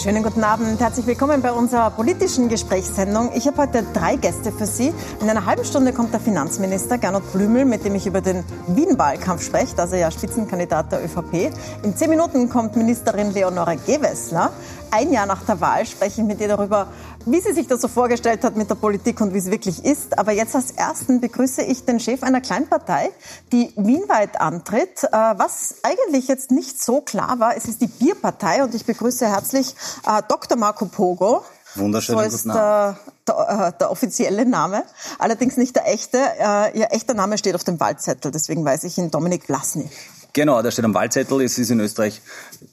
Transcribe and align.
Schönen 0.00 0.22
guten 0.22 0.44
Abend, 0.44 0.78
herzlich 0.78 1.08
willkommen 1.08 1.42
bei 1.42 1.50
unserer 1.50 1.90
politischen 1.90 2.48
Gesprächssendung. 2.48 3.32
Ich 3.34 3.48
habe 3.48 3.62
heute 3.62 3.84
drei 3.92 4.14
Gäste 4.14 4.52
für 4.52 4.64
Sie. 4.64 4.94
In 5.20 5.28
einer 5.28 5.44
halben 5.44 5.64
Stunde 5.64 5.92
kommt 5.92 6.12
der 6.12 6.20
Finanzminister 6.20 6.98
Gernot 6.98 7.32
Blümel, 7.32 7.64
mit 7.64 7.84
dem 7.84 7.96
ich 7.96 8.06
über 8.06 8.20
den 8.20 8.44
Wien-Wahlkampf 8.68 9.42
spreche, 9.42 9.76
also 9.76 9.96
ja 9.96 10.08
Spitzenkandidat 10.12 10.92
der 10.92 11.04
ÖVP. 11.04 11.52
In 11.82 11.96
zehn 11.96 12.10
Minuten 12.10 12.48
kommt 12.48 12.76
Ministerin 12.76 13.32
Leonora 13.32 13.74
Gewessler. 13.74 14.52
Ein 14.90 15.12
Jahr 15.12 15.26
nach 15.26 15.44
der 15.44 15.60
Wahl 15.60 15.86
spreche 15.86 16.22
ich 16.22 16.26
mit 16.26 16.40
ihr 16.40 16.48
darüber, 16.48 16.88
wie 17.26 17.40
sie 17.40 17.52
sich 17.52 17.66
das 17.66 17.80
so 17.80 17.88
vorgestellt 17.88 18.42
hat 18.44 18.56
mit 18.56 18.70
der 18.70 18.74
Politik 18.74 19.20
und 19.20 19.34
wie 19.34 19.38
es 19.38 19.50
wirklich 19.50 19.84
ist. 19.84 20.18
Aber 20.18 20.32
jetzt 20.32 20.54
als 20.54 20.70
Ersten 20.70 21.20
begrüße 21.20 21.62
ich 21.62 21.84
den 21.84 22.00
Chef 22.00 22.22
einer 22.22 22.40
Kleinpartei, 22.40 23.10
die 23.52 23.72
wienweit 23.76 24.40
antritt, 24.40 25.04
äh, 25.04 25.10
was 25.12 25.76
eigentlich 25.82 26.28
jetzt 26.28 26.50
nicht 26.50 26.82
so 26.82 27.00
klar 27.00 27.38
war. 27.38 27.56
Es 27.56 27.66
ist 27.66 27.82
die 27.82 27.86
Bierpartei 27.86 28.62
und 28.62 28.74
ich 28.74 28.86
begrüße 28.86 29.26
herzlich 29.26 29.74
äh, 30.06 30.22
Dr. 30.28 30.56
Marco 30.56 30.86
Pogo. 30.86 31.42
Wunderschönen 31.74 32.18
so 32.18 32.24
ist 32.24 32.44
guten 32.44 32.54
Der, 32.54 32.98
der, 33.26 33.72
der, 33.72 33.90
offizielle 33.90 34.46
Name, 34.46 34.84
allerdings 35.18 35.58
nicht 35.58 35.76
der 35.76 35.86
echte. 35.86 36.18
Äh, 36.18 36.78
ihr 36.78 36.88
echter 36.92 37.12
Name 37.12 37.36
steht 37.36 37.54
auf 37.54 37.64
dem 37.64 37.78
Wahlzettel, 37.78 38.30
deswegen 38.30 38.64
weiß 38.64 38.84
ich 38.84 38.96
ihn 38.96 39.10
Dominik 39.10 39.44
Vlasny. 39.44 39.88
Genau, 40.32 40.62
der 40.62 40.70
steht 40.70 40.84
am 40.84 40.94
Wahlzettel. 40.94 41.42
Es 41.42 41.58
ist 41.58 41.70
in 41.70 41.80
Österreich 41.80 42.22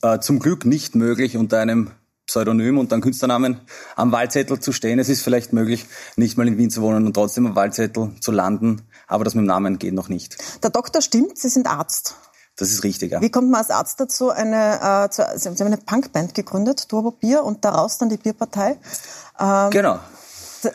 äh, 0.01 0.19
zum 0.19 0.39
Glück 0.39 0.65
nicht 0.65 0.95
möglich, 0.95 1.35
unter 1.35 1.59
einem 1.59 1.91
Pseudonym 2.27 2.77
und 2.77 2.91
dann 2.91 3.01
Künstlernamen 3.01 3.61
am 3.95 4.11
Wahlzettel 4.11 4.59
zu 4.59 4.71
stehen. 4.71 4.99
Es 4.99 5.09
ist 5.09 5.21
vielleicht 5.21 5.53
möglich, 5.53 5.85
nicht 6.15 6.37
mal 6.37 6.47
in 6.47 6.57
Wien 6.57 6.69
zu 6.69 6.81
wohnen 6.81 7.05
und 7.05 7.13
trotzdem 7.13 7.45
am 7.45 7.55
Wahlzettel 7.55 8.11
zu 8.19 8.31
landen, 8.31 8.81
aber 9.07 9.23
das 9.23 9.35
mit 9.35 9.43
dem 9.43 9.47
Namen 9.47 9.79
geht 9.79 9.93
noch 9.93 10.09
nicht. 10.09 10.37
Der 10.63 10.69
Doktor 10.69 11.01
stimmt, 11.01 11.37
Sie 11.37 11.49
sind 11.49 11.67
Arzt. 11.67 12.15
Das 12.57 12.71
ist 12.71 12.83
richtig, 12.83 13.11
ja. 13.11 13.21
Wie 13.21 13.29
kommt 13.29 13.51
man 13.51 13.59
als 13.59 13.69
Arzt 13.69 13.99
dazu, 13.99 14.29
eine, 14.29 15.05
äh, 15.05 15.09
zu, 15.09 15.23
Sie 15.35 15.49
haben 15.49 15.61
eine 15.61 15.77
Punkband 15.77 16.33
gegründet, 16.33 16.87
Turbo 16.87 17.11
Bier, 17.11 17.43
und 17.43 17.65
daraus 17.65 17.97
dann 17.97 18.09
die 18.09 18.17
Bierpartei? 18.17 18.77
Ähm, 19.39 19.69
genau. 19.71 19.99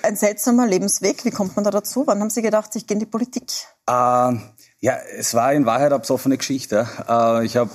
Ein 0.02 0.14
seltsamer 0.14 0.66
Lebensweg. 0.66 1.24
Wie 1.24 1.30
kommt 1.30 1.56
man 1.56 1.64
da 1.64 1.70
dazu? 1.70 2.06
Wann 2.06 2.20
haben 2.20 2.30
Sie 2.30 2.42
gedacht, 2.42 2.76
ich 2.76 2.86
gehe 2.86 2.96
in 2.96 3.00
die 3.00 3.06
Politik? 3.06 3.50
Äh, 3.88 3.92
ja, 3.92 4.96
es 5.16 5.34
war 5.34 5.52
in 5.54 5.66
Wahrheit 5.66 5.90
eine 5.90 5.98
besoffene 5.98 6.36
Geschichte. 6.36 6.86
Äh, 7.08 7.46
ich 7.46 7.56
habe 7.56 7.70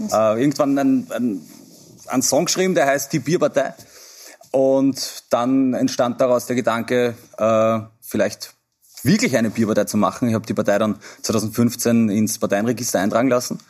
äh, 0.00 0.40
irgendwann 0.40 0.78
ein, 0.78 1.06
ein 1.10 1.42
einen 2.08 2.22
Song 2.22 2.46
geschrieben, 2.46 2.74
der 2.74 2.86
heißt 2.86 3.12
Die 3.12 3.18
Bierpartei. 3.18 3.74
Und 4.50 5.24
dann 5.30 5.74
entstand 5.74 6.20
daraus 6.20 6.46
der 6.46 6.56
Gedanke, 6.56 7.14
äh, 7.36 7.80
vielleicht 8.00 8.54
wirklich 9.02 9.36
eine 9.36 9.50
Bierpartei 9.50 9.84
zu 9.84 9.96
machen. 9.96 10.28
Ich 10.28 10.34
habe 10.34 10.46
die 10.46 10.54
Partei 10.54 10.78
dann 10.78 10.98
2015 11.22 12.08
ins 12.08 12.38
Parteienregister 12.38 13.00
eintragen 13.00 13.28
lassen. 13.28 13.60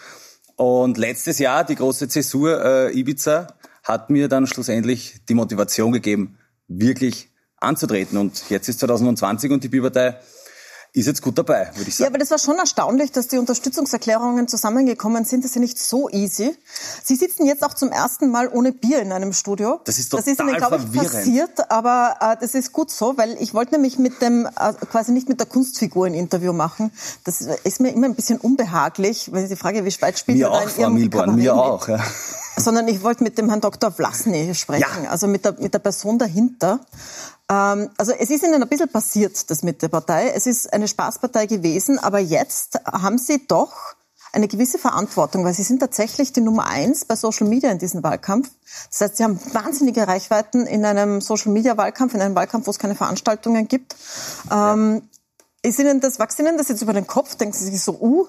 Und 0.57 0.99
letztes 0.99 1.39
Jahr, 1.39 1.65
die 1.65 1.75
große 1.75 2.09
Zäsur 2.09 2.65
äh, 2.65 2.99
Ibiza, 2.99 3.49
hat 3.85 4.11
mir 4.11 4.29
dann 4.29 4.47
schlussendlich 4.47 5.21
die 5.29 5.35
Motivation 5.35 5.93
gegeben, 5.93 6.39
wirklich 6.67 7.31
anzutreten. 7.57 8.19
Und 8.19 8.51
jetzt 8.51 8.69
ist 8.69 8.81
2020 8.81 9.51
und 9.51 9.65
die 9.65 9.69
Bierpartei 9.69 10.17
ist 10.93 11.07
jetzt 11.07 11.23
gut 11.23 11.39
dabei, 11.39 11.71
würde 11.75 11.89
ich 11.89 11.97
sagen. 11.97 12.05
Ja, 12.05 12.09
aber 12.09 12.19
das 12.19 12.31
war 12.31 12.39
schon 12.39 12.57
erstaunlich, 12.57 13.13
dass 13.13 13.29
die 13.29 13.39
Unterstützungserklärungen 13.39 14.49
zusammengekommen 14.49 15.25
sind. 15.25 15.45
Das 15.45 15.51
ist 15.51 15.55
ja 15.55 15.61
nicht 15.61 15.79
so 15.79 16.09
easy. 16.09 16.57
Sie 17.05 17.17
sitzen 17.17 17.47
jetzt 17.47 17.63
auch 17.63 17.75
zum 17.75 17.91
ersten 17.91 18.31
Mal 18.31 18.49
ohne 18.49 18.73
Bier 18.73 19.01
in 19.01 19.13
einem 19.13 19.33
Studio. 19.33 19.81
Das 19.85 19.99
ist 19.99 20.09
total 20.09 20.25
Das 20.25 20.33
ist 20.33 20.41
Ihnen, 20.41 20.57
glaube 20.57 20.77
ich, 20.77 21.01
passiert, 21.01 21.71
aber 21.71 22.17
äh, 22.21 22.37
das 22.41 22.55
ist 22.55 22.73
gut 22.73 22.91
so, 22.91 23.17
weil 23.17 23.37
ich 23.41 23.55
wollte 23.55 23.73
nämlich 23.73 23.99
mit 23.99 24.23
dem, 24.23 24.47
äh, 24.47 24.73
quasi 24.91 25.13
nicht 25.13 25.29
mit 25.29 25.41
der 25.41 25.47
Kunstfigur 25.47 26.07
ein 26.07 26.15
Interview 26.15 26.53
machen. 26.53 26.91
Das 27.25 27.41
ist 27.41 27.81
mir 27.81 27.91
immer 27.93 28.07
ein 28.07 28.15
bisschen 28.15 28.39
unbehaglich, 28.39 29.31
weil 29.33 29.45
ich 29.45 29.51
die 29.51 29.57
Frage, 29.57 29.85
wie 29.85 29.91
spät 29.91 30.19
spielt 30.19 30.39
Mir 30.39 30.51
auch, 30.51 30.69
Frau 30.69 30.91
Milborn, 30.91 31.37
mir 31.37 31.55
auch, 31.55 31.89
ja. 31.89 32.01
Sondern 32.59 32.89
ich 32.89 33.03
wollte 33.03 33.25
mit 33.25 33.39
dem 33.39 33.49
Herrn 33.49 33.61
Dr. 33.61 33.91
Vlasny 33.91 34.55
sprechen, 34.55 35.05
ja. 35.05 35.11
also 35.11 35.27
mit 35.27 35.45
der, 35.45 35.55
mit 35.59 35.75
der 35.75 35.79
Person 35.79 36.19
dahinter. 36.19 36.81
Ähm, 37.51 37.91
also 37.97 38.13
es 38.13 38.31
ist 38.31 38.43
Ihnen 38.43 38.63
ein 38.63 38.69
bisschen 38.69 38.89
passiert, 38.89 39.51
das 39.51 39.63
mit 39.63 39.83
der 39.83 39.89
Partei. 39.89 40.31
Es 40.31 40.47
ist 40.47 40.73
eine 40.73 40.89
Spaßpartei 40.89 41.47
gewesen, 41.47 41.99
aber 41.99 42.19
jetzt 42.19 42.81
haben 42.85 43.19
Sie 43.19 43.47
doch 43.47 43.73
eine 44.33 44.49
gewisse 44.49 44.79
Verantwortung, 44.79 45.45
weil 45.45 45.55
Sie 45.55 45.63
sind 45.63 45.81
tatsächlich 45.81 46.33
die 46.33 46.41
Nummer 46.41 46.67
eins 46.67 47.05
bei 47.05 47.17
Social 47.17 47.49
Media 47.49 47.71
in 47.71 47.79
diesem 47.79 48.03
Wahlkampf. 48.03 48.51
Das 48.91 49.01
heißt, 49.01 49.17
Sie 49.17 49.25
haben 49.25 49.41
wahnsinnige 49.53 50.07
Reichweiten 50.07 50.67
in 50.67 50.85
einem 50.85 51.21
Social 51.21 51.53
Media 51.53 51.77
Wahlkampf, 51.77 52.15
in 52.15 52.21
einem 52.21 52.35
Wahlkampf, 52.35 52.67
wo 52.67 52.71
es 52.71 52.79
keine 52.79 52.95
Veranstaltungen 52.95 53.69
gibt. 53.69 53.97
Ähm, 54.51 55.03
ist 55.63 55.79
Ihnen 55.79 56.01
das, 56.01 56.19
wächst 56.19 56.39
Ihnen 56.39 56.57
das 56.57 56.69
jetzt 56.69 56.83
über 56.83 56.93
den 56.93 57.07
Kopf? 57.07 57.35
Denken 57.37 57.55
Sie 57.55 57.65
sich 57.65 57.83
so, 57.83 57.99
uh, 58.01 58.29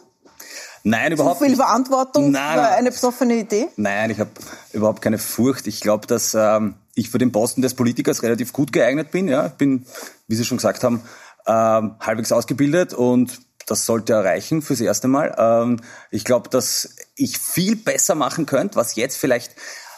Nein, 0.84 1.12
überhaupt 1.12 1.38
Zu 1.38 1.44
viel 1.44 1.52
nicht. 1.52 1.62
Verantwortung 1.62 2.32
nein, 2.32 2.54
für 2.54 2.68
eine 2.70 2.92
besoffene 2.92 3.36
Idee? 3.36 3.68
Nein, 3.76 4.12
ich 4.12 4.20
habe 4.20 4.32
überhaupt 4.74 5.02
keine 5.02 5.18
Furcht. 5.18 5.68
Ich 5.68 5.82
glaube, 5.82 6.08
dass 6.08 6.34
ähm, 6.34 6.76
ich 6.96 7.10
für 7.10 7.18
den 7.18 7.32
Posten 7.32 7.62
des 7.62 7.74
Politikers 7.74 8.24
relativ 8.24 8.54
gut 8.54 8.72
geeignet 8.72 9.12
bin. 9.12 9.28
Ja, 9.28 9.48
ich 9.48 9.54
bin, 9.54 9.86
wie 10.28 10.36
Sie 10.36 10.46
schon 10.46 10.58
gesagt 10.58 10.84
haben, 10.84 11.02
ähm, 11.48 11.96
halbwegs 12.00 12.32
ausgebildet 12.32 12.94
und 12.94 13.40
das 13.66 13.86
sollte 13.86 14.14
erreichen 14.14 14.62
fürs 14.62 14.82
erste 14.82 15.08
Mal. 15.08 15.36
Ähm, 15.38 15.82
ich 16.12 16.24
glaube, 16.26 16.50
dass 16.50 16.96
ich 17.16 17.38
viel 17.38 17.76
besser 17.76 18.16
machen 18.16 18.46
könnte, 18.46 18.76
was 18.76 18.96
jetzt 18.96 19.18
vielleicht 19.18 19.56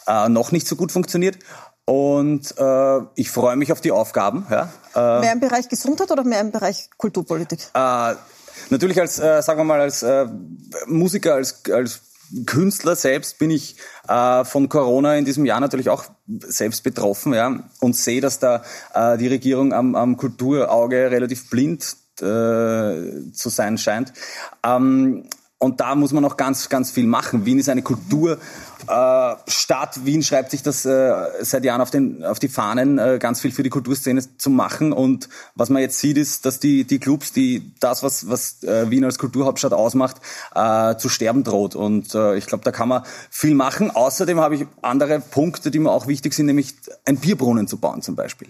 äh, 0.07 0.29
noch 0.29 0.51
nicht 0.51 0.67
so 0.67 0.75
gut 0.75 0.91
funktioniert. 0.91 1.37
Und 1.85 2.55
äh, 2.57 2.99
ich 3.15 3.31
freue 3.31 3.55
mich 3.55 3.71
auf 3.71 3.81
die 3.81 3.91
Aufgaben. 3.91 4.45
Ja. 4.49 4.69
Äh, 4.95 5.21
mehr 5.21 5.33
im 5.33 5.39
Bereich 5.39 5.67
Gesundheit 5.67 6.11
oder 6.11 6.23
mehr 6.23 6.41
im 6.41 6.51
Bereich 6.51 6.89
Kulturpolitik? 6.97 7.59
Äh, 7.73 8.15
natürlich 8.69 8.99
als, 8.99 9.19
äh, 9.19 9.41
sagen 9.41 9.59
wir 9.59 9.63
mal, 9.63 9.81
als 9.81 10.03
äh, 10.03 10.27
Musiker, 10.87 11.35
als, 11.35 11.63
als 11.71 12.01
Künstler 12.45 12.95
selbst 12.95 13.39
bin 13.39 13.49
ich 13.49 13.75
äh, 14.07 14.45
von 14.45 14.69
Corona 14.69 15.15
in 15.15 15.25
diesem 15.25 15.45
Jahr 15.45 15.59
natürlich 15.59 15.89
auch 15.89 16.05
selbst 16.27 16.83
betroffen 16.83 17.33
ja, 17.33 17.63
und 17.79 17.95
sehe, 17.95 18.21
dass 18.21 18.39
da 18.39 18.63
äh, 18.93 19.17
die 19.17 19.27
Regierung 19.27 19.73
am, 19.73 19.95
am 19.95 20.17
Kulturauge 20.17 21.11
relativ 21.11 21.49
blind 21.49 21.83
äh, 22.19 23.31
zu 23.33 23.49
sein 23.49 23.77
scheint. 23.77 24.13
Ähm, 24.65 25.25
und 25.61 25.79
da 25.79 25.93
muss 25.93 26.11
man 26.11 26.23
noch 26.23 26.37
ganz, 26.37 26.69
ganz 26.69 26.89
viel 26.89 27.05
machen. 27.05 27.45
Wien 27.45 27.59
ist 27.59 27.69
eine 27.69 27.83
Kulturstadt. 27.83 28.39
Äh, 28.87 30.05
Wien 30.05 30.23
schreibt 30.23 30.49
sich 30.49 30.63
das 30.63 30.85
äh, 30.85 31.13
seit 31.41 31.63
Jahren 31.63 31.81
auf, 31.81 31.91
den, 31.91 32.25
auf 32.25 32.39
die 32.39 32.47
Fahnen, 32.47 32.97
äh, 32.97 33.19
ganz 33.21 33.41
viel 33.41 33.51
für 33.51 33.61
die 33.61 33.69
Kulturszene 33.69 34.23
zu 34.39 34.49
machen. 34.49 34.91
Und 34.91 35.29
was 35.53 35.69
man 35.69 35.83
jetzt 35.83 35.99
sieht, 35.99 36.17
ist, 36.17 36.47
dass 36.47 36.59
die, 36.59 36.83
die 36.85 36.97
Clubs, 36.97 37.31
die 37.31 37.73
das, 37.79 38.01
was, 38.01 38.27
was 38.27 38.63
äh, 38.63 38.89
Wien 38.89 39.05
als 39.05 39.19
Kulturhauptstadt 39.19 39.73
ausmacht, 39.73 40.17
äh, 40.55 40.95
zu 40.95 41.09
sterben 41.09 41.43
droht. 41.43 41.75
Und 41.75 42.15
äh, 42.15 42.37
ich 42.37 42.47
glaube, 42.47 42.63
da 42.63 42.71
kann 42.71 42.89
man 42.89 43.03
viel 43.29 43.53
machen. 43.53 43.91
Außerdem 43.91 44.39
habe 44.39 44.55
ich 44.55 44.65
andere 44.81 45.19
Punkte, 45.19 45.69
die 45.69 45.77
mir 45.77 45.91
auch 45.91 46.07
wichtig 46.07 46.33
sind, 46.33 46.47
nämlich 46.47 46.73
ein 47.05 47.17
Bierbrunnen 47.17 47.67
zu 47.67 47.77
bauen 47.77 48.01
zum 48.01 48.15
Beispiel. 48.15 48.47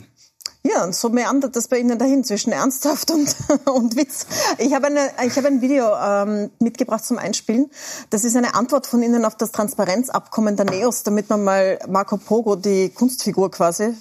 Ja, 0.63 0.83
und 0.83 0.93
so 0.93 1.09
meandert 1.09 1.55
das 1.55 1.67
bei 1.67 1.79
Ihnen 1.79 1.97
dahin 1.97 2.23
zwischen 2.23 2.51
ernsthaft 2.51 3.09
und, 3.09 3.35
und 3.65 3.95
Witz. 3.95 4.27
Ich 4.59 4.73
habe, 4.73 4.87
eine, 4.87 5.09
ich 5.25 5.35
habe 5.35 5.47
ein 5.47 5.61
Video 5.61 5.91
ähm, 5.95 6.51
mitgebracht 6.59 7.03
zum 7.03 7.17
Einspielen. 7.17 7.71
Das 8.11 8.23
ist 8.23 8.35
eine 8.35 8.53
Antwort 8.53 8.85
von 8.85 9.01
Ihnen 9.01 9.25
auf 9.25 9.35
das 9.35 9.51
Transparenzabkommen 9.51 10.55
der 10.55 10.65
NEOS, 10.65 11.01
damit 11.03 11.29
man 11.29 11.43
mal 11.43 11.79
Marco 11.87 12.17
Pogo, 12.17 12.55
die 12.55 12.89
Kunstfigur 12.89 13.49
quasi, 13.49 13.95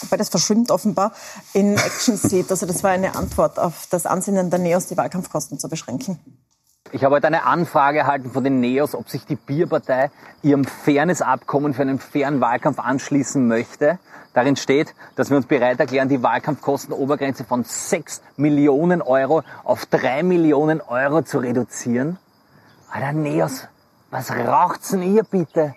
wobei 0.00 0.16
das 0.16 0.28
verschwimmt 0.28 0.72
offenbar, 0.72 1.12
in 1.52 1.76
Action 1.76 2.16
sieht. 2.22 2.50
Also 2.50 2.66
das 2.66 2.82
war 2.82 2.90
eine 2.90 3.14
Antwort 3.14 3.60
auf 3.60 3.86
das 3.88 4.04
Ansinnen 4.04 4.50
der 4.50 4.58
NEOS, 4.58 4.88
die 4.88 4.96
Wahlkampfkosten 4.96 5.60
zu 5.60 5.68
beschränken. 5.68 6.18
Ich 6.94 7.04
habe 7.04 7.14
heute 7.14 7.26
eine 7.26 7.44
Anfrage 7.44 8.00
erhalten 8.00 8.30
von 8.30 8.44
den 8.44 8.60
NEOS, 8.60 8.94
ob 8.94 9.08
sich 9.08 9.24
die 9.24 9.36
Bierpartei 9.36 10.10
ihrem 10.42 10.64
Fairnessabkommen 10.64 11.72
für 11.72 11.80
einen 11.80 11.98
fairen 11.98 12.42
Wahlkampf 12.42 12.78
anschließen 12.78 13.48
möchte. 13.48 13.98
Darin 14.34 14.56
steht, 14.56 14.94
dass 15.16 15.30
wir 15.30 15.38
uns 15.38 15.46
bereit 15.46 15.80
erklären, 15.80 16.10
die 16.10 16.22
Wahlkampfkostenobergrenze 16.22 17.44
von 17.44 17.64
6 17.64 18.20
Millionen 18.36 19.00
Euro 19.00 19.42
auf 19.64 19.86
3 19.86 20.22
Millionen 20.22 20.82
Euro 20.82 21.22
zu 21.22 21.38
reduzieren. 21.38 22.18
Alter, 22.90 23.14
Neos, 23.14 23.68
was 24.10 24.30
raucht's 24.30 24.90
denn 24.90 25.02
ihr 25.02 25.24
bitte? 25.24 25.74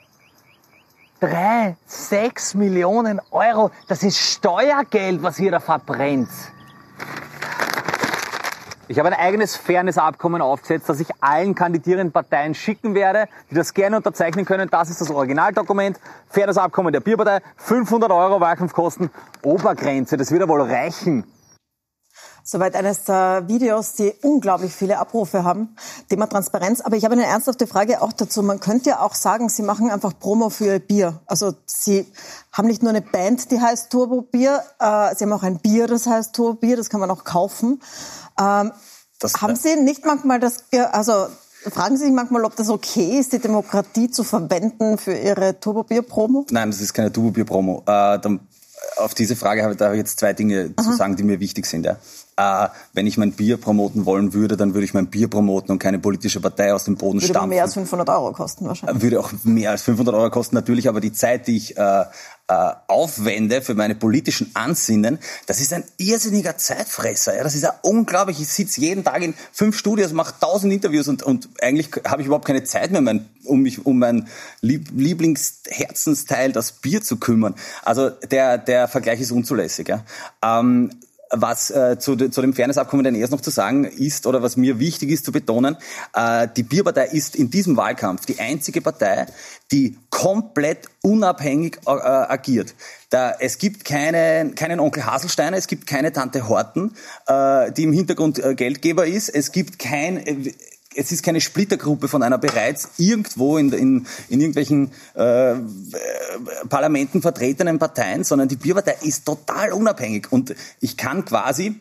Drei, 1.22 1.78
sechs 1.86 2.56
Millionen 2.56 3.22
Euro, 3.32 3.72
das 3.88 4.04
ist 4.04 4.18
Steuergeld, 4.18 5.24
was 5.24 5.40
ihr 5.40 5.52
da 5.52 5.62
verbrennt. 5.62 6.28
Ich 8.88 9.00
habe 9.00 9.10
ein 9.10 9.16
eigenes 9.16 9.56
Fairness-Abkommen 9.56 10.44
aufgesetzt, 10.44 10.88
das 10.88 11.00
ich 11.00 11.08
allen 11.20 11.56
kandidierenden 11.56 12.12
Parteien 12.12 12.54
schicken 12.54 12.94
werde, 12.94 13.28
die 13.50 13.56
das 13.56 13.74
gerne 13.74 13.98
unterzeichnen 13.98 14.46
können. 14.46 14.70
Das 14.70 14.92
ist 14.92 15.02
das 15.02 15.10
Originaldokument. 15.10 16.00
Fairness-Abkommen 16.30 16.94
der 16.94 17.00
Bierpartei. 17.00 17.40
500 17.58 18.12
Euro 18.12 18.40
Wahlkampfkosten. 18.40 19.10
Obergrenze. 19.42 20.18
Das 20.18 20.30
wird 20.30 20.42
ja 20.42 20.48
wohl 20.48 20.62
reichen. 20.62 21.24
Soweit 22.48 22.76
eines 22.76 23.06
der 23.06 23.48
Videos, 23.48 23.94
die 23.94 24.14
unglaublich 24.22 24.72
viele 24.72 25.00
Abrufe 25.00 25.44
haben. 25.44 25.76
Thema 26.10 26.28
Transparenz. 26.28 26.80
Aber 26.80 26.96
ich 26.96 27.04
habe 27.04 27.14
eine 27.14 27.26
ernsthafte 27.26 27.66
Frage 27.66 28.04
auch 28.04 28.14
dazu. 28.14 28.44
Man 28.44 28.60
könnte 28.60 28.92
ja 28.92 29.00
auch 29.00 29.16
sagen, 29.16 29.50
Sie 29.50 29.64
machen 29.64 29.90
einfach 29.90 30.14
Promo 30.20 30.52
für 30.52 30.66
Ihr 30.66 30.80
Bier. 30.80 31.22
Also 31.26 31.56
Sie 31.66 32.06
haben 32.52 32.68
nicht 32.68 32.84
nur 32.84 32.92
eine 32.92 33.02
Band, 33.02 33.50
die 33.50 33.60
heißt 33.60 33.90
Turbo 33.90 34.22
Bier. 34.22 34.62
Äh, 34.80 35.16
Sie 35.16 35.24
haben 35.24 35.34
auch 35.34 35.42
ein 35.42 35.58
Bier, 35.58 35.88
das 35.88 36.06
heißt 36.06 36.36
Turbo 36.36 36.54
Bier. 36.60 36.78
Das 36.78 36.92
kann 36.92 37.00
man 37.00 37.10
auch 37.10 37.24
kaufen. 37.24 37.82
Ähm, 38.40 38.72
haben 39.42 39.56
Sie 39.56 39.76
nicht 39.78 40.06
manchmal 40.06 40.40
das, 40.40 40.66
also 40.92 41.26
Fragen 41.72 41.98
Sie 41.98 42.06
sich 42.06 42.14
manchmal, 42.14 42.46
ob 42.46 42.56
das 42.56 42.70
okay 42.70 43.18
ist, 43.18 43.34
die 43.34 43.40
Demokratie 43.40 44.12
zu 44.12 44.24
verwenden 44.24 45.00
für 45.00 45.16
Ihre 45.16 45.60
Turbo-Bier-Promo? 45.60 46.46
Nein, 46.52 46.70
das 46.70 46.80
ist 46.80 46.94
keine 46.94 47.12
Turbo-Bier-Promo. 47.12 47.82
Äh, 47.88 48.20
auf 48.98 49.14
diese 49.14 49.36
Frage 49.36 49.64
habe, 49.64 49.76
da 49.76 49.86
habe 49.86 49.96
ich 49.96 50.00
jetzt 50.00 50.20
zwei 50.20 50.34
Dinge 50.34 50.74
Aha. 50.76 50.84
zu 50.84 50.96
sagen, 50.96 51.16
die 51.16 51.24
mir 51.24 51.40
wichtig 51.40 51.66
sind. 51.66 51.86
Ja. 51.86 51.98
Äh, 52.38 52.70
wenn 52.94 53.08
ich 53.08 53.18
mein 53.18 53.32
Bier 53.32 53.58
promoten 53.58 54.06
wollen 54.06 54.34
würde, 54.34 54.58
dann 54.58 54.74
würde 54.74 54.86
ich 54.86 54.94
mein 54.94 55.08
Bier 55.08 55.30
promoten 55.30 55.72
und 55.72 55.80
keine 55.80 56.00
politische 56.00 56.42
Partei 56.42 56.74
aus 56.74 56.86
dem 56.86 56.96
Boden 56.96 57.18
würde 57.18 57.28
stampfen. 57.28 57.50
Würde 57.50 57.56
mehr 57.56 57.64
als 57.64 57.74
500 57.76 58.10
Euro 58.10 58.32
kosten 58.34 58.66
wahrscheinlich. 58.66 59.02
Würde 59.02 59.20
auch 59.20 59.32
mehr 59.44 59.72
als 59.72 59.84
500 59.84 60.16
Euro 60.16 60.30
kosten 60.30 60.56
natürlich, 60.56 60.90
aber 60.90 61.00
die 61.00 61.14
Zeit, 61.14 61.48
die 61.48 61.58
ich 61.58 61.78
äh, 61.78 62.04
äh, 62.48 62.74
aufwende 62.88 63.62
für 63.62 63.74
meine 63.74 63.96
politischen 63.96 64.52
Ansinnen, 64.54 65.20
das 65.48 65.62
ist 65.62 65.74
ein 65.74 65.84
irrsinniger 65.98 66.58
Zeitfresser. 66.58 67.36
Ja? 67.36 67.44
Das 67.44 67.56
ist 67.56 67.64
ja 67.64 67.74
unglaublich. 67.82 68.40
Ich 68.40 68.50
sitze 68.50 68.82
jeden 68.82 69.04
Tag 69.04 69.22
in 69.24 69.34
fünf 69.52 69.78
Studios, 69.78 70.14
mache 70.14 70.36
tausend 70.40 70.72
Interviews 70.72 71.08
und, 71.08 71.24
und 71.24 71.50
eigentlich 71.62 71.90
habe 72.08 72.22
ich 72.22 72.28
überhaupt 72.28 72.46
keine 72.46 72.64
Zeit 72.64 72.92
mehr, 72.92 73.02
mein, 73.02 73.28
um 73.46 73.62
mich 73.62 73.86
um 73.86 73.98
mein 73.98 74.28
Lieb 74.62 74.90
Lieblingsherzensteil, 74.96 76.52
das 76.52 76.72
Bier 76.72 77.02
zu 77.02 77.18
kümmern. 77.18 77.56
Also 77.84 78.10
der, 78.10 78.58
der 78.60 78.88
Vergleich 78.88 79.22
ist 79.22 79.32
unzulässig. 79.32 79.88
Ja? 79.88 80.06
Ähm, 80.44 80.92
was 81.42 81.72
äh, 81.72 81.98
zu, 82.00 82.16
zu 82.16 82.42
dem 82.42 82.54
Fairnessabkommen 82.54 83.04
dann 83.04 83.16
erst 83.16 83.32
noch 83.32 83.42
zu 83.42 83.50
sagen 83.50 83.86
ist 83.86 84.28
oder 84.28 84.42
was 84.42 84.58
mir 84.58 84.80
wichtig 84.80 85.10
ist 85.10 85.26
zu 85.26 85.32
betonen, 85.32 85.78
äh, 86.14 86.48
die 86.56 86.64
Bierpartei 86.64 87.08
ist 87.08 87.36
in 87.36 87.50
diesem 87.50 87.78
Wahlkampf 87.78 88.26
die 88.26 88.40
einzige 88.40 88.82
Partei, 88.82 89.28
die 89.72 89.98
komplett 90.10 90.90
unabhängig 91.02 91.80
äh, 91.86 91.92
agiert. 91.92 92.76
Da, 93.10 93.36
es 93.40 93.58
gibt 93.58 93.86
keine, 93.86 94.52
keinen 94.56 94.80
Onkel 94.80 95.06
Haselsteiner, 95.06 95.58
es 95.58 95.68
gibt 95.68 95.88
keine 95.88 96.12
Tante 96.12 96.50
Horten, 96.50 96.94
äh, 97.28 97.72
die 97.72 97.84
im 97.84 97.94
Hintergrund 97.94 98.40
äh, 98.40 98.56
Geldgeber 98.56 99.06
ist, 99.06 99.30
es 99.30 99.52
gibt 99.52 99.80
kein 99.80 100.18
äh, 100.18 100.54
es 100.96 101.12
ist 101.12 101.24
keine 101.24 101.42
Splittergruppe 101.42 102.08
von 102.08 102.24
einer 102.24 102.38
bereits 102.38 102.90
irgendwo 102.98 103.58
in, 103.58 103.72
in, 103.74 104.08
in 104.30 104.40
irgendwelchen 104.40 104.92
äh, 105.14 105.56
Parlamenten 106.70 107.22
vertretenen 107.22 107.80
Parteien, 107.80 108.24
sondern 108.24 108.48
die 108.48 108.56
Bierpartei 108.56 108.96
ist 109.02 109.26
total 109.26 109.74
unabhängig. 109.74 110.32
Und 110.32 110.56
ich 110.80 110.98
kann 110.98 111.26
quasi, 111.26 111.76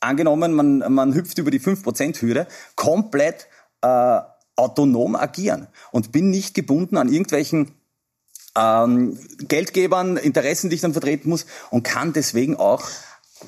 angenommen, 0.00 0.52
man, 0.54 0.78
man 0.92 1.14
hüpft 1.14 1.38
über 1.38 1.50
die 1.50 1.60
5%-Hürde, 1.60 2.46
komplett 2.74 3.48
äh, 3.82 4.20
autonom 4.56 5.14
agieren 5.14 5.68
und 5.92 6.12
bin 6.12 6.30
nicht 6.30 6.54
gebunden 6.54 6.96
an 6.96 7.12
irgendwelchen 7.12 7.72
ähm, 8.56 9.18
Geldgebern, 9.46 10.16
Interessen, 10.16 10.70
die 10.70 10.76
ich 10.76 10.82
dann 10.82 10.92
vertreten 10.92 11.28
muss 11.28 11.46
und 11.70 11.84
kann 11.84 12.12
deswegen 12.12 12.56
auch 12.56 12.84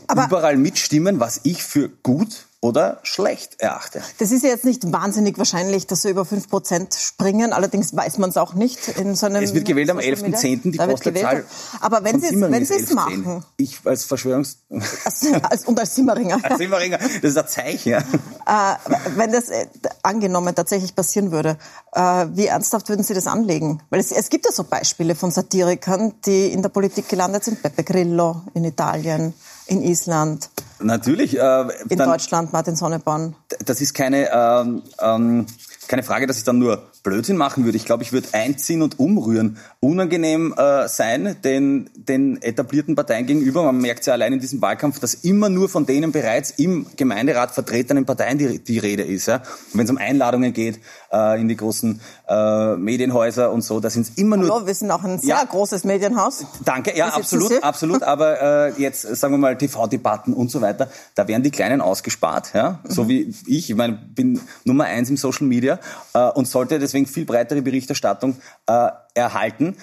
Aber 0.07 0.27
überall 0.27 0.57
mitstimmen, 0.57 1.19
was 1.19 1.41
ich 1.43 1.65
für 1.65 1.89
gut 1.89 2.47
oder 2.63 2.99
schlecht 3.05 3.61
erachte. 3.61 4.03
Das 4.19 4.31
ist 4.31 4.43
ja 4.43 4.51
jetzt 4.51 4.67
nicht 4.67 4.93
wahnsinnig 4.93 5.39
wahrscheinlich, 5.39 5.87
dass 5.87 6.03
sie 6.03 6.11
über 6.11 6.23
5% 6.23 6.99
springen. 6.99 7.55
Allerdings 7.55 7.97
weiß 7.97 8.19
man 8.19 8.31
es 8.31 8.37
auch 8.37 8.53
nicht 8.53 8.87
in 8.99 9.15
so 9.15 9.27
einem... 9.27 9.43
Es 9.43 9.55
wird 9.55 9.65
gewählt 9.65 9.89
am 9.89 9.99
11.10. 9.99 10.71
die 10.71 10.77
Postleitzahl. 10.77 11.45
Aber 11.81 12.05
wenn 12.05 12.21
Sie 12.21 12.75
es 12.75 12.93
machen... 12.93 13.45
Ich 13.57 13.79
als 13.85 14.05
Verschwörungs... 14.05 14.59
Als, 15.05 15.27
als, 15.43 15.65
und 15.65 15.81
als 15.81 15.95
Simmeringer. 15.95 16.39
als 16.43 16.59
Simmeringer, 16.59 16.99
das 16.99 17.31
ist 17.31 17.39
ein 17.39 17.49
Zeichen. 17.49 17.93
Ja. 17.93 17.99
Äh, 17.99 18.77
wenn 19.17 19.33
das 19.33 19.49
äh, 19.49 19.67
angenommen 20.03 20.55
tatsächlich 20.55 20.95
passieren 20.95 21.33
würde, 21.33 21.57
äh, 21.93 22.27
wie 22.35 22.47
ernsthaft 22.47 22.91
würden 22.91 23.05
Sie 23.05 23.15
das 23.15 23.27
anlegen? 23.27 23.83
Weil 23.89 24.01
es, 24.01 24.13
es 24.13 24.29
gibt 24.29 24.45
ja 24.45 24.53
so 24.53 24.65
Beispiele 24.65 25.15
von 25.15 25.31
Satirikern, 25.31 26.13
die 26.27 26.53
in 26.53 26.61
der 26.61 26.69
Politik 26.69 27.09
gelandet 27.09 27.45
sind. 27.45 27.63
Pepe 27.63 27.85
Grillo 27.85 28.43
in 28.53 28.65
Italien, 28.65 29.33
in 29.71 29.83
Island. 29.83 30.51
Natürlich. 30.83 31.39
Äh, 31.39 31.63
In 31.89 31.99
dann, 31.99 32.09
Deutschland, 32.11 32.53
Martin 32.53 32.77
Sonneborn. 32.77 33.37
Das 33.65 33.81
ist 33.81 33.95
keine, 33.95 34.31
ähm, 34.33 34.83
ähm, 35.01 35.47
keine 35.89 36.03
Frage, 36.03 36.27
dass 36.27 36.39
ich 36.39 36.45
dann 36.45 36.59
nur 36.59 36.83
Blödsinn 37.03 37.37
machen 37.37 37.65
würde. 37.65 37.77
Ich 37.77 37.85
glaube, 37.85 38.03
ich 38.03 38.13
würde 38.13 38.29
einziehen 38.33 38.83
und 38.83 38.99
umrühren. 38.99 39.59
Unangenehm 39.81 40.55
äh, 40.57 40.89
sein 40.89 41.37
den, 41.43 41.91
den 41.95 42.41
etablierten 42.43 42.95
Parteien 42.95 43.27
gegenüber. 43.27 43.63
Man 43.63 43.79
merkt 43.79 44.07
ja 44.07 44.13
allein 44.13 44.35
in 44.35 44.41
diesem 44.41 44.61
Wahlkampf, 44.61 45.01
dass 45.01 45.15
immer 45.15 45.49
nur 45.49 45.69
von 45.69 45.87
denen 45.87 46.13
bereits 46.13 46.51
im 46.53 46.87
Gemeinderat 46.97 47.53
vertretenen 47.53 48.05
Parteien 48.07 48.39
die, 48.39 48.59
die 48.59 48.79
Rede 48.79 49.03
ist. 49.03 49.27
Ja? 49.27 49.43
Wenn 49.73 49.85
es 49.85 49.91
um 49.91 49.99
Einladungen 49.99 50.53
geht 50.53 50.81
äh, 51.13 51.41
in 51.41 51.49
die 51.49 51.57
großen 51.57 52.01
äh, 52.31 52.77
Medienhäuser 52.77 53.51
und 53.51 53.63
so, 53.63 53.81
da 53.81 53.91
sind 53.91 54.03
es 54.03 54.11
immer 54.11 54.37
nur... 54.37 54.55
Hallo, 54.55 54.67
wir 54.67 54.75
sind 54.75 54.91
auch 54.91 55.03
ein 55.03 55.19
sehr 55.19 55.31
ja, 55.31 55.45
großes 55.45 55.83
Medienhaus. 55.85 56.47
Danke, 56.65 56.97
ja, 56.97 57.09
absolut, 57.09 57.63
absolut. 57.63 58.03
Aber 58.05 58.69
äh, 58.69 58.81
jetzt, 58.81 59.03
sagen 59.03 59.35
wir 59.35 59.39
mal, 59.39 59.59
TV-Debatten 59.59 60.33
und 60.33 60.51
so 60.51 60.61
weiter, 60.61 60.89
da 61.17 61.27
werden 61.27 61.43
die 61.43 61.51
Kleinen 61.51 61.81
ausgespart. 61.81 62.53
Ja? 62.55 62.79
So 62.85 63.05
mhm. 63.05 63.09
wie 63.09 63.35
ich. 63.47 63.71
Ich 63.71 63.77
meine, 63.77 63.95
bin 63.95 64.41
Nummer 64.65 64.85
eins 64.85 65.11
im 65.11 65.17
Social 65.17 65.47
Media 65.47 65.81
äh, 66.15 66.29
und 66.31 66.47
sollte 66.47 66.79
deswegen 66.79 67.07
viel 67.07 67.25
breitere 67.25 67.63
Berichterstattung 67.63 68.37
äh, 68.67 68.89
erhalten 69.15 69.77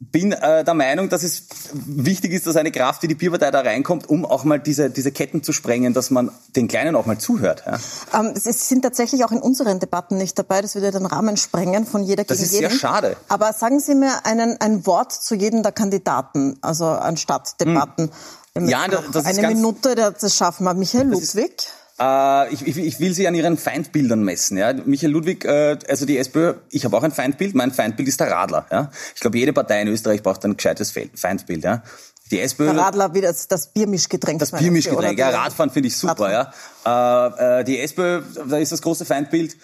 bin 0.00 0.32
äh, 0.32 0.64
der 0.64 0.74
Meinung, 0.74 1.10
dass 1.10 1.22
es 1.22 1.44
wichtig 1.72 2.32
ist, 2.32 2.46
dass 2.46 2.56
eine 2.56 2.72
Kraft 2.72 3.02
wie 3.02 3.08
die 3.08 3.14
Bierpartei 3.14 3.50
da 3.50 3.60
reinkommt, 3.60 4.08
um 4.08 4.24
auch 4.24 4.44
mal 4.44 4.58
diese, 4.58 4.88
diese 4.88 5.12
Ketten 5.12 5.42
zu 5.42 5.52
sprengen, 5.52 5.92
dass 5.92 6.10
man 6.10 6.30
den 6.56 6.68
Kleinen 6.68 6.96
auch 6.96 7.04
mal 7.04 7.18
zuhört. 7.18 7.64
Ja. 7.66 7.78
Ähm, 8.18 8.32
Sie 8.34 8.50
sind 8.50 8.80
tatsächlich 8.82 9.24
auch 9.24 9.30
in 9.30 9.42
unseren 9.42 9.78
Debatten 9.78 10.16
nicht 10.16 10.38
dabei. 10.38 10.62
Das 10.62 10.74
würde 10.74 10.90
den 10.90 11.04
Rahmen 11.04 11.36
sprengen 11.36 11.84
von 11.84 12.02
jeder 12.02 12.24
das 12.24 12.38
gegen 12.38 12.50
jeden. 12.50 12.64
Das 12.64 12.72
ist 12.72 12.80
sehr 12.80 12.88
schade. 12.88 13.16
Aber 13.28 13.52
sagen 13.52 13.78
Sie 13.78 13.94
mir 13.94 14.24
einen, 14.24 14.58
ein 14.60 14.86
Wort 14.86 15.12
zu 15.12 15.34
jedem 15.34 15.62
der 15.62 15.72
Kandidaten, 15.72 16.56
also 16.62 16.86
anstatt 16.86 17.60
Debatten. 17.60 18.10
Hm. 18.54 18.68
Ja, 18.68 18.88
das, 18.88 19.04
das 19.12 19.26
eine 19.26 19.48
Minute, 19.48 19.94
das 19.94 20.34
schaffen 20.34 20.64
wir. 20.64 20.74
Michael 20.74 21.08
Ludwig. 21.08 21.52
Äh, 21.52 21.79
ich, 22.00 22.66
ich, 22.66 22.78
ich, 22.78 23.00
will 23.00 23.12
sie 23.12 23.28
an 23.28 23.34
ihren 23.34 23.58
Feindbildern 23.58 24.22
messen. 24.22 24.56
Ja? 24.56 24.72
Michael 24.72 25.12
Ludwig, 25.12 25.44
äh, 25.44 25.76
also 25.88 26.06
die 26.06 26.16
SPÖ, 26.16 26.54
ich 26.70 26.84
habe 26.86 26.96
auch 26.96 27.02
ein 27.02 27.12
Feindbild. 27.12 27.54
Mein 27.54 27.72
Feindbild 27.72 28.08
ist 28.08 28.20
der 28.20 28.30
Radler. 28.30 28.66
Ja? 28.70 28.90
Ich 29.14 29.20
glaube, 29.20 29.36
jede 29.36 29.52
Partei 29.52 29.82
in 29.82 29.88
Österreich 29.88 30.22
braucht 30.22 30.44
ein 30.44 30.56
gescheites 30.56 30.94
Feindbild. 31.14 31.62
Ja? 31.62 31.82
Die 32.30 32.40
SPÖ, 32.40 32.66
der 32.66 32.76
Radler 32.76 33.12
wie 33.12 33.20
das, 33.20 33.48
das 33.48 33.72
Biermischgetränk. 33.72 34.38
Das 34.38 34.52
Biermischgetränk, 34.52 35.18
ja, 35.18 35.30
Radfahren 35.30 35.70
finde 35.70 35.88
ich 35.88 35.96
super. 35.96 36.52
Ja. 36.86 37.28
Äh, 37.36 37.60
äh, 37.60 37.64
die 37.64 37.80
SPÖ, 37.80 38.22
da 38.48 38.56
ist 38.58 38.72
das 38.72 38.80
große 38.80 39.04
Feindbild 39.04 39.56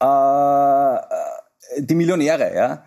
äh, 0.00 0.96
die 1.78 1.94
Millionäre. 1.94 2.54
Ja. 2.54 2.84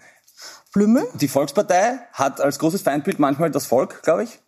Blümel? 0.73 1.07
Die 1.15 1.27
Volkspartei 1.27 1.99
hat 2.13 2.41
als 2.41 2.59
großes 2.59 2.81
Feindbild 2.81 3.19
manchmal 3.19 3.51
das 3.51 3.65
Volk, 3.65 4.03
glaube 4.03 4.23
ich. 4.23 4.40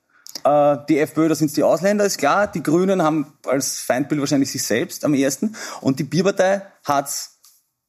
Äh, 0.44 0.77
die 0.89 1.00
FPÖ, 1.00 1.30
da 1.30 1.35
sind 1.35 1.47
es 1.47 1.53
die 1.53 1.63
Ausländer, 1.63 2.06
ist 2.06 2.18
klar. 2.18 2.47
Die 2.47 2.63
Grünen 2.63 3.01
haben 3.01 3.33
als 3.45 3.80
Feindbild 3.80 4.19
wahrscheinlich 4.19 4.51
sich 4.51 4.63
selbst 4.63 5.06
am 5.06 5.13
ersten. 5.13 5.56
Und 5.81 6.00
die 6.00 6.03
Bierpartei 6.03 6.62
hat's 6.83 7.33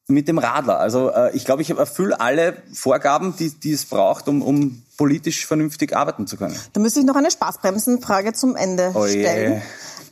mit 0.07 0.29
dem 0.29 0.39
Radler. 0.39 0.79
Also 0.79 1.11
äh, 1.11 1.35
ich 1.35 1.45
glaube, 1.45 1.63
ich 1.63 1.71
erfülle 1.71 2.21
alle 2.21 2.63
Vorgaben, 2.73 3.35
die, 3.37 3.51
die 3.51 3.73
es 3.73 3.87
braucht, 3.87 4.29
um, 4.29 4.43
um 4.43 4.83
politisch 4.97 5.47
vernünftig 5.47 5.97
arbeiten 5.97 6.27
zu 6.27 6.37
können. 6.37 6.57
Da 6.73 6.81
müsste 6.81 7.01
ich 7.01 7.07
noch 7.07 7.17
eine 7.17 7.31
Spaßbremsenfrage 7.31 8.35
zum 8.35 8.55
Ende 8.55 8.93
oh 8.95 9.07
stellen. 9.07 9.63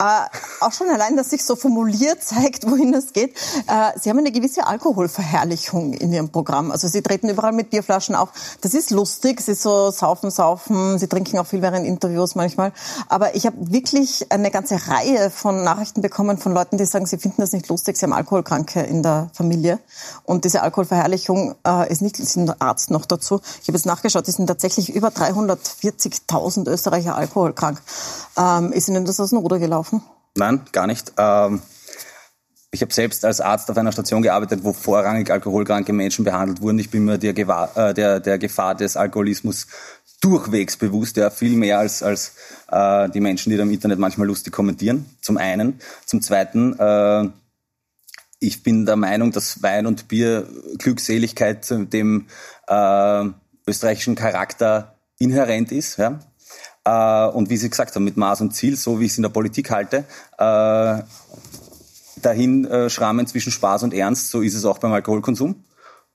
Äh, 0.02 0.26
auch 0.60 0.72
schon 0.72 0.90
allein, 0.90 1.16
dass 1.16 1.30
sich 1.30 1.44
so 1.44 1.54
formuliert 1.54 2.22
zeigt, 2.24 2.68
wohin 2.68 2.92
es 2.92 3.12
geht. 3.12 3.36
Äh, 3.68 3.98
Sie 4.00 4.10
haben 4.10 4.18
eine 4.18 4.32
gewisse 4.32 4.66
Alkoholverherrlichung 4.66 5.92
in 5.92 6.12
Ihrem 6.12 6.28
Programm. 6.28 6.72
Also 6.72 6.88
Sie 6.88 7.02
treten 7.02 7.28
überall 7.28 7.52
mit 7.52 7.70
Bierflaschen 7.70 8.16
auf. 8.16 8.30
Das 8.62 8.74
ist 8.74 8.90
lustig. 8.90 9.40
Sie 9.40 9.54
so 9.54 9.92
saufen, 9.92 10.32
saufen. 10.32 10.98
Sie 10.98 11.06
trinken 11.06 11.38
auch 11.38 11.46
viel 11.46 11.62
während 11.62 11.86
Interviews 11.86 12.34
manchmal. 12.34 12.72
Aber 13.08 13.36
ich 13.36 13.46
habe 13.46 13.56
wirklich 13.72 14.32
eine 14.32 14.50
ganze 14.50 14.88
Reihe 14.88 15.30
von 15.30 15.62
Nachrichten 15.62 16.02
bekommen 16.02 16.36
von 16.36 16.52
Leuten, 16.52 16.78
die 16.78 16.84
sagen, 16.84 17.06
sie 17.06 17.18
finden 17.18 17.40
das 17.40 17.52
nicht 17.52 17.68
lustig. 17.68 17.96
Sie 17.96 18.04
haben 18.04 18.12
Alkoholkranke 18.12 18.80
in 18.80 19.04
der 19.04 19.30
Familie. 19.32 19.78
Und 20.24 20.44
diese 20.44 20.62
Alkoholverherrlichung 20.62 21.54
äh, 21.64 21.92
ist 21.92 22.02
nicht, 22.02 22.18
ein 22.18 22.60
Arzt 22.60 22.90
noch 22.90 23.06
dazu. 23.06 23.40
Ich 23.60 23.68
habe 23.68 23.76
jetzt 23.76 23.86
nachgeschaut, 23.86 24.26
es 24.26 24.34
sind 24.36 24.48
tatsächlich 24.48 24.92
über 24.94 25.08
340.000 25.08 26.68
Österreicher 26.68 27.14
alkoholkrank. 27.14 27.80
Ähm, 28.36 28.72
ist 28.72 28.88
Ihnen 28.88 29.04
das 29.04 29.20
aus 29.20 29.30
dem 29.30 29.38
Ruder 29.38 29.58
gelaufen? 29.58 29.91
Nein, 30.36 30.62
gar 30.72 30.86
nicht. 30.86 31.12
Ähm, 31.18 31.60
ich 32.70 32.80
habe 32.80 32.92
selbst 32.92 33.24
als 33.26 33.42
Arzt 33.42 33.70
auf 33.70 33.76
einer 33.76 33.92
Station 33.92 34.22
gearbeitet, 34.22 34.64
wo 34.64 34.72
vorrangig 34.72 35.30
alkoholkranke 35.30 35.92
Menschen 35.92 36.24
behandelt 36.24 36.62
wurden. 36.62 36.78
Ich 36.78 36.90
bin 36.90 37.04
mir 37.04 37.18
der, 37.18 37.34
Gewahr, 37.34 37.76
äh, 37.76 37.92
der, 37.92 38.18
der 38.18 38.38
Gefahr 38.38 38.74
des 38.74 38.96
Alkoholismus 38.96 39.66
durchwegs 40.22 40.76
bewusst, 40.78 41.16
ja, 41.18 41.28
viel 41.28 41.56
mehr 41.56 41.78
als, 41.78 42.02
als 42.02 42.34
äh, 42.70 43.10
die 43.10 43.20
Menschen, 43.20 43.50
die 43.50 43.56
da 43.56 43.64
im 43.64 43.70
Internet 43.70 43.98
manchmal 43.98 44.26
lustig 44.26 44.54
kommentieren. 44.54 45.04
Zum 45.20 45.36
einen. 45.36 45.80
Zum 46.06 46.22
zweiten, 46.22 46.78
äh, 46.78 47.28
ich 48.38 48.62
bin 48.62 48.86
der 48.86 48.96
Meinung, 48.96 49.32
dass 49.32 49.62
Wein 49.62 49.86
und 49.86 50.08
Bier 50.08 50.48
Glückseligkeit 50.78 51.68
dem 51.70 52.26
äh, 52.68 53.24
österreichischen 53.66 54.14
Charakter 54.14 54.96
inhärent 55.18 55.72
ist. 55.72 55.98
Ja? 55.98 56.20
Äh, 56.84 57.26
und 57.26 57.50
wie 57.50 57.56
Sie 57.56 57.70
gesagt 57.70 57.94
haben, 57.94 58.04
mit 58.04 58.16
Maß 58.16 58.40
und 58.40 58.54
Ziel, 58.54 58.76
so 58.76 59.00
wie 59.00 59.06
ich 59.06 59.12
es 59.12 59.18
in 59.18 59.22
der 59.22 59.30
Politik 59.30 59.70
halte, 59.70 60.04
äh, 60.38 61.02
dahin 62.20 62.64
äh, 62.64 62.90
schrammen 62.90 63.26
zwischen 63.26 63.52
Spaß 63.52 63.82
und 63.84 63.94
Ernst, 63.94 64.30
so 64.30 64.40
ist 64.40 64.54
es 64.54 64.64
auch 64.64 64.78
beim 64.78 64.92
Alkoholkonsum. 64.92 65.64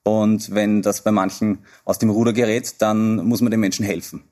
Und 0.04 0.54
wenn 0.54 0.82
das 0.82 1.02
bei 1.02 1.12
manchen 1.12 1.66
aus 1.84 2.00
dem 2.00 2.10
Ruder 2.10 2.32
gerät, 2.34 2.82
dann 2.82 3.26
muss 3.26 3.42
man 3.42 3.52
den 3.52 3.60
Menschen 3.60 3.86
helfen. 3.86 4.24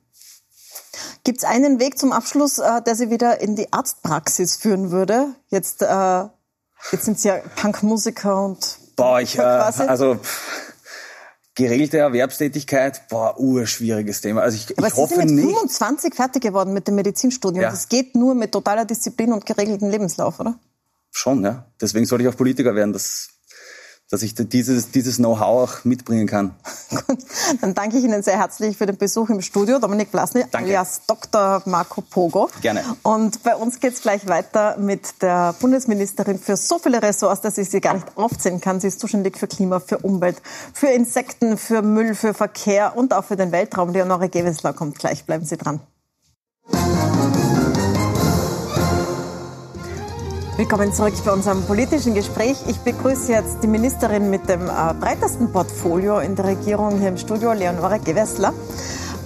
Gibt 1.25 1.39
es 1.39 1.43
einen 1.43 1.79
Weg 1.79 1.97
zum 1.97 2.13
Abschluss, 2.13 2.59
äh, 2.59 2.81
der 2.81 2.95
Sie 2.95 3.09
wieder 3.09 3.41
in 3.41 3.55
die 3.55 3.73
Arztpraxis 3.73 4.55
führen 4.55 4.91
würde? 4.91 5.35
Jetzt, 5.49 5.81
äh, 5.81 6.23
jetzt 6.91 7.05
sind 7.05 7.19
Sie 7.19 7.27
ja 7.27 7.39
Punkmusiker 7.55 8.45
und 8.45 8.77
Boah, 8.95 9.19
ich, 9.19 9.37
äh, 9.37 9.41
also 9.41 10.19
geregelte 11.55 11.97
Erwerbstätigkeit, 11.99 13.07
boah, 13.09 13.39
urschwieriges 13.39 14.21
Thema. 14.21 14.41
Also 14.41 14.57
ich, 14.57 14.77
Aber 14.77 14.87
ich 14.87 14.93
Sie 14.93 15.01
hoffe 15.01 15.15
sind 15.15 15.35
mit 15.35 15.45
nicht. 15.45 15.55
25 15.55 16.13
fertig 16.13 16.43
geworden 16.43 16.73
mit 16.73 16.87
dem 16.87 16.95
Medizinstudium. 16.95 17.63
Ja. 17.63 17.71
Das 17.71 17.87
geht 17.87 18.13
nur 18.15 18.35
mit 18.35 18.51
totaler 18.51 18.85
Disziplin 18.85 19.31
und 19.31 19.45
geregeltem 19.45 19.89
Lebenslauf, 19.89 20.39
oder? 20.39 20.59
Schon, 21.11 21.43
ja. 21.43 21.65
Deswegen 21.79 22.05
soll 22.05 22.21
ich 22.21 22.27
auch 22.27 22.35
Politiker 22.35 22.75
werden, 22.75 22.91
dass, 22.91 23.29
dass 24.11 24.21
ich 24.21 24.35
dieses, 24.35 24.91
dieses 24.91 25.17
Know-how 25.17 25.69
auch 25.69 25.83
mitbringen 25.83 26.27
kann. 26.27 26.55
Gut, 26.89 27.17
dann 27.61 27.73
danke 27.73 27.97
ich 27.97 28.03
Ihnen 28.03 28.21
sehr 28.21 28.37
herzlich 28.37 28.77
für 28.77 28.85
den 28.85 28.97
Besuch 28.97 29.29
im 29.29 29.41
Studio. 29.41 29.79
Dominik 29.79 30.09
Vlasny 30.09 30.43
Danke. 30.51 30.69
alias 30.69 31.01
Dr. 31.07 31.63
Marco 31.65 32.01
Pogo. 32.01 32.49
Gerne. 32.61 32.83
Und 33.01 33.41
bei 33.43 33.55
uns 33.55 33.79
geht's 33.79 34.01
gleich 34.01 34.27
weiter 34.27 34.77
mit 34.77 35.21
der 35.21 35.55
Bundesministerin 35.59 36.37
für 36.37 36.55
so 36.55 36.77
viele 36.77 37.01
Ressorts, 37.01 37.41
dass 37.41 37.57
ich 37.57 37.69
sie 37.69 37.81
gar 37.81 37.95
nicht 37.95 38.15
aufzählen 38.15 38.61
kann. 38.61 38.79
Sie 38.79 38.87
ist 38.87 38.99
zuständig 38.99 39.37
für 39.37 39.47
Klima, 39.47 39.79
für 39.79 39.97
Umwelt, 39.97 40.41
für 40.73 40.87
Insekten, 40.87 41.57
für 41.57 41.81
Müll, 41.81 42.13
für 42.13 42.33
Verkehr 42.33 42.95
und 42.95 43.13
auch 43.13 43.25
für 43.25 43.35
den 43.35 43.51
Weltraum. 43.51 43.91
Leonore 43.91 44.29
Gewessler 44.29 44.73
kommt 44.73 44.99
gleich. 44.99 45.25
Bleiben 45.25 45.45
Sie 45.45 45.57
dran. 45.57 45.81
Willkommen 50.57 50.93
zurück 50.93 51.13
bei 51.25 51.33
unserem 51.33 51.63
politischen 51.63 52.13
Gespräch. 52.13 52.55
Ich 52.69 52.77
begrüße 52.77 53.29
jetzt 53.29 53.61
die 53.61 53.67
Ministerin 53.67 54.29
mit 54.29 54.47
dem 54.47 54.69
äh, 54.69 54.93
breitesten 54.97 55.51
Portfolio 55.51 56.19
in 56.19 56.37
der 56.37 56.45
Regierung 56.45 56.97
hier 56.97 57.09
im 57.09 57.17
Studio, 57.17 57.51
Leonore 57.51 57.99
Gewessler. 57.99 58.53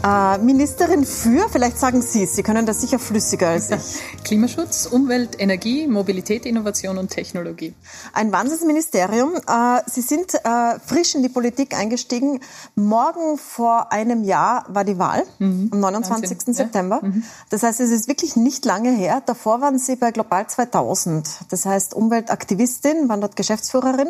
Äh, 0.01 0.37
Ministerin 0.37 1.03
für, 1.03 1.49
vielleicht 1.49 1.77
sagen 1.77 2.01
Sie 2.01 2.23
es, 2.23 2.33
Sie 2.33 2.41
können 2.41 2.65
das 2.65 2.79
sicher 2.79 2.99
flüssiger 2.99 3.49
als 3.49 3.69
ich. 3.69 4.23
Klimaschutz, 4.23 4.85
Umwelt, 4.85 5.41
Energie, 5.41 5.87
Mobilität, 5.87 6.45
Innovation 6.45 6.97
und 6.97 7.09
Technologie. 7.09 7.73
Ein 8.13 8.31
Wahnsinnsministerium. 8.31 9.35
Äh, 9.35 9.81
Sie 9.87 9.99
sind 9.99 10.35
äh, 10.35 10.79
frisch 10.85 11.15
in 11.15 11.23
die 11.23 11.27
Politik 11.27 11.77
eingestiegen. 11.77 12.39
Morgen 12.75 13.37
vor 13.37 13.91
einem 13.91 14.23
Jahr 14.23 14.63
war 14.69 14.85
die 14.85 14.97
Wahl, 14.99 15.23
am 15.41 15.67
29. 15.69 16.29
Wahnsinn, 16.31 16.53
ja. 16.53 16.53
September. 16.53 17.01
Das 17.49 17.63
heißt, 17.63 17.81
es 17.81 17.89
ist 17.91 18.07
wirklich 18.07 18.37
nicht 18.37 18.63
lange 18.63 18.91
her. 18.91 19.21
Davor 19.25 19.59
waren 19.59 19.79
Sie 19.79 19.97
bei 19.97 20.11
Global 20.11 20.47
2000. 20.47 21.27
Das 21.49 21.65
heißt, 21.65 21.93
Umweltaktivistin, 21.93 23.09
waren 23.09 23.19
dort 23.19 23.35
Geschäftsführerin 23.35 24.09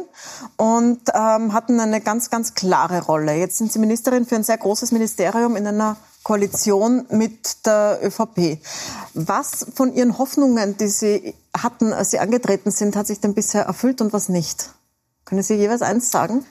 und 0.56 1.00
ähm, 1.16 1.54
hatten 1.54 1.80
eine 1.80 2.00
ganz, 2.00 2.30
ganz 2.30 2.54
klare 2.54 3.02
Rolle. 3.02 3.34
Jetzt 3.34 3.58
sind 3.58 3.72
Sie 3.72 3.80
Ministerin 3.80 4.28
für 4.28 4.36
ein 4.36 4.44
sehr 4.44 4.58
großes 4.58 4.92
Ministerium 4.92 5.56
in 5.56 5.66
einer 5.66 5.79
Koalition 6.24 7.06
mit 7.10 7.66
der 7.66 8.00
ÖVP. 8.04 8.60
Was 9.14 9.66
von 9.74 9.94
Ihren 9.94 10.18
Hoffnungen, 10.18 10.78
die 10.78 10.88
Sie 10.88 11.34
hatten, 11.58 11.94
als 11.94 12.12
Sie 12.12 12.20
angetreten 12.20 12.72
sind, 12.72 12.96
hat 12.96 13.08
sich 13.08 13.20
denn 13.20 13.34
bisher 13.34 13.64
erfüllt 13.64 14.02
und 14.02 14.14
was 14.14 14.30
nicht? 14.30 14.70
Können 15.26 15.44
Sie 15.44 15.56
jeweils 15.56 15.82
eins 15.82 16.12
sagen? 16.12 16.46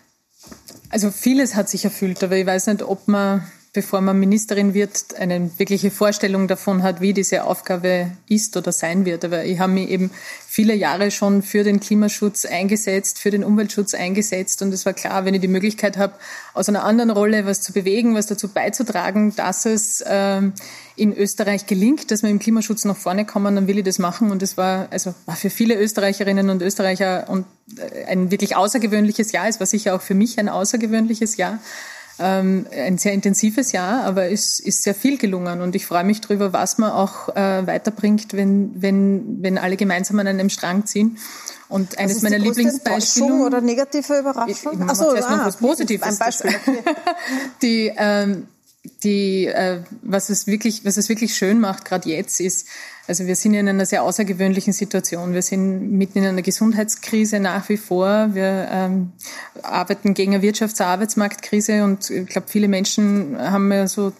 Also 0.91 1.11
vieles 1.11 1.55
hat 1.55 1.69
sich 1.69 1.85
erfüllt, 1.85 2.23
aber 2.25 2.37
ich 2.37 2.47
weiß 2.47 2.67
nicht, 2.69 2.83
ob 2.83 3.09
man, 3.09 3.47
bevor 3.73 4.01
man 4.01 4.19
Ministerin 4.19 4.75
wird, 4.75 5.17
eine 5.19 5.51
wirkliche 5.59 5.91
Vorstellung 5.91 6.49
davon 6.49 6.83
hat, 6.83 7.01
wie 7.01 7.13
diese 7.13 7.45
Aufgabe 7.45 8.13
ist 8.29 8.57
oder 8.57 8.73
sein 8.73 9.05
wird. 9.05 9.25
Aber 9.25 9.45
ich 9.45 9.59
habe 9.59 9.73
mich 9.73 9.89
eben 9.89 10.11
viele 10.47 10.75
Jahre 10.75 11.11
schon 11.11 11.43
für 11.43 11.65
den 11.65 11.79
Klimaschutz 11.81 12.45
eingesetzt, 12.45 13.19
für 13.19 13.31
den 13.31 13.45
Umweltschutz 13.45 13.95
eingesetzt 13.95 14.63
und 14.63 14.73
es 14.73 14.87
war 14.87 14.95
klar, 14.95 15.25
wenn 15.25 15.35
ich 15.35 15.41
die 15.41 15.49
Möglichkeit 15.49 15.97
habe, 15.97 16.15
aus 16.55 16.69
einer 16.69 16.85
anderen 16.85 17.11
Rolle 17.11 17.47
was 17.47 17.61
zu 17.61 17.73
bewegen, 17.73 18.15
was 18.15 18.27
dazu 18.27 18.49
beizutragen, 18.49 19.35
dass 19.37 19.67
es 19.67 20.03
ähm, 20.07 20.55
in 20.97 21.17
Österreich 21.17 21.67
gelingt, 21.67 22.11
dass 22.11 22.23
wir 22.23 22.31
im 22.31 22.39
Klimaschutz 22.39 22.85
nach 22.85 22.97
vorne 22.97 23.25
kommen, 23.25 23.55
dann 23.55 23.67
will 23.67 23.79
ich 23.79 23.85
das 23.85 23.99
machen. 23.99 24.31
Und 24.31 24.43
es 24.43 24.57
war, 24.57 24.89
also 24.91 25.15
war 25.27 25.37
für 25.37 25.51
viele 25.51 25.75
Österreicherinnen 25.75 26.51
und 26.51 26.63
Österreicher 26.63 27.29
äh, 27.29 28.05
ein 28.07 28.31
wirklich 28.31 28.57
außergewöhnliches 28.57 29.33
Jahr. 29.33 29.49
Es 29.49 29.61
war 29.61 29.67
sicher 29.67 29.95
auch 29.95 30.03
für 30.03 30.15
mich 30.15 30.39
ein 30.39 30.49
außergewöhnliches 30.49 31.37
Jahr. 31.37 31.61
Ähm, 32.21 32.67
ein 32.73 32.99
sehr 32.99 33.13
intensives 33.13 33.73
Jahr, 33.73 34.05
aber 34.05 34.31
es 34.31 34.59
ist 34.59 34.83
sehr 34.83 34.95
viel 34.95 35.19
gelungen 35.19 35.61
und 35.61 35.77
ich 35.77 35.87
freue 35.87 36.05
mich 36.05 36.21
darüber, 36.21 36.53
was 36.53 36.79
man 36.79 36.91
auch 36.91 37.29
äh, 37.29 37.67
weiterbringt, 37.67 38.33
wenn, 38.33 38.73
wenn, 38.83 39.43
wenn 39.43 39.57
alle 39.57 39.77
gemeinsam 39.77 40.19
an 40.19 40.27
einem 40.27 40.51
Strang 40.51 40.87
ziehen. 40.87 41.19
Und 41.69 41.99
eines 41.99 42.23
meiner 42.23 42.39
Lieblingsbeispiele. 42.39 43.35
Oder 43.35 43.61
negative 43.61 44.19
Überraschung? 44.19 44.73
ich 44.73 44.79
mach 44.79 44.89
Ach 44.89 44.95
so, 44.95 45.11
zuerst 45.11 45.31
noch 45.31 45.39
ah, 45.39 45.47
was 45.47 45.57
Positives 45.59 46.09
Ein 46.09 46.19
Beispiel. 46.19 46.55
die, 47.63 47.93
ähm, 47.95 48.49
die, 49.05 49.47
äh, 49.47 49.81
was 50.03 50.31
es 50.31 50.47
wirklich, 50.47 50.85
was 50.85 50.97
es 50.97 51.09
wirklich 51.09 51.35
schön 51.35 51.61
macht, 51.61 51.85
gerade 51.85 52.09
jetzt, 52.09 52.41
ist, 52.41 52.67
also 53.07 53.27
wir 53.27 53.37
sind 53.37 53.55
in 53.55 53.69
einer 53.69 53.87
sehr 53.87 54.03
außergewöhnlichen 54.03 54.73
Situation. 54.73 55.33
Wir 55.33 55.43
sind 55.43 55.93
mitten 55.93 56.19
in 56.19 56.27
einer 56.27 56.43
Gesundheitskrise 56.43 57.41
nach 57.41 57.69
wie 57.71 57.79
vor. 57.79 58.35
Wir 58.35 58.69
ähm, 58.71 59.13
arbeiten 59.63 60.13
gegen 60.13 60.35
eine 60.35 60.45
Wirtschafts- 60.45 60.81
und 60.81 60.87
Arbeitsmarktkrise 60.87 61.85
und 61.85 62.11
ich 62.11 62.27
glaube, 62.27 62.49
viele 62.49 62.69
Menschen 62.69 63.39
haben 63.39 63.69
mir 63.69 63.89
so 63.89 64.13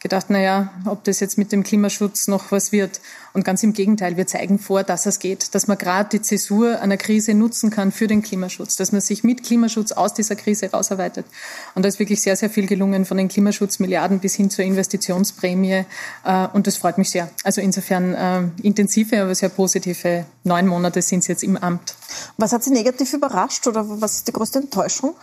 gedacht, 0.00 0.26
na 0.28 0.40
ja, 0.40 0.72
ob 0.84 1.04
das 1.04 1.20
jetzt 1.20 1.38
mit 1.38 1.52
dem 1.52 1.62
Klimaschutz 1.62 2.28
noch 2.28 2.52
was 2.52 2.72
wird. 2.72 3.00
Und 3.34 3.44
ganz 3.44 3.62
im 3.62 3.72
Gegenteil, 3.72 4.16
wir 4.16 4.26
zeigen 4.26 4.58
vor, 4.58 4.82
dass 4.82 5.06
es 5.06 5.18
geht, 5.18 5.54
dass 5.54 5.66
man 5.66 5.78
gerade 5.78 6.08
die 6.08 6.22
Zäsur 6.22 6.80
einer 6.80 6.96
Krise 6.96 7.34
nutzen 7.34 7.70
kann 7.70 7.92
für 7.92 8.06
den 8.06 8.22
Klimaschutz, 8.22 8.76
dass 8.76 8.90
man 8.90 9.00
sich 9.00 9.22
mit 9.22 9.44
Klimaschutz 9.44 9.92
aus 9.92 10.14
dieser 10.14 10.34
Krise 10.34 10.70
rausarbeitet. 10.70 11.26
Und 11.74 11.84
da 11.84 11.88
ist 11.88 11.98
wirklich 11.98 12.22
sehr, 12.22 12.36
sehr 12.36 12.50
viel 12.50 12.66
gelungen, 12.66 13.04
von 13.04 13.16
den 13.16 13.28
Klimaschutzmilliarden 13.28 14.18
bis 14.18 14.34
hin 14.34 14.50
zur 14.50 14.64
Investitionsprämie. 14.64 15.84
Äh, 16.24 16.48
Und 16.52 16.66
das 16.66 16.76
freut 16.76 16.98
mich 16.98 17.10
sehr. 17.10 17.30
Also 17.44 17.60
insofern 17.60 18.14
äh, 18.14 18.66
intensive, 18.66 19.22
aber 19.22 19.34
sehr 19.34 19.50
positive 19.50 20.24
neun 20.44 20.66
Monate 20.66 21.02
sind 21.02 21.22
Sie 21.22 21.32
jetzt 21.32 21.44
im 21.44 21.56
Amt. 21.56 21.94
Was 22.36 22.52
hat 22.52 22.64
Sie 22.64 22.70
negativ 22.70 23.12
überrascht 23.12 23.66
oder 23.66 23.84
was 24.00 24.16
ist 24.16 24.28
die 24.28 24.32
größte 24.32 24.58
Enttäuschung? 24.60 25.14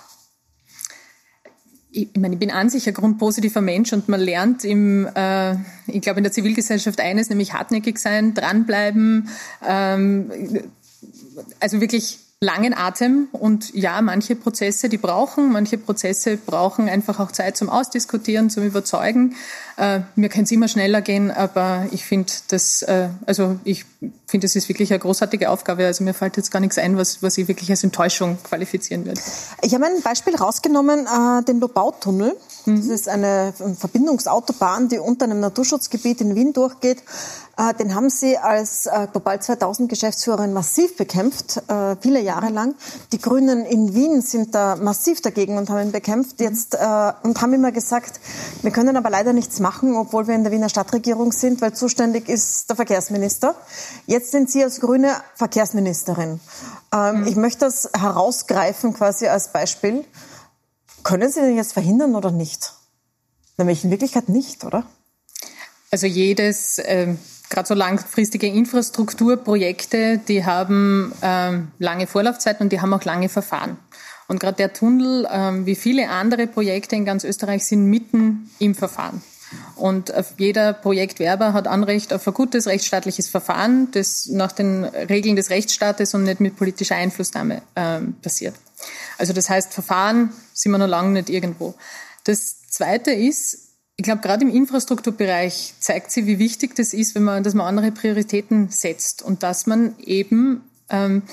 Ich, 1.95 2.09
meine, 2.17 2.35
ich 2.35 2.39
bin 2.39 2.51
an 2.51 2.69
sich 2.69 2.87
ein 2.87 2.93
grundpositiver 2.93 3.61
Mensch 3.61 3.93
und 3.93 4.09
man 4.09 4.19
lernt 4.19 4.65
im, 4.65 5.07
äh, 5.15 5.53
ich 5.87 6.01
glaube, 6.01 6.19
in 6.19 6.23
der 6.23 6.31
Zivilgesellschaft 6.31 6.99
eines, 6.99 7.29
nämlich 7.29 7.53
hartnäckig 7.53 7.99
sein, 7.99 8.33
dranbleiben, 8.33 9.29
ähm, 9.65 10.31
also 11.59 11.79
wirklich 11.79 12.19
langen 12.41 12.73
Atem 12.73 13.29
und 13.31 13.73
ja, 13.73 14.01
manche 14.01 14.35
Prozesse, 14.35 14.89
die 14.89 14.97
brauchen, 14.97 15.51
manche 15.51 15.77
Prozesse 15.77 16.37
brauchen 16.37 16.89
einfach 16.89 17.19
auch 17.19 17.31
Zeit 17.31 17.55
zum 17.55 17.69
Ausdiskutieren, 17.69 18.49
zum 18.49 18.63
Überzeugen. 18.63 19.35
Äh, 19.77 20.01
mir 20.15 20.29
kann 20.29 20.43
es 20.43 20.51
immer 20.51 20.67
schneller 20.67 21.01
gehen, 21.01 21.31
aber 21.31 21.87
ich 21.91 22.05
finde 22.05 22.31
das, 22.49 22.81
äh, 22.83 23.09
also 23.25 23.57
ich 23.63 23.85
finde, 24.27 24.47
es 24.47 24.55
ist 24.55 24.67
wirklich 24.67 24.91
eine 24.91 24.99
großartige 24.99 25.49
Aufgabe. 25.49 25.85
Also 25.85 26.03
mir 26.03 26.13
fällt 26.13 26.35
jetzt 26.37 26.51
gar 26.51 26.59
nichts 26.59 26.77
ein, 26.77 26.97
was, 26.97 27.23
was 27.23 27.37
ich 27.37 27.47
wirklich 27.47 27.69
als 27.69 27.83
Enttäuschung 27.83 28.37
qualifizieren 28.43 29.05
würde. 29.05 29.21
Ich 29.61 29.73
habe 29.73 29.85
ein 29.85 30.01
Beispiel 30.03 30.35
rausgenommen, 30.35 31.07
äh, 31.07 31.43
den 31.43 31.59
Lobautunnel. 31.59 32.35
Das 32.65 32.85
ist 32.87 33.07
eine 33.07 33.53
Verbindungsautobahn, 33.77 34.87
die 34.89 34.97
unter 34.97 35.25
einem 35.25 35.39
Naturschutzgebiet 35.39 36.21
in 36.21 36.33
Wien 36.35 36.51
durchgeht. 36.51 37.03
Äh, 37.57 37.73
den 37.75 37.95
haben 37.95 38.09
Sie 38.09 38.37
als 38.37 38.87
äh, 38.87 39.07
Global 39.11 39.41
2000 39.41 39.87
Geschäftsführerin 39.87 40.51
massiv 40.51 40.97
bekämpft, 40.97 41.61
äh, 41.69 41.95
viele 42.01 42.19
Jahre 42.19 42.49
lang. 42.49 42.75
Die 43.11 43.19
Grünen 43.19 43.65
in 43.65 43.93
Wien 43.93 44.21
sind 44.21 44.55
da 44.55 44.75
massiv 44.75 45.21
dagegen 45.21 45.57
und 45.57 45.69
haben 45.69 45.87
ihn 45.87 45.91
bekämpft 45.91 46.41
jetzt 46.41 46.73
äh, 46.75 47.13
und 47.23 47.41
haben 47.41 47.53
immer 47.53 47.71
gesagt, 47.71 48.19
wir 48.61 48.71
können 48.71 48.97
aber 48.97 49.09
leider 49.09 49.31
nichts 49.31 49.59
machen, 49.59 49.95
obwohl 49.95 50.27
wir 50.27 50.35
in 50.35 50.43
der 50.43 50.51
Wiener 50.51 50.69
Stadtregierung 50.69 51.31
sind, 51.31 51.61
weil 51.61 51.73
zuständig 51.73 52.27
ist 52.27 52.69
der 52.69 52.75
Verkehrsminister. 52.75 53.55
Jetzt 54.05 54.31
sind 54.31 54.49
Sie 54.49 54.63
als 54.63 54.79
Grüne 54.81 55.11
Verkehrsministerin. 55.35 56.39
Ähm, 56.93 57.25
Ich 57.27 57.35
möchte 57.35 57.65
das 57.65 57.89
herausgreifen 57.95 58.93
quasi 58.93 59.27
als 59.27 59.49
Beispiel. 59.49 60.03
Können 61.05 61.31
Sie 61.31 61.39
den 61.39 61.55
jetzt 61.55 61.73
verhindern 61.73 62.15
oder 62.15 62.31
nicht? 62.31 62.73
Nämlich 63.57 63.83
in 63.83 63.91
Wirklichkeit 63.91 64.27
nicht, 64.27 64.65
oder? 64.65 64.87
Also 65.91 66.07
jedes, 66.07 66.81
ähm, 66.83 67.19
gerade 67.51 67.67
so 67.67 67.75
langfristige 67.75 68.47
Infrastrukturprojekte, 68.47 70.17
die 70.17 70.45
haben 70.45 71.13
ähm, 71.21 71.71
lange 71.77 72.07
Vorlaufzeiten 72.07 72.63
und 72.63 72.73
die 72.73 72.81
haben 72.81 72.91
auch 72.91 73.03
lange 73.03 73.29
Verfahren. 73.29 73.77
Und 74.27 74.39
gerade 74.39 74.57
der 74.57 74.73
Tunnel, 74.73 75.27
ähm, 75.31 75.67
wie 75.67 75.75
viele 75.75 76.09
andere 76.09 76.47
Projekte 76.47 76.95
in 76.95 77.05
ganz 77.05 77.23
Österreich, 77.23 77.67
sind 77.67 77.85
mitten 77.85 78.49
im 78.57 78.73
Verfahren. 78.73 79.21
Und 79.75 80.11
jeder 80.39 80.73
Projektwerber 80.73 81.53
hat 81.53 81.67
Anrecht 81.67 82.13
auf 82.13 82.25
ein 82.27 82.33
gutes 82.33 82.65
rechtsstaatliches 82.65 83.29
Verfahren, 83.29 83.89
das 83.91 84.25
nach 84.25 84.51
den 84.51 84.83
Regeln 84.83 85.35
des 85.35 85.51
Rechtsstaates 85.51 86.15
und 86.15 86.23
nicht 86.23 86.39
mit 86.39 86.55
politischer 86.55 86.95
Einflussnahme 86.95 87.61
ähm, 87.75 88.15
passiert. 88.23 88.55
Also 89.17 89.33
das 89.33 89.49
heißt, 89.49 89.73
Verfahren 89.73 90.31
sind 90.53 90.71
wir 90.71 90.77
noch 90.77 90.87
lange 90.87 91.11
nicht 91.11 91.29
irgendwo. 91.29 91.75
Das 92.23 92.61
Zweite 92.69 93.11
ist, 93.11 93.65
ich 93.97 94.03
glaube, 94.03 94.21
gerade 94.21 94.43
im 94.43 94.53
Infrastrukturbereich 94.53 95.73
zeigt 95.79 96.11
sie, 96.11 96.25
wie 96.25 96.39
wichtig 96.39 96.75
das 96.75 96.93
ist, 96.93 97.15
wenn 97.15 97.23
man, 97.23 97.43
dass 97.43 97.53
man 97.53 97.65
andere 97.65 97.91
Prioritäten 97.91 98.69
setzt 98.69 99.21
und 99.21 99.43
dass 99.43 99.67
man 99.67 99.95
eben 99.99 100.61
ähm, 100.89 101.23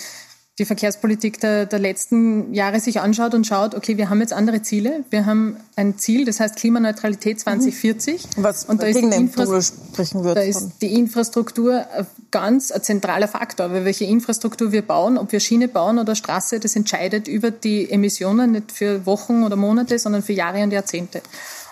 die 0.59 0.67
Verkehrspolitik 0.67 1.41
der, 1.41 1.65
der 1.65 1.79
letzten 1.79 2.53
Jahre 2.53 2.79
sich 2.79 3.01
anschaut 3.01 3.33
und 3.33 3.47
schaut, 3.47 3.75
okay, 3.75 3.97
wir 3.97 4.11
haben 4.11 4.21
jetzt 4.21 4.35
andere 4.35 4.61
Ziele. 4.61 5.03
Wir 5.09 5.25
haben 5.25 5.57
ein 5.77 5.97
Ziel, 5.97 6.27
das 6.27 6.41
heißt 6.41 6.57
Klimaneutralität 6.57 7.41
2040. 7.41 8.37
Mhm. 8.37 8.43
Was 8.43 8.67
und 8.67 8.83
da 8.83 8.87
ist, 8.87 9.01
den 9.01 9.11
sprechen 9.33 10.25
wird. 10.25 10.37
Da 10.37 10.43
ist 10.43 10.73
die 10.83 10.93
Infrastruktur 10.93 11.87
ganz 12.31 12.71
ein 12.71 12.83
zentraler 12.83 13.29
Faktor. 13.29 13.73
Weil 13.73 13.87
welche 13.87 14.05
Infrastruktur 14.05 14.73
wir 14.73 14.83
bauen, 14.83 15.17
ob 15.17 15.33
wir 15.33 15.41
Schiene 15.41 15.69
bauen 15.69 15.99
oder 15.99 16.15
Straße, 16.15 16.61
das 16.61 16.77
entscheidet 16.77 17.29
über 17.29 17.51
die 17.51 17.91
Emissionen 17.91 18.53
nicht 18.53 18.73
für 18.73 19.07
Wochen 19.07 19.45
oder 19.45 19.57
Monate, 19.57 19.99
sondern 19.99 20.23
für 20.23 20.35
Jahre 20.35 20.63
und 20.63 20.71
Jahrzehnte. 20.71 21.23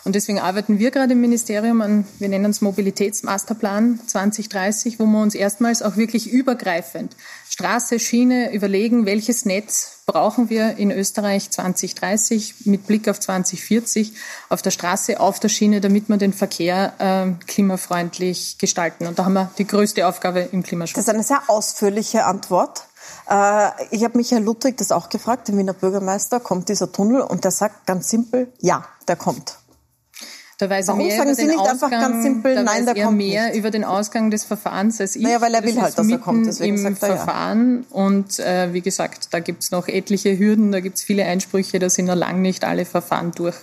Und 0.04 0.14
deswegen 0.14 0.38
arbeiten 0.38 0.78
wir 0.78 0.90
gerade 0.90 1.12
im 1.12 1.20
Ministerium 1.20 1.82
an, 1.82 2.06
wir 2.18 2.28
nennen 2.28 2.50
es 2.50 2.60
Mobilitätsmasterplan 2.60 4.00
2030, 4.06 4.98
wo 4.98 5.04
wir 5.04 5.20
uns 5.20 5.34
erstmals 5.34 5.82
auch 5.82 5.96
wirklich 5.96 6.30
übergreifend 6.30 7.16
Straße, 7.48 7.98
Schiene 7.98 8.54
überlegen, 8.54 9.04
welches 9.04 9.44
Netz 9.44 10.00
brauchen 10.06 10.48
wir 10.48 10.76
in 10.76 10.90
Österreich 10.90 11.50
2030 11.50 12.66
mit 12.66 12.86
Blick 12.86 13.08
auf 13.08 13.20
2040 13.20 14.14
auf 14.48 14.62
der 14.62 14.70
Straße, 14.70 15.20
auf 15.20 15.40
der 15.40 15.48
Schiene, 15.48 15.80
damit 15.80 16.08
wir 16.08 16.16
den 16.16 16.32
Verkehr 16.32 16.94
äh, 16.98 17.44
klimafreundlich 17.46 18.56
gestalten. 18.58 19.06
Und 19.06 19.18
da 19.18 19.24
haben 19.24 19.34
wir 19.34 19.50
die 19.58 19.66
größte 19.66 20.06
Aufgabe 20.06 20.40
im 20.52 20.62
Klimaschutz. 20.62 20.94
Das 20.94 21.04
ist 21.04 21.14
eine 21.14 21.22
sehr 21.22 21.42
ausführliche 21.48 22.24
Antwort. 22.24 22.84
Äh, 23.28 23.68
ich 23.90 24.04
habe 24.04 24.16
Michael 24.16 24.42
Ludwig 24.42 24.76
das 24.78 24.90
auch 24.90 25.08
gefragt, 25.08 25.48
den 25.48 25.58
Wiener 25.58 25.74
Bürgermeister, 25.74 26.40
kommt 26.40 26.68
dieser 26.68 26.90
Tunnel? 26.90 27.20
Und 27.20 27.44
der 27.44 27.50
sagt 27.50 27.86
ganz 27.86 28.08
simpel, 28.08 28.52
ja, 28.60 28.86
der 29.06 29.16
kommt. 29.16 29.59
Da 30.60 30.68
weiß 30.68 30.88
Warum 30.88 31.06
mehr 31.06 31.16
sagen 31.16 31.34
Sie 31.34 31.46
nicht 31.46 31.58
Ausgang, 31.58 31.72
einfach 31.72 31.90
ganz 31.90 32.22
simpel, 32.22 32.54
da 32.54 32.62
nein, 32.62 32.86
er 32.86 33.02
kommt 33.02 33.16
mehr 33.16 33.46
nicht. 33.46 33.56
über 33.56 33.70
den 33.70 33.82
Ausgang 33.82 34.30
des 34.30 34.44
Verfahrens 34.44 35.00
als 35.00 35.16
ich. 35.16 35.22
Naja, 35.22 35.40
weil 35.40 35.54
er 35.54 35.64
will 35.64 35.80
halt, 35.80 35.96
dass 35.96 36.06
er 36.06 36.18
kommt. 36.18 36.46
Deswegen 36.46 36.76
im 36.76 36.82
sagt 36.82 37.02
er 37.02 37.16
Verfahren. 37.16 37.86
Ja. 37.88 37.96
Und 37.96 38.38
äh, 38.40 38.74
wie 38.74 38.82
gesagt, 38.82 39.28
da 39.32 39.40
gibt's 39.40 39.70
noch 39.70 39.88
etliche 39.88 40.38
Hürden, 40.38 40.70
da 40.70 40.80
gibt's 40.80 41.02
viele 41.02 41.24
Einsprüche, 41.24 41.78
da 41.78 41.88
sind 41.88 42.04
noch 42.04 42.14
lang 42.14 42.42
nicht 42.42 42.64
alle 42.64 42.84
Verfahren 42.84 43.32
durch. 43.32 43.56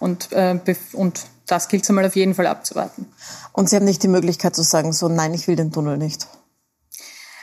Und, 0.00 0.32
äh, 0.32 0.58
und 0.94 1.20
das 1.44 1.68
gilt 1.68 1.82
es 1.82 1.90
einmal 1.90 2.06
auf 2.06 2.16
jeden 2.16 2.34
Fall 2.34 2.46
abzuwarten. 2.46 3.04
Und 3.52 3.68
Sie 3.68 3.76
haben 3.76 3.84
nicht 3.84 4.02
die 4.02 4.08
Möglichkeit 4.08 4.56
zu 4.56 4.62
sagen, 4.62 4.94
so 4.94 5.08
nein, 5.08 5.34
ich 5.34 5.48
will 5.48 5.56
den 5.56 5.70
Tunnel 5.70 5.98
nicht. 5.98 6.28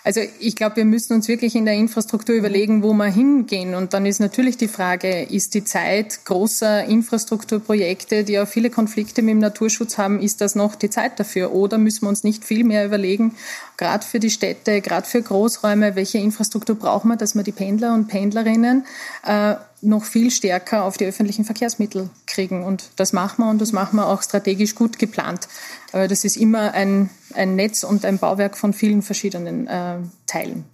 Also 0.05 0.21
ich 0.39 0.55
glaube, 0.55 0.75
wir 0.75 0.85
müssen 0.85 1.13
uns 1.13 1.27
wirklich 1.27 1.55
in 1.55 1.65
der 1.65 1.73
Infrastruktur 1.73 2.35
überlegen, 2.35 2.83
wo 2.83 2.93
wir 2.93 3.05
hingehen. 3.05 3.73
Und 3.73 3.95
dann 3.95 4.05
ist 4.05 4.19
natürlich 4.19 4.55
die 4.55 4.67
Frage, 4.67 5.23
ist 5.23 5.55
die 5.55 5.63
Zeit 5.63 6.25
großer 6.25 6.85
Infrastrukturprojekte, 6.85 8.23
die 8.23 8.39
auch 8.39 8.47
viele 8.47 8.69
Konflikte 8.69 9.23
mit 9.23 9.31
dem 9.31 9.39
Naturschutz 9.39 9.97
haben, 9.97 10.19
ist 10.19 10.41
das 10.41 10.53
noch 10.53 10.75
die 10.75 10.91
Zeit 10.91 11.19
dafür? 11.19 11.53
Oder 11.53 11.79
müssen 11.79 12.03
wir 12.03 12.09
uns 12.09 12.23
nicht 12.23 12.45
viel 12.45 12.63
mehr 12.63 12.85
überlegen, 12.85 13.35
gerade 13.77 14.05
für 14.05 14.19
die 14.19 14.29
Städte, 14.29 14.79
gerade 14.81 15.07
für 15.07 15.23
Großräume, 15.23 15.95
welche 15.95 16.19
Infrastruktur 16.19 16.75
brauchen 16.75 17.07
wir, 17.07 17.17
dass 17.17 17.33
wir 17.33 17.41
die 17.41 17.51
Pendler 17.51 17.95
und 17.95 18.07
Pendlerinnen 18.07 18.85
äh, 19.25 19.55
noch 19.81 20.03
viel 20.03 20.29
stärker 20.29 20.83
auf 20.83 20.97
die 20.97 21.05
öffentlichen 21.05 21.45
Verkehrsmittel 21.45 22.09
kriegen. 22.27 22.63
Und 22.63 22.89
das 22.95 23.11
machen 23.11 23.43
wir 23.43 23.49
und 23.49 23.59
das 23.59 23.71
machen 23.71 23.97
wir 23.97 24.07
auch 24.07 24.21
strategisch 24.21 24.75
gut 24.75 24.99
geplant. 24.99 25.47
Aber 25.91 26.07
das 26.07 26.25
ist 26.25 26.37
immer 26.37 26.73
ein, 26.73 27.09
ein 27.35 27.55
Netz 27.55 27.83
und 27.83 28.05
ein 28.05 28.17
Bauwerk 28.17 28.57
von 28.57 28.73
vielen 28.73 29.01
verschiedenen 29.01 29.67
äh, 29.67 29.97
Teilen. 30.27 30.65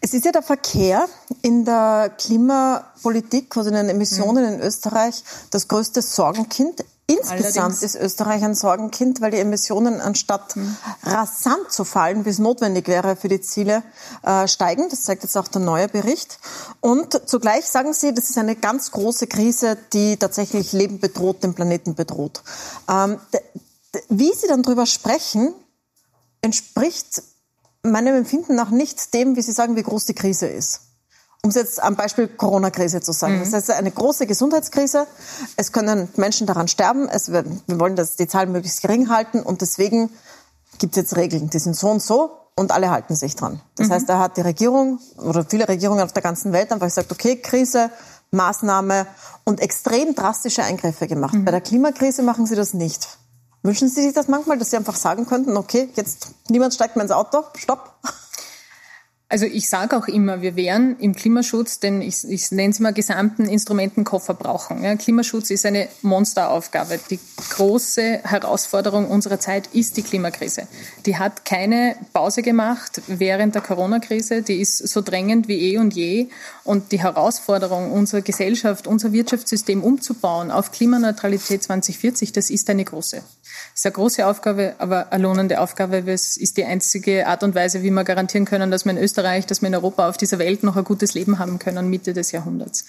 Es 0.00 0.14
ist 0.14 0.24
ja 0.24 0.32
der 0.32 0.42
Verkehr 0.42 1.06
in 1.42 1.64
der 1.64 2.12
Klimapolitik, 2.18 3.56
also 3.56 3.70
in 3.70 3.76
den 3.76 3.88
Emissionen 3.88 4.44
mhm. 4.46 4.54
in 4.54 4.60
Österreich, 4.60 5.22
das 5.50 5.68
größte 5.68 6.02
Sorgenkind. 6.02 6.84
Insgesamt 7.06 7.56
Allerdings. 7.56 7.82
ist 7.82 7.94
Österreich 7.96 8.42
ein 8.42 8.54
Sorgenkind, 8.54 9.20
weil 9.20 9.32
die 9.32 9.38
Emissionen 9.38 10.00
anstatt 10.00 10.56
mhm. 10.56 10.76
rasant 11.02 11.70
zu 11.70 11.84
fallen, 11.84 12.24
wie 12.24 12.30
es 12.30 12.38
notwendig 12.38 12.88
wäre 12.88 13.16
für 13.16 13.28
die 13.28 13.40
Ziele, 13.40 13.82
äh, 14.22 14.46
steigen. 14.46 14.88
Das 14.88 15.02
zeigt 15.02 15.24
jetzt 15.24 15.36
auch 15.36 15.48
der 15.48 15.60
neue 15.60 15.88
Bericht. 15.88 16.38
Und 16.80 17.28
zugleich 17.28 17.66
sagen 17.66 17.92
Sie, 17.92 18.14
das 18.14 18.30
ist 18.30 18.38
eine 18.38 18.56
ganz 18.56 18.92
große 18.92 19.26
Krise, 19.26 19.76
die 19.92 20.16
tatsächlich 20.16 20.72
Leben 20.72 21.00
bedroht, 21.00 21.42
den 21.42 21.54
Planeten 21.54 21.96
bedroht. 21.96 22.42
Ähm, 22.88 23.18
wie 24.08 24.32
Sie 24.32 24.46
dann 24.46 24.62
drüber 24.62 24.86
sprechen, 24.86 25.52
entspricht 26.42 27.22
meinem 27.82 28.16
Empfinden 28.16 28.54
nach 28.54 28.70
nicht 28.70 29.14
dem, 29.14 29.36
wie 29.36 29.42
Sie 29.42 29.52
sagen, 29.52 29.76
wie 29.76 29.82
groß 29.82 30.04
die 30.04 30.14
Krise 30.14 30.46
ist. 30.46 30.82
Um 31.42 31.50
es 31.50 31.56
jetzt 31.56 31.82
am 31.82 31.96
Beispiel 31.96 32.28
Corona-Krise 32.28 33.00
zu 33.00 33.12
sagen. 33.12 33.36
Mhm. 33.36 33.40
Das 33.40 33.52
heißt, 33.52 33.70
eine 33.72 33.90
große 33.90 34.26
Gesundheitskrise. 34.26 35.08
Es 35.56 35.72
können 35.72 36.08
Menschen 36.16 36.46
daran 36.46 36.68
sterben. 36.68 37.08
Es, 37.08 37.32
wir 37.32 37.44
wollen 37.66 37.96
das, 37.96 38.14
die 38.14 38.28
Zahlen 38.28 38.52
möglichst 38.52 38.82
gering 38.82 39.08
halten. 39.08 39.40
Und 39.40 39.60
deswegen 39.60 40.10
gibt 40.78 40.92
es 40.92 41.02
jetzt 41.02 41.16
Regeln. 41.16 41.50
Die 41.50 41.58
sind 41.58 41.74
so 41.74 41.90
und 41.90 42.00
so 42.00 42.30
und 42.54 42.70
alle 42.70 42.90
halten 42.90 43.16
sich 43.16 43.34
dran. 43.34 43.60
Das 43.76 43.88
mhm. 43.88 43.92
heißt, 43.92 44.08
da 44.08 44.18
hat 44.20 44.36
die 44.36 44.42
Regierung 44.42 45.00
oder 45.16 45.44
viele 45.44 45.68
Regierungen 45.68 46.02
auf 46.04 46.12
der 46.12 46.22
ganzen 46.22 46.52
Welt 46.52 46.70
einfach 46.70 46.86
gesagt, 46.86 47.10
okay, 47.10 47.36
Krise, 47.36 47.90
Maßnahme 48.30 49.06
und 49.44 49.60
extrem 49.60 50.14
drastische 50.14 50.62
Eingriffe 50.62 51.08
gemacht. 51.08 51.34
Mhm. 51.34 51.44
Bei 51.44 51.50
der 51.50 51.60
Klimakrise 51.60 52.22
machen 52.22 52.46
sie 52.46 52.54
das 52.54 52.72
nicht. 52.72 53.18
Wünschen 53.62 53.88
Sie 53.88 54.02
sich 54.02 54.12
das 54.12 54.28
manchmal, 54.28 54.58
dass 54.58 54.70
Sie 54.70 54.76
einfach 54.76 54.96
sagen 54.96 55.26
könnten, 55.26 55.56
okay, 55.56 55.88
jetzt 55.94 56.32
niemand 56.48 56.74
steigt 56.74 56.96
mehr 56.96 57.04
ins 57.04 57.12
Auto, 57.12 57.44
stopp? 57.54 57.94
Also 59.32 59.46
ich 59.46 59.70
sage 59.70 59.96
auch 59.96 60.08
immer, 60.08 60.42
wir 60.42 60.56
werden 60.56 60.98
im 60.98 61.14
Klimaschutz 61.14 61.80
den, 61.80 62.02
ich, 62.02 62.22
ich 62.28 62.50
nenne 62.50 62.68
es 62.68 62.80
mal, 62.80 62.92
gesamten 62.92 63.46
Instrumentenkoffer 63.46 64.34
brauchen. 64.34 64.84
Ja, 64.84 64.94
Klimaschutz 64.94 65.48
ist 65.48 65.64
eine 65.64 65.88
Monsteraufgabe. 66.02 67.00
Die 67.08 67.18
große 67.48 68.20
Herausforderung 68.24 69.08
unserer 69.08 69.40
Zeit 69.40 69.68
ist 69.72 69.96
die 69.96 70.02
Klimakrise. 70.02 70.68
Die 71.06 71.16
hat 71.16 71.46
keine 71.46 71.96
Pause 72.12 72.42
gemacht 72.42 73.00
während 73.06 73.54
der 73.54 73.62
Corona-Krise. 73.62 74.42
Die 74.42 74.60
ist 74.60 74.86
so 74.86 75.00
drängend 75.00 75.48
wie 75.48 75.72
eh 75.72 75.78
und 75.78 75.94
je. 75.94 76.28
Und 76.62 76.92
die 76.92 77.00
Herausforderung, 77.00 77.90
unsere 77.90 78.20
Gesellschaft, 78.20 78.86
unser 78.86 79.14
Wirtschaftssystem 79.14 79.82
umzubauen 79.82 80.50
auf 80.50 80.72
Klimaneutralität 80.72 81.62
2040, 81.62 82.32
das 82.32 82.50
ist 82.50 82.68
eine 82.68 82.84
große. 82.84 83.16
Das 83.16 83.80
ist 83.80 83.86
eine 83.86 83.94
große 83.94 84.26
Aufgabe, 84.26 84.74
aber 84.76 85.10
eine 85.10 85.22
lohnende 85.22 85.58
Aufgabe. 85.58 86.04
Es 86.06 86.36
ist 86.36 86.58
die 86.58 86.66
einzige 86.66 87.26
Art 87.26 87.42
und 87.42 87.54
Weise, 87.54 87.82
wie 87.82 87.90
wir 87.90 88.04
garantieren 88.04 88.44
können, 88.44 88.70
dass 88.70 88.84
wir 88.84 88.92
in 88.92 88.98
Österreich, 88.98 89.21
dass 89.50 89.62
wir 89.62 89.68
in 89.68 89.74
Europa 89.74 90.08
auf 90.08 90.16
dieser 90.16 90.38
Welt 90.38 90.62
noch 90.62 90.76
ein 90.76 90.84
gutes 90.84 91.14
Leben 91.14 91.38
haben 91.38 91.58
können, 91.58 91.88
Mitte 91.88 92.12
des 92.12 92.32
Jahrhunderts. 92.32 92.84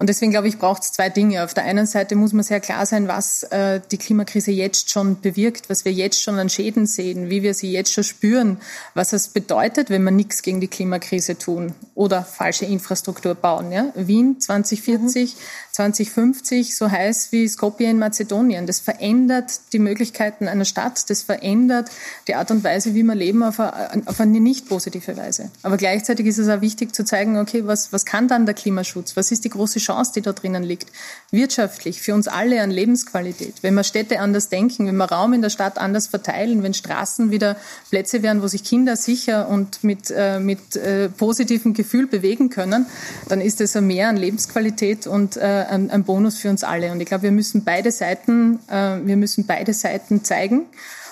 Und 0.00 0.08
deswegen 0.08 0.30
glaube 0.30 0.46
ich, 0.46 0.58
braucht 0.58 0.82
es 0.82 0.92
zwei 0.92 1.08
Dinge. 1.08 1.42
Auf 1.42 1.54
der 1.54 1.64
einen 1.64 1.86
Seite 1.86 2.14
muss 2.14 2.32
man 2.32 2.44
sehr 2.44 2.60
klar 2.60 2.86
sein, 2.86 3.08
was 3.08 3.42
äh, 3.44 3.80
die 3.90 3.98
Klimakrise 3.98 4.52
jetzt 4.52 4.90
schon 4.90 5.20
bewirkt, 5.20 5.68
was 5.68 5.84
wir 5.84 5.92
jetzt 5.92 6.22
schon 6.22 6.38
an 6.38 6.48
Schäden 6.48 6.86
sehen, 6.86 7.30
wie 7.30 7.42
wir 7.42 7.52
sie 7.52 7.72
jetzt 7.72 7.92
schon 7.92 8.04
spüren, 8.04 8.58
was 8.94 9.12
es 9.12 9.28
bedeutet, 9.28 9.90
wenn 9.90 10.04
wir 10.04 10.12
nichts 10.12 10.42
gegen 10.42 10.60
die 10.60 10.68
Klimakrise 10.68 11.36
tun 11.36 11.74
oder 11.96 12.22
falsche 12.22 12.64
Infrastruktur 12.64 13.34
bauen. 13.34 13.72
Ja? 13.72 13.86
Wien 13.96 14.38
2040, 14.38 15.34
mhm. 15.34 15.38
2050 15.72 16.76
so 16.76 16.88
heiß 16.88 17.32
wie 17.32 17.48
Skopje 17.48 17.90
in 17.90 17.98
Mazedonien. 17.98 18.68
Das 18.68 18.78
verändert 18.78 19.52
die 19.72 19.80
Möglichkeiten 19.80 20.46
einer 20.46 20.64
Stadt, 20.64 21.10
das 21.10 21.22
verändert 21.22 21.90
die 22.28 22.36
Art 22.36 22.52
und 22.52 22.62
Weise, 22.62 22.94
wie 22.94 23.02
wir 23.02 23.16
leben, 23.16 23.42
auf 23.42 23.58
eine, 23.58 24.02
auf 24.06 24.20
eine 24.20 24.38
nicht 24.38 24.68
positive 24.68 25.16
Weise. 25.16 25.50
Aber 25.64 25.76
gleichzeitig 25.76 26.26
ist 26.26 26.38
es 26.38 26.48
auch 26.48 26.60
wichtig 26.60 26.94
zu 26.94 27.04
zeigen, 27.04 27.36
okay, 27.36 27.66
was, 27.66 27.92
was 27.92 28.04
kann 28.04 28.28
dann 28.28 28.46
der 28.46 28.54
Klimaschutz? 28.54 29.16
Was 29.16 29.32
ist 29.32 29.44
die 29.44 29.50
große 29.50 29.80
Chance, 29.88 30.12
die 30.14 30.20
da 30.20 30.32
drinnen 30.32 30.62
liegt. 30.62 30.88
Wirtschaftlich, 31.30 32.00
für 32.02 32.14
uns 32.14 32.28
alle 32.28 32.60
an 32.62 32.70
Lebensqualität. 32.70 33.54
Wenn 33.62 33.74
wir 33.74 33.84
Städte 33.84 34.20
anders 34.20 34.48
denken, 34.48 34.86
wenn 34.86 34.96
wir 34.96 35.06
Raum 35.06 35.32
in 35.32 35.42
der 35.42 35.50
Stadt 35.50 35.78
anders 35.78 36.06
verteilen, 36.06 36.62
wenn 36.62 36.74
Straßen 36.74 37.30
wieder 37.30 37.56
Plätze 37.90 38.22
werden, 38.22 38.42
wo 38.42 38.48
sich 38.48 38.64
Kinder 38.64 38.96
sicher 38.96 39.48
und 39.48 39.82
mit, 39.82 40.10
äh, 40.14 40.40
mit 40.40 40.76
äh, 40.76 41.08
positivem 41.08 41.74
Gefühl 41.74 42.06
bewegen 42.06 42.50
können, 42.50 42.86
dann 43.28 43.40
ist 43.40 43.60
es 43.60 43.76
ein 43.76 43.86
Mehr 43.86 44.08
an 44.08 44.16
Lebensqualität 44.16 45.06
und 45.06 45.36
äh, 45.36 45.40
ein, 45.40 45.90
ein 45.90 46.04
Bonus 46.04 46.38
für 46.38 46.50
uns 46.50 46.64
alle. 46.64 46.92
Und 46.92 47.00
ich 47.00 47.06
glaube, 47.06 47.24
wir 47.24 47.32
müssen 47.32 47.64
beide 47.64 47.90
Seiten, 47.90 48.58
äh, 48.68 48.98
wir 49.04 49.16
müssen 49.16 49.46
beide 49.46 49.72
Seiten 49.72 50.24
zeigen. 50.24 50.66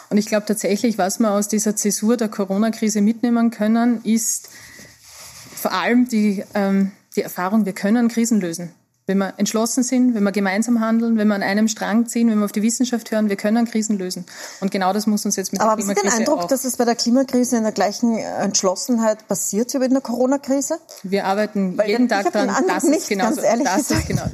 Und 0.09 0.19
ich 0.19 0.27
glaube 0.27 0.47
tatsächlich, 0.47 0.99
was 0.99 1.19
wir 1.19 1.33
aus 1.33 1.49
dieser 1.49 1.75
Zäsur 1.75 2.17
der 2.17 2.29
Corona-Krise 2.29 3.01
mitnehmen 3.01 3.51
können, 3.51 4.01
ist 4.05 4.49
vor 5.57 5.73
allem 5.73 6.09
die, 6.09 6.45
ähm, 6.55 6.93
die 7.17 7.23
Erfahrung, 7.23 7.65
wir 7.65 7.73
können 7.73 8.09
Krisen 8.09 8.41
lösen. 8.41 8.75
Wenn 9.09 9.19
wir 9.19 9.35
entschlossen 9.37 9.85
sind, 9.85 10.15
wenn 10.15 10.25
wir 10.25 10.33
gemeinsam 10.33 10.81
handeln, 10.81 11.17
wenn 11.17 11.29
wir 11.29 11.37
an 11.37 11.45
einem 11.45 11.69
Strang 11.69 12.07
ziehen, 12.07 12.29
wenn 12.29 12.39
wir 12.39 12.45
auf 12.45 12.51
die 12.51 12.63
Wissenschaft 12.63 13.13
hören, 13.13 13.29
wir 13.29 13.37
können 13.37 13.65
Krisen 13.65 13.99
lösen. 13.99 14.25
Und 14.61 14.73
genau 14.73 14.93
das 14.93 15.07
muss 15.07 15.25
uns 15.25 15.37
jetzt 15.37 15.53
mit 15.53 15.61
Aber 15.61 15.77
der 15.77 15.85
Klimakrise 15.85 16.07
haben 16.07 16.11
Sie 16.11 16.25
den 16.25 16.29
Eindruck, 16.29 16.49
dass 16.49 16.65
es 16.65 16.77
bei 16.77 16.85
der 16.85 16.97
Klimakrise 16.97 17.57
in 17.57 17.63
der 17.63 17.71
gleichen 17.71 18.19
Entschlossenheit 18.19 19.29
passiert 19.29 19.73
wie 19.75 19.79
bei 19.79 19.87
der 19.87 20.01
Corona-Krise? 20.01 20.81
Wir 21.05 21.25
arbeiten 21.25 21.79
Weil 21.79 21.91
jeden 21.91 22.09
Tag 22.09 22.33
daran, 22.33 22.67
dass 22.67 22.83
es 22.83 23.09
genau 23.09 23.31
so 23.31 23.43
das 23.43 23.91
ist. 23.93 24.09
Genau. 24.09 24.25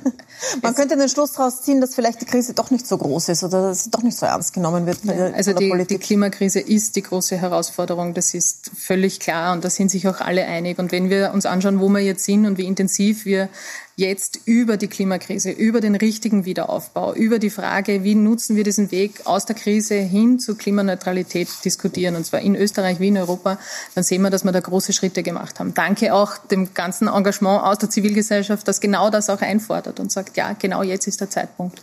Man 0.63 0.75
könnte 0.75 0.97
den 0.97 1.09
Schluss 1.09 1.33
daraus 1.33 1.63
ziehen, 1.63 1.81
dass 1.81 1.95
vielleicht 1.95 2.23
die 2.23 2.25
Krise 2.25 2.55
doch 2.55 2.71
nicht 2.71 2.87
so 2.87 2.97
groß 2.97 3.29
ist 3.29 3.45
oder 3.45 3.69
dass 3.69 3.85
sie 3.85 3.91
doch 3.91 4.03
nicht 4.03 4.17
so 4.17 4.27
ernst 4.27 4.55
genommen 4.55 4.87
wird. 4.87 5.05
Ja, 5.05 5.33
also 5.33 5.53
die, 5.53 5.87
die 5.89 5.99
Klimakrise 5.99 6.61
ist 6.61 6.97
die 6.97 7.03
große 7.03 7.37
Herausforderung. 7.37 8.15
Das 8.15 8.35
ist 8.35 8.71
völlig 8.75 9.21
klar 9.21 9.53
und 9.53 9.65
da 9.65 9.71
sind 9.71 9.91
sich 9.91 10.09
auch 10.09 10.21
alle 10.21 10.47
einig. 10.47 10.79
Und 10.79 10.93
wenn 10.93 11.11
wir 11.11 11.33
uns 11.33 11.47
anschauen, 11.47 11.79
wo 11.81 11.89
wir 11.91 12.01
jetzt 12.01 12.25
sind 12.25 12.47
und 12.47 12.59
wie 12.59 12.67
intensiv 12.67 13.25
wir 13.25 13.49
jetzt 14.03 14.41
über 14.47 14.77
die 14.77 14.89
Klimakrise, 14.89 15.51
über 15.51 15.81
den 15.81 15.95
richtigen 15.95 16.45
Wiederaufbau, 16.45 17.15
über 17.15 17.39
die 17.39 17.51
Frage, 17.51 18.03
wie 18.03 18.17
nutzen 18.17 18.57
wir 18.57 18.65
diesen 18.65 18.91
Weg 18.91 19.23
aus 19.25 19.47
der 19.47 19.55
Krise 19.55 19.95
hin 19.95 20.41
zur 20.41 20.59
Klimaneutralität 20.59 21.49
diskutieren, 21.65 22.17
und 22.17 22.27
zwar 22.27 22.41
in 22.41 22.57
Österreich 22.57 22.99
wie 22.99 23.09
in 23.09 23.17
Europa, 23.17 23.59
dann 23.95 24.03
sehen 24.03 24.23
wir, 24.23 24.31
dass 24.31 24.45
wir 24.45 24.53
da 24.53 24.61
große 24.61 24.93
Schritte 24.93 25.23
gemacht 25.23 25.61
haben. 25.61 25.73
Danke 25.73 26.13
auch 26.13 26.37
dem 26.37 26.75
ganzen 26.75 27.07
Engagement 27.07 27.63
aus 27.63 27.79
der 27.79 27.91
Zivilgesellschaft, 27.91 28.67
das 28.67 28.81
genau 28.81 29.09
das 29.09 29.31
auch 29.31 29.41
einfordert 29.41 30.01
und 30.01 30.11
sagt, 30.11 30.37
ja, 30.37 30.55
genau 30.59 30.83
jetzt 30.83 31.07
ist 31.07 31.21
der 31.21 31.31
Zeitpunkt. 31.31 31.81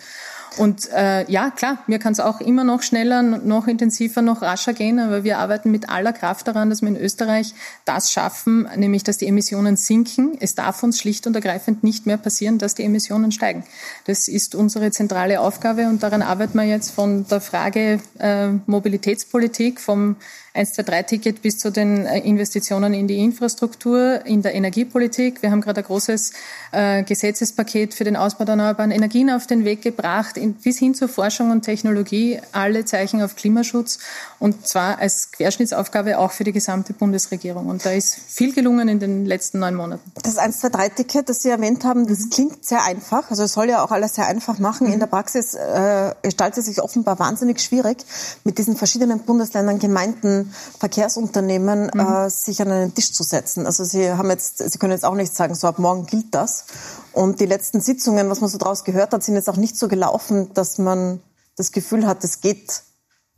Und 0.60 0.90
äh, 0.92 1.24
ja, 1.32 1.52
klar, 1.52 1.78
mir 1.88 2.00
kann 2.00 2.12
es 2.12 2.20
auch 2.20 2.42
immer 2.42 2.66
noch 2.66 2.82
schneller, 2.82 3.22
noch 3.22 3.68
intensiver, 3.68 4.22
noch 4.22 4.42
rascher 4.42 4.74
gehen, 4.74 5.00
aber 5.00 5.24
wir 5.24 5.38
arbeiten 5.38 5.72
mit 5.72 5.88
aller 5.88 6.12
Kraft 6.12 6.50
daran, 6.50 6.70
dass 6.70 6.82
wir 6.82 6.90
in 6.90 6.98
Österreich 6.98 7.54
das 7.86 8.12
schaffen, 8.12 8.68
nämlich 8.76 9.06
dass 9.06 9.18
die 9.18 9.28
Emissionen 9.28 9.78
sinken. 9.78 10.38
Es 10.42 10.56
darf 10.56 10.84
uns 10.84 11.00
schlicht 11.00 11.28
und 11.28 11.36
ergreifend 11.36 11.86
nicht 11.86 12.06
mehr 12.06 12.18
passieren, 12.18 12.58
dass 12.58 12.76
die 12.76 12.84
Emissionen 12.84 13.32
steigen. 13.32 13.64
Das 14.04 14.28
ist 14.28 14.54
unsere 14.54 14.92
zentrale 14.92 15.40
Aufgabe 15.40 15.88
und 15.88 16.04
daran 16.04 16.22
arbeiten 16.22 16.58
wir 16.58 16.66
jetzt 16.66 16.92
von 16.92 17.26
der 17.28 17.40
Frage 17.40 18.02
äh, 18.18 18.50
Mobilitätspolitik, 18.66 19.80
vom 19.80 20.18
1-2-3-Ticket 20.60 21.42
bis 21.42 21.58
zu 21.58 21.72
den 21.72 22.06
äh, 22.06 22.20
Investitionen 22.20 22.94
in 22.94 23.08
die 23.08 23.18
Infrastruktur, 23.18 24.26
in 24.26 24.42
der 24.42 24.54
Energiepolitik. 24.54 25.42
Wir 25.42 25.52
haben 25.52 25.62
gerade 25.62 25.82
ein 25.82 25.86
großes 25.86 26.34
äh, 26.72 27.04
Gesetzespaket 27.04 27.94
für 27.94 28.04
den 28.04 28.16
Ausbau 28.16 28.44
der 28.44 28.54
erneuerbaren 28.54 28.92
Energien 28.92 29.30
auf 29.30 29.48
den 29.48 29.64
Weg 29.64 29.82
gebracht, 29.82 30.38
in, 30.38 30.54
bis 30.54 30.78
hin 30.78 30.94
zur 30.94 31.08
Forschung 31.08 31.52
und 31.52 31.62
Technologie, 31.62 32.40
alle 32.52 32.84
Zeichen 32.86 33.22
auf 33.22 33.36
Klimaschutz 33.36 34.00
und 34.40 34.68
zwar 34.68 35.00
als 35.00 35.32
Querschnittsaufgabe 35.32 36.18
auch 36.18 36.32
für 36.32 36.44
die 36.44 36.52
gesamte 36.52 36.94
Bundesregierung. 36.94 37.68
Und 37.68 37.86
da 37.86 37.92
ist 37.92 38.16
viel 38.16 38.54
gelungen 38.54 38.90
in 38.90 39.00
den 39.00 39.26
letzten 39.26 39.60
neun 39.60 39.76
Monaten. 39.76 40.12
Das 40.24 40.38
1-2-3-Ticket, 40.38 41.30
das 41.30 41.42
Sie 41.42 41.50
erwähnt 41.50 41.86
haben, 41.86 42.08
das 42.08 42.30
klingt 42.30 42.66
sehr 42.66 42.84
einfach. 42.84 43.30
Also 43.30 43.44
es 43.44 43.54
soll 43.54 43.70
ja 43.70 43.84
auch 43.84 43.92
alles 43.92 44.16
sehr 44.16 44.28
einfach 44.28 44.60
machen. 44.60 44.88
In 44.88 44.96
mhm. 44.96 45.00
der 45.00 45.08
Praxis 45.08 45.54
äh, 45.54 46.14
gestaltet 46.22 46.60
es 46.60 46.66
sich 46.66 46.82
offenbar 46.82 47.20
wahnsinnig 47.20 47.62
schwierig, 47.62 47.98
mit 48.44 48.58
diesen 48.58 48.76
verschiedenen 48.76 49.20
Bundesländern, 49.20 49.80
Gemeinden, 49.80 50.49
Verkehrsunternehmen 50.80 51.92
mhm. 51.94 52.00
äh, 52.00 52.30
sich 52.30 52.62
an 52.62 52.72
einen 52.72 52.94
Tisch 52.94 53.14
zu 53.14 53.24
setzen. 53.24 53.66
Also 53.66 53.84
Sie 53.84 54.12
haben 54.12 54.30
jetzt, 54.30 54.58
Sie 54.58 54.78
können 54.80 54.94
jetzt 54.94 55.06
auch 55.06 55.16
nicht 55.16 55.36
sagen, 55.36 55.56
so 55.56 55.68
ab 55.68 55.80
morgen 55.80 56.06
gilt 56.06 56.34
das. 56.34 56.66
Und 57.14 57.40
die 57.40 57.46
letzten 57.46 57.82
Sitzungen, 57.82 58.30
was 58.30 58.42
man 58.42 58.50
so 58.50 58.58
daraus 58.58 58.84
gehört 58.84 59.14
hat, 59.14 59.24
sind 59.24 59.36
jetzt 59.36 59.50
auch 59.50 59.58
nicht 59.58 59.78
so 59.78 59.88
gelaufen, 59.88 60.54
dass 60.54 60.78
man 60.78 61.22
das 61.56 61.72
Gefühl 61.72 62.08
hat, 62.08 62.24
es 62.24 62.42
geht, 62.42 62.84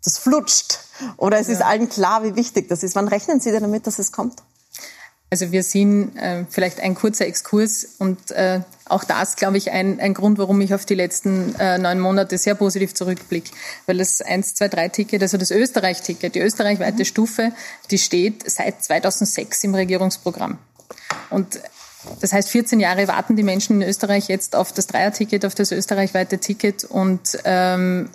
das 0.03 0.17
flutscht. 0.17 0.79
Oder 1.17 1.39
es 1.39 1.47
ja. 1.47 1.53
ist 1.53 1.61
allen 1.61 1.89
klar, 1.89 2.23
wie 2.23 2.35
wichtig 2.35 2.69
das 2.69 2.83
ist. 2.83 2.95
Wann 2.95 3.07
rechnen 3.07 3.39
Sie 3.39 3.51
denn 3.51 3.63
damit, 3.63 3.87
dass 3.87 3.99
es 3.99 4.11
kommt? 4.11 4.43
Also 5.33 5.53
wir 5.53 5.63
sind 5.63 6.17
äh, 6.17 6.43
vielleicht 6.49 6.81
ein 6.81 6.93
kurzer 6.93 7.25
Exkurs 7.25 7.87
und 7.99 8.31
äh, 8.31 8.59
auch 8.83 9.05
das, 9.05 9.37
glaube 9.37 9.55
ich, 9.55 9.71
ein, 9.71 10.01
ein 10.01 10.13
Grund, 10.13 10.37
warum 10.37 10.59
ich 10.59 10.73
auf 10.73 10.85
die 10.85 10.93
letzten 10.93 11.55
äh, 11.55 11.77
neun 11.77 12.01
Monate 12.01 12.37
sehr 12.37 12.53
positiv 12.53 12.93
zurückblicke. 12.93 13.49
Weil 13.85 13.99
das 13.99 14.21
1, 14.21 14.55
2, 14.55 14.67
3 14.67 14.89
Ticket, 14.89 15.21
also 15.21 15.37
das 15.37 15.49
Österreich-Ticket, 15.51 16.35
die 16.35 16.41
österreichweite 16.41 16.99
mhm. 16.99 17.05
Stufe, 17.05 17.53
die 17.91 17.97
steht 17.97 18.43
seit 18.51 18.83
2006 18.83 19.63
im 19.63 19.73
Regierungsprogramm. 19.73 20.57
Und 21.29 21.61
das 22.19 22.33
heißt, 22.33 22.49
14 22.49 22.81
Jahre 22.81 23.07
warten 23.07 23.37
die 23.37 23.43
Menschen 23.43 23.81
in 23.81 23.87
Österreich 23.87 24.27
jetzt 24.27 24.53
auf 24.53 24.73
das 24.73 24.87
Dreier-Ticket, 24.87 25.45
auf 25.45 25.55
das 25.55 25.71
österreichweite 25.71 26.39
Ticket. 26.39 26.83
Und 26.83 27.39
ähm, 27.45 28.09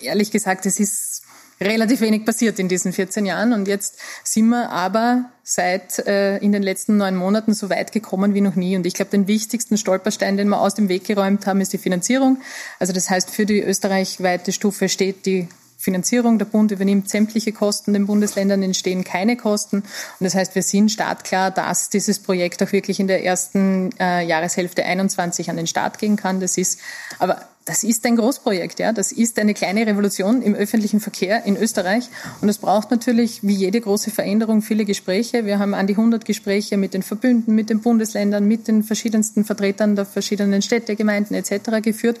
ehrlich 0.00 0.32
gesagt, 0.32 0.66
es 0.66 0.80
ist 0.80 1.22
relativ 1.60 2.00
wenig 2.00 2.24
passiert 2.24 2.58
in 2.58 2.68
diesen 2.68 2.92
14 2.92 3.26
Jahren. 3.26 3.52
Und 3.52 3.68
jetzt 3.68 3.98
sind 4.24 4.48
wir 4.48 4.70
aber 4.70 5.30
seit 5.42 5.98
äh, 6.06 6.38
in 6.38 6.52
den 6.52 6.62
letzten 6.62 6.96
neun 6.96 7.16
Monaten 7.16 7.54
so 7.54 7.70
weit 7.70 7.92
gekommen 7.92 8.34
wie 8.34 8.40
noch 8.40 8.54
nie. 8.54 8.76
Und 8.76 8.86
ich 8.86 8.94
glaube, 8.94 9.10
den 9.10 9.26
wichtigsten 9.26 9.76
Stolperstein, 9.76 10.36
den 10.36 10.48
wir 10.48 10.60
aus 10.60 10.74
dem 10.74 10.88
Weg 10.88 11.04
geräumt 11.04 11.46
haben, 11.46 11.60
ist 11.60 11.72
die 11.72 11.78
Finanzierung. 11.78 12.38
Also 12.78 12.92
das 12.92 13.10
heißt, 13.10 13.30
für 13.30 13.46
die 13.46 13.60
österreichweite 13.60 14.52
Stufe 14.52 14.88
steht 14.88 15.26
die 15.26 15.48
Finanzierung. 15.80 16.38
Der 16.38 16.44
Bund 16.44 16.70
übernimmt 16.70 17.08
sämtliche 17.08 17.52
Kosten, 17.52 17.94
den 17.94 18.06
Bundesländern 18.06 18.62
entstehen 18.62 19.02
keine 19.02 19.36
Kosten. 19.36 19.78
Und 19.78 19.84
das 20.20 20.34
heißt, 20.34 20.54
wir 20.54 20.62
sind 20.62 20.90
startklar, 20.90 21.50
dass 21.50 21.88
dieses 21.88 22.18
Projekt 22.18 22.62
auch 22.62 22.72
wirklich 22.72 23.00
in 23.00 23.06
der 23.06 23.24
ersten 23.24 23.90
äh, 23.98 24.22
Jahreshälfte 24.24 24.84
21 24.84 25.48
an 25.48 25.56
den 25.56 25.66
Start 25.66 25.98
gehen 25.98 26.16
kann. 26.16 26.38
Das 26.38 26.58
ist, 26.58 26.80
aber 27.18 27.40
das 27.64 27.82
ist 27.84 28.04
ein 28.04 28.16
Großprojekt, 28.16 28.78
ja. 28.78 28.92
Das 28.92 29.12
ist 29.12 29.38
eine 29.38 29.54
kleine 29.54 29.86
Revolution 29.86 30.42
im 30.42 30.54
öffentlichen 30.54 31.00
Verkehr 31.00 31.44
in 31.44 31.56
Österreich. 31.56 32.08
Und 32.40 32.48
es 32.48 32.58
braucht 32.58 32.90
natürlich, 32.90 33.42
wie 33.42 33.54
jede 33.54 33.80
große 33.80 34.10
Veränderung, 34.10 34.60
viele 34.60 34.84
Gespräche. 34.84 35.46
Wir 35.46 35.58
haben 35.58 35.72
an 35.72 35.86
die 35.86 35.94
100 35.94 36.24
Gespräche 36.24 36.76
mit 36.76 36.94
den 36.94 37.02
Verbünden, 37.02 37.54
mit 37.54 37.70
den 37.70 37.80
Bundesländern, 37.80 38.46
mit 38.46 38.68
den 38.68 38.82
verschiedensten 38.82 39.44
Vertretern 39.44 39.96
der 39.96 40.04
verschiedenen 40.04 40.62
Städte, 40.62 40.96
Gemeinden 40.96 41.34
etc. 41.34 41.80
geführt. 41.82 42.18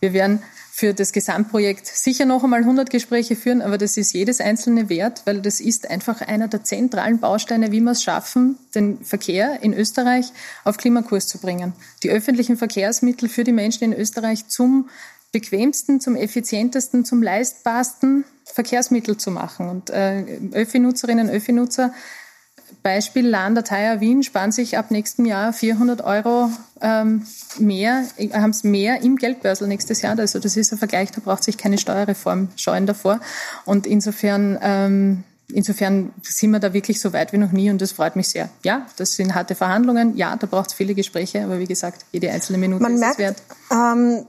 Wir 0.00 0.12
werden 0.12 0.42
für 0.74 0.94
das 0.94 1.12
Gesamtprojekt 1.12 1.86
sicher 1.86 2.24
noch 2.24 2.42
einmal 2.42 2.60
100 2.60 2.88
Gespräche 2.88 3.36
führen, 3.36 3.60
aber 3.60 3.76
das 3.76 3.98
ist 3.98 4.14
jedes 4.14 4.40
einzelne 4.40 4.88
wert, 4.88 5.20
weil 5.26 5.42
das 5.42 5.60
ist 5.60 5.90
einfach 5.90 6.22
einer 6.22 6.48
der 6.48 6.64
zentralen 6.64 7.20
Bausteine, 7.20 7.72
wie 7.72 7.80
wir 7.82 7.90
es 7.90 8.02
schaffen, 8.02 8.56
den 8.74 9.04
Verkehr 9.04 9.62
in 9.62 9.74
Österreich 9.74 10.32
auf 10.64 10.78
Klimakurs 10.78 11.28
zu 11.28 11.36
bringen. 11.36 11.74
Die 12.02 12.08
öffentlichen 12.08 12.56
Verkehrsmittel 12.56 13.28
für 13.28 13.44
die 13.44 13.52
Menschen 13.52 13.84
in 13.84 13.92
Österreich 13.92 14.48
zum 14.48 14.88
bequemsten, 15.30 16.00
zum 16.00 16.16
effizientesten, 16.16 17.04
zum 17.04 17.22
leistbarsten 17.22 18.24
Verkehrsmittel 18.46 19.18
zu 19.18 19.30
machen. 19.30 19.68
Und 19.68 19.90
äh, 19.90 20.24
Öffi-Nutzerinnen, 20.52 21.28
Öffi-Nutzer 21.28 21.92
Beispiel 22.82 23.28
Lahn 23.28 23.54
Teier 23.54 24.00
Wien 24.00 24.22
sparen 24.22 24.52
sich 24.52 24.76
ab 24.76 24.90
nächstem 24.90 25.24
Jahr 25.26 25.52
400 25.52 26.02
Euro 26.02 26.50
ähm, 26.80 27.24
mehr, 27.58 28.04
haben 28.32 28.50
es 28.50 28.64
mehr 28.64 29.02
im 29.02 29.16
Geldbörsel 29.16 29.68
nächstes 29.68 30.02
Jahr. 30.02 30.18
Also 30.18 30.38
das 30.38 30.56
ist 30.56 30.72
ein 30.72 30.78
Vergleich, 30.78 31.10
da 31.12 31.20
braucht 31.20 31.44
sich 31.44 31.56
keine 31.58 31.78
Steuerreform 31.78 32.48
scheuen 32.56 32.86
davor. 32.86 33.20
Und 33.64 33.86
insofern 33.86 34.58
ähm, 34.60 35.24
Insofern 35.54 36.12
sind 36.22 36.50
wir 36.50 36.60
da 36.60 36.72
wirklich 36.72 37.00
so 37.00 37.12
weit 37.12 37.32
wie 37.32 37.36
noch 37.36 37.52
nie 37.52 37.70
und 37.70 37.80
das 37.82 37.92
freut 37.92 38.16
mich 38.16 38.28
sehr. 38.28 38.48
Ja, 38.64 38.86
das 38.96 39.16
sind 39.16 39.34
harte 39.34 39.54
Verhandlungen. 39.54 40.16
Ja, 40.16 40.34
da 40.36 40.46
braucht 40.46 40.70
es 40.70 40.74
viele 40.74 40.94
Gespräche, 40.94 41.44
aber 41.44 41.58
wie 41.58 41.66
gesagt, 41.66 42.06
jede 42.12 42.30
einzelne 42.30 42.58
Minute 42.58 42.82
Man 42.82 42.94
ist 42.94 43.00
merkt, 43.00 43.14
es 43.14 43.18
wert. 43.18 43.42
Ähm, 43.70 44.24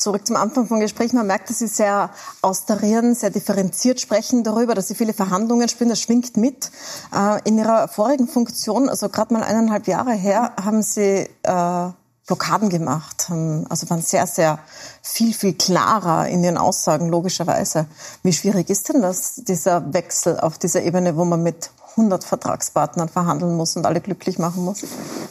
zurück 0.00 0.26
zum 0.26 0.36
Anfang 0.36 0.66
vom 0.66 0.80
Gespräch, 0.80 1.12
man 1.12 1.26
merkt, 1.26 1.50
dass 1.50 1.58
Sie 1.58 1.66
sehr 1.66 2.10
austarieren, 2.40 3.14
sehr 3.14 3.30
differenziert 3.30 4.00
sprechen 4.00 4.42
darüber, 4.42 4.74
dass 4.74 4.88
Sie 4.88 4.94
viele 4.94 5.12
Verhandlungen 5.12 5.68
spielen, 5.68 5.90
das 5.90 6.00
schwingt 6.00 6.36
mit. 6.36 6.70
Äh, 7.14 7.40
in 7.44 7.58
Ihrer 7.58 7.86
vorigen 7.88 8.26
Funktion, 8.26 8.88
also 8.88 9.08
gerade 9.08 9.34
mal 9.34 9.42
eineinhalb 9.42 9.86
Jahre 9.86 10.12
her, 10.12 10.52
haben 10.62 10.82
Sie 10.82 11.28
äh, 11.42 11.88
Blockaden 12.26 12.68
gemacht, 12.68 13.28
also 13.28 13.90
waren 13.90 14.02
sehr, 14.02 14.24
sehr 14.26 14.60
viel, 15.02 15.34
viel 15.34 15.54
klarer 15.54 16.28
in 16.28 16.44
Ihren 16.44 16.58
Aussagen, 16.58 17.08
logischerweise. 17.08 17.86
Wie 18.22 18.32
schwierig 18.32 18.70
ist 18.70 18.88
denn 18.88 19.02
das, 19.02 19.34
dieser 19.36 19.92
Wechsel 19.92 20.38
auf 20.38 20.56
dieser 20.56 20.82
Ebene, 20.82 21.16
wo 21.16 21.24
man 21.24 21.42
mit 21.42 21.70
100 21.96 22.22
Vertragspartnern 22.22 23.08
verhandeln 23.08 23.56
muss 23.56 23.74
und 23.76 23.84
alle 23.84 24.00
glücklich 24.00 24.38
machen 24.38 24.64
muss? 24.64 24.84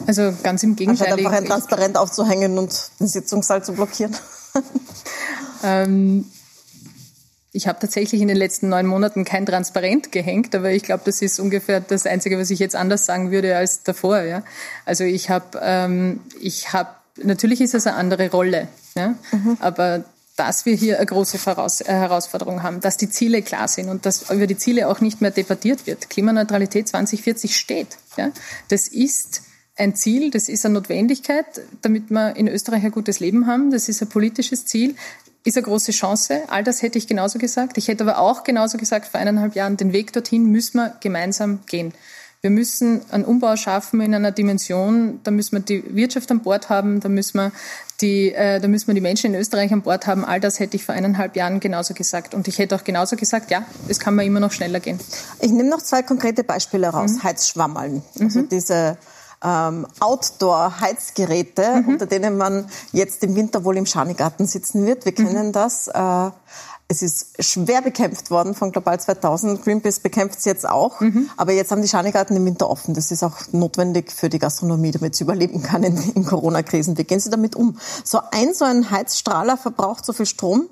Also 0.06 0.32
ganz 0.42 0.62
im 0.62 0.76
Gegenteil. 0.76 1.06
Anstatt 1.06 1.18
einfach 1.18 1.38
ein 1.38 1.46
Transparent 1.46 1.96
aufzuhängen 1.96 2.58
und 2.58 2.90
den 3.00 3.08
Sitzungssaal 3.08 3.64
zu 3.64 3.72
blockieren. 3.72 4.14
ähm, 5.64 6.24
ich 7.52 7.66
habe 7.66 7.80
tatsächlich 7.80 8.20
in 8.20 8.28
den 8.28 8.36
letzten 8.36 8.68
neun 8.68 8.86
Monaten 8.86 9.24
kein 9.24 9.44
Transparent 9.44 10.12
gehängt, 10.12 10.54
aber 10.54 10.70
ich 10.70 10.84
glaube, 10.84 11.02
das 11.04 11.20
ist 11.20 11.40
ungefähr 11.40 11.80
das 11.80 12.06
Einzige, 12.06 12.38
was 12.38 12.50
ich 12.50 12.60
jetzt 12.60 12.76
anders 12.76 13.06
sagen 13.06 13.32
würde 13.32 13.56
als 13.56 13.82
davor. 13.82 14.20
Ja? 14.20 14.44
Also 14.84 15.04
ich 15.04 15.30
habe, 15.30 15.60
ähm, 15.60 16.20
ich 16.40 16.72
habe, 16.72 16.90
natürlich 17.22 17.60
ist 17.60 17.74
es 17.74 17.86
eine 17.86 17.96
andere 17.96 18.30
Rolle, 18.30 18.68
ja? 18.94 19.14
Mhm. 19.32 19.56
aber 19.60 20.04
dass 20.36 20.64
wir 20.64 20.74
hier 20.74 20.96
eine 20.96 21.06
große 21.06 21.38
Voraus 21.38 21.82
äh, 21.82 21.86
Herausforderung 21.86 22.62
haben, 22.62 22.80
dass 22.80 22.96
die 22.96 23.10
Ziele 23.10 23.42
klar 23.42 23.68
sind 23.68 23.90
und 23.90 24.06
dass 24.06 24.30
über 24.30 24.46
die 24.46 24.56
Ziele 24.56 24.88
auch 24.88 25.00
nicht 25.00 25.20
mehr 25.20 25.30
debattiert 25.30 25.86
wird. 25.86 26.08
Klimaneutralität 26.08 26.88
2040 26.88 27.56
steht. 27.56 27.88
Ja? 28.16 28.30
Das 28.68 28.88
ist 28.88 29.42
ein 29.80 29.96
Ziel, 29.96 30.30
das 30.30 30.48
ist 30.48 30.64
eine 30.64 30.74
Notwendigkeit, 30.74 31.46
damit 31.82 32.10
wir 32.10 32.36
in 32.36 32.46
Österreich 32.48 32.84
ein 32.84 32.90
gutes 32.90 33.18
Leben 33.18 33.46
haben. 33.46 33.70
Das 33.70 33.88
ist 33.88 34.02
ein 34.02 34.08
politisches 34.08 34.66
Ziel, 34.66 34.94
ist 35.44 35.56
eine 35.56 35.64
große 35.64 35.92
Chance. 35.92 36.42
All 36.48 36.62
das 36.62 36.82
hätte 36.82 36.98
ich 36.98 37.06
genauso 37.06 37.38
gesagt. 37.38 37.78
Ich 37.78 37.88
hätte 37.88 38.04
aber 38.04 38.18
auch 38.18 38.44
genauso 38.44 38.76
gesagt 38.76 39.08
vor 39.08 39.18
eineinhalb 39.18 39.54
Jahren, 39.56 39.76
den 39.78 39.92
Weg 39.92 40.12
dorthin 40.12 40.44
müssen 40.52 40.78
wir 40.78 40.96
gemeinsam 41.00 41.60
gehen. 41.66 41.94
Wir 42.42 42.50
müssen 42.50 43.02
einen 43.10 43.24
Umbau 43.24 43.56
schaffen 43.56 44.00
in 44.00 44.14
einer 44.14 44.32
Dimension, 44.32 45.20
da 45.24 45.30
müssen 45.30 45.56
wir 45.56 45.60
die 45.60 45.94
Wirtschaft 45.94 46.30
an 46.30 46.40
Bord 46.40 46.70
haben, 46.70 47.00
da 47.00 47.10
müssen 47.10 47.36
wir 47.36 47.52
die, 48.00 48.32
äh, 48.32 48.60
da 48.60 48.68
müssen 48.68 48.86
wir 48.86 48.94
die 48.94 49.02
Menschen 49.02 49.34
in 49.34 49.40
Österreich 49.40 49.72
an 49.72 49.82
Bord 49.82 50.06
haben. 50.06 50.24
All 50.24 50.40
das 50.40 50.58
hätte 50.58 50.76
ich 50.76 50.84
vor 50.84 50.94
eineinhalb 50.94 51.36
Jahren 51.36 51.60
genauso 51.60 51.92
gesagt. 51.92 52.34
Und 52.34 52.48
ich 52.48 52.58
hätte 52.58 52.74
auch 52.76 52.84
genauso 52.84 53.16
gesagt, 53.16 53.50
ja, 53.50 53.66
es 53.88 54.00
kann 54.00 54.14
mal 54.14 54.24
immer 54.24 54.40
noch 54.40 54.52
schneller 54.52 54.80
gehen. 54.80 54.98
Ich 55.40 55.50
nehme 55.50 55.68
noch 55.68 55.82
zwei 55.82 56.02
konkrete 56.02 56.42
Beispiele 56.42 56.88
raus. 56.88 57.12
Mhm. 57.12 57.22
Heizschwammeln. 57.24 58.02
Also 58.18 58.40
mhm. 58.40 58.48
diese 58.48 58.96
ähm, 59.42 59.86
Outdoor-Heizgeräte, 60.00 61.82
mhm. 61.82 61.88
unter 61.88 62.06
denen 62.06 62.36
man 62.36 62.68
jetzt 62.92 63.22
im 63.24 63.34
Winter 63.36 63.64
wohl 63.64 63.76
im 63.76 63.86
Schanigarten 63.86 64.46
sitzen 64.46 64.86
wird. 64.86 65.04
Wir 65.04 65.12
kennen 65.12 65.48
mhm. 65.48 65.52
das. 65.52 65.88
Äh, 65.88 66.30
Es 66.92 67.02
ist 67.02 67.36
schwer 67.38 67.82
bekämpft 67.82 68.32
worden 68.32 68.52
von 68.52 68.72
Global 68.72 68.98
2000. 68.98 69.62
Greenpeace 69.62 70.00
bekämpft 70.00 70.40
es 70.40 70.44
jetzt 70.44 70.68
auch. 70.68 71.00
Mhm. 71.00 71.30
Aber 71.36 71.52
jetzt 71.52 71.70
haben 71.70 71.82
die 71.82 71.88
Schanigarten 71.88 72.34
im 72.34 72.44
Winter 72.44 72.68
offen. 72.68 72.94
Das 72.94 73.12
ist 73.12 73.22
auch 73.22 73.36
notwendig 73.52 74.10
für 74.10 74.28
die 74.28 74.40
Gastronomie, 74.40 74.90
damit 74.90 75.14
sie 75.14 75.22
überleben 75.22 75.62
kann 75.62 75.84
in, 75.84 75.96
in 76.14 76.26
Corona-Krisen. 76.26 76.98
Wie 76.98 77.04
gehen 77.04 77.20
Sie 77.20 77.30
damit 77.30 77.54
um? 77.54 77.78
So 78.02 78.18
ein, 78.32 78.54
so 78.54 78.64
ein 78.64 78.90
Heizstrahler 78.90 79.56
verbraucht 79.56 80.04
so 80.04 80.12
viel 80.12 80.26
Strom 80.26 80.68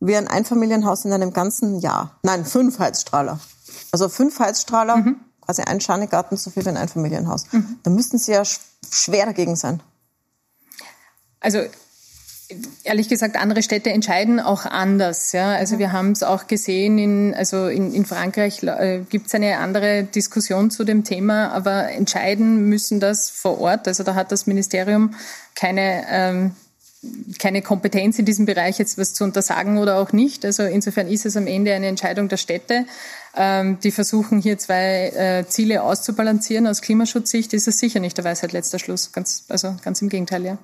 wie 0.00 0.16
ein 0.16 0.26
Einfamilienhaus 0.26 1.04
in 1.04 1.12
einem 1.12 1.32
ganzen 1.32 1.78
Jahr. 1.78 2.18
Nein, 2.24 2.44
fünf 2.44 2.80
Heizstrahler. 2.80 3.38
Also 3.92 4.08
fünf 4.08 4.40
Heizstrahler, 4.40 4.96
mhm. 4.96 5.20
Quasi 5.52 5.62
ein 5.62 5.80
Schanigarten, 5.80 6.36
so 6.36 6.50
viel 6.50 6.64
wie 6.64 6.70
ein 6.70 6.76
Einfamilienhaus. 6.76 7.44
Mhm. 7.52 7.78
Da 7.82 7.90
müssten 7.90 8.18
Sie 8.18 8.32
ja 8.32 8.42
schwer 8.44 9.26
dagegen 9.26 9.54
sein. 9.56 9.80
Also 11.40 11.60
ehrlich 12.84 13.08
gesagt, 13.08 13.36
andere 13.36 13.62
Städte 13.62 13.90
entscheiden 13.90 14.40
auch 14.40 14.64
anders. 14.64 15.32
Ja? 15.32 15.52
Also 15.54 15.78
wir 15.78 15.92
haben 15.92 16.12
es 16.12 16.22
auch 16.22 16.46
gesehen, 16.46 16.98
in, 16.98 17.34
also 17.34 17.66
in, 17.66 17.92
in 17.92 18.06
Frankreich 18.06 18.62
äh, 18.62 19.00
gibt 19.08 19.26
es 19.26 19.34
eine 19.34 19.58
andere 19.58 20.04
Diskussion 20.04 20.70
zu 20.70 20.84
dem 20.84 21.04
Thema, 21.04 21.50
aber 21.52 21.90
entscheiden 21.90 22.68
müssen 22.68 23.00
das 23.00 23.28
vor 23.28 23.60
Ort. 23.60 23.88
Also 23.88 24.04
da 24.04 24.14
hat 24.14 24.32
das 24.32 24.46
Ministerium 24.46 25.14
keine 25.54 26.04
ähm, 26.08 26.56
keine 27.38 27.62
Kompetenz 27.62 28.18
in 28.18 28.24
diesem 28.24 28.46
Bereich 28.46 28.78
jetzt 28.78 28.96
was 28.98 29.14
zu 29.14 29.24
untersagen 29.24 29.78
oder 29.78 29.96
auch 29.98 30.12
nicht. 30.12 30.44
Also 30.44 30.62
insofern 30.62 31.08
ist 31.08 31.26
es 31.26 31.36
am 31.36 31.46
Ende 31.46 31.74
eine 31.74 31.86
Entscheidung 31.86 32.28
der 32.28 32.36
Städte. 32.36 32.86
Ähm, 33.34 33.78
die 33.80 33.90
versuchen 33.90 34.40
hier 34.40 34.58
zwei 34.58 35.08
äh, 35.08 35.46
Ziele 35.48 35.82
auszubalancieren. 35.82 36.66
Aus 36.66 36.82
Klimaschutzsicht 36.82 37.54
ist 37.54 37.66
es 37.66 37.78
sicher 37.78 37.98
nicht 37.98 38.18
der 38.18 38.24
Weisheit 38.24 38.52
letzter 38.52 38.78
Schluss. 38.78 39.12
Ganz, 39.12 39.44
also 39.48 39.74
ganz 39.82 40.02
im 40.02 40.10
Gegenteil, 40.10 40.44
ja. 40.44 40.58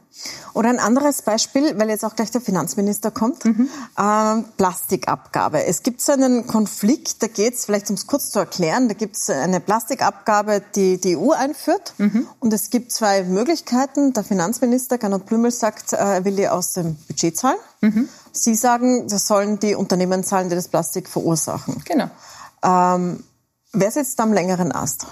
Oder 0.53 0.68
ein 0.68 0.79
anderes 0.79 1.22
Beispiel, 1.22 1.79
weil 1.79 1.88
jetzt 1.88 2.05
auch 2.05 2.14
gleich 2.14 2.31
der 2.31 2.42
Finanzminister 2.42 3.11
kommt, 3.11 3.46
mhm. 3.46 3.70
äh, 3.96 4.42
Plastikabgabe. 4.59 5.64
Es 5.64 5.83
gibt 5.83 6.03
so 6.03 6.12
einen 6.12 6.46
Konflikt, 6.46 7.22
da 7.22 7.29
geht 7.29 7.55
es, 7.55 7.64
vielleicht 7.64 7.88
um 7.88 7.94
es 7.94 8.07
kurz 8.07 8.31
zu 8.31 8.38
erklären, 8.38 8.88
da 8.88 8.94
gibt 8.94 9.16
es 9.16 9.31
eine 9.31 9.61
Plastikabgabe, 9.61 10.62
die 10.74 10.98
die 11.01 11.16
EU 11.16 11.31
einführt. 11.31 11.94
Mhm. 11.96 12.27
Und 12.38 12.53
es 12.53 12.68
gibt 12.68 12.92
zwei 12.92 13.22
Möglichkeiten. 13.22 14.12
Der 14.12 14.24
Finanzminister 14.24 14.98
Gernot 14.98 15.24
Blümel 15.24 15.53
sagt, 15.53 15.94
äh, 15.94 15.96
er 15.96 16.24
die 16.36 16.48
aus 16.48 16.72
dem 16.72 16.96
Budget 17.06 17.36
zahlen. 17.36 17.58
Mhm. 17.80 18.08
Sie 18.32 18.54
sagen, 18.54 19.08
das 19.08 19.26
sollen 19.26 19.58
die 19.58 19.74
Unternehmen 19.74 20.24
zahlen, 20.24 20.48
die 20.48 20.54
das 20.54 20.68
Plastik 20.68 21.08
verursachen. 21.08 21.82
Genau. 21.84 22.10
Ähm, 22.62 23.22
wer 23.72 23.90
sitzt 23.90 24.20
am 24.20 24.32
längeren 24.32 24.72
Ast 24.72 25.06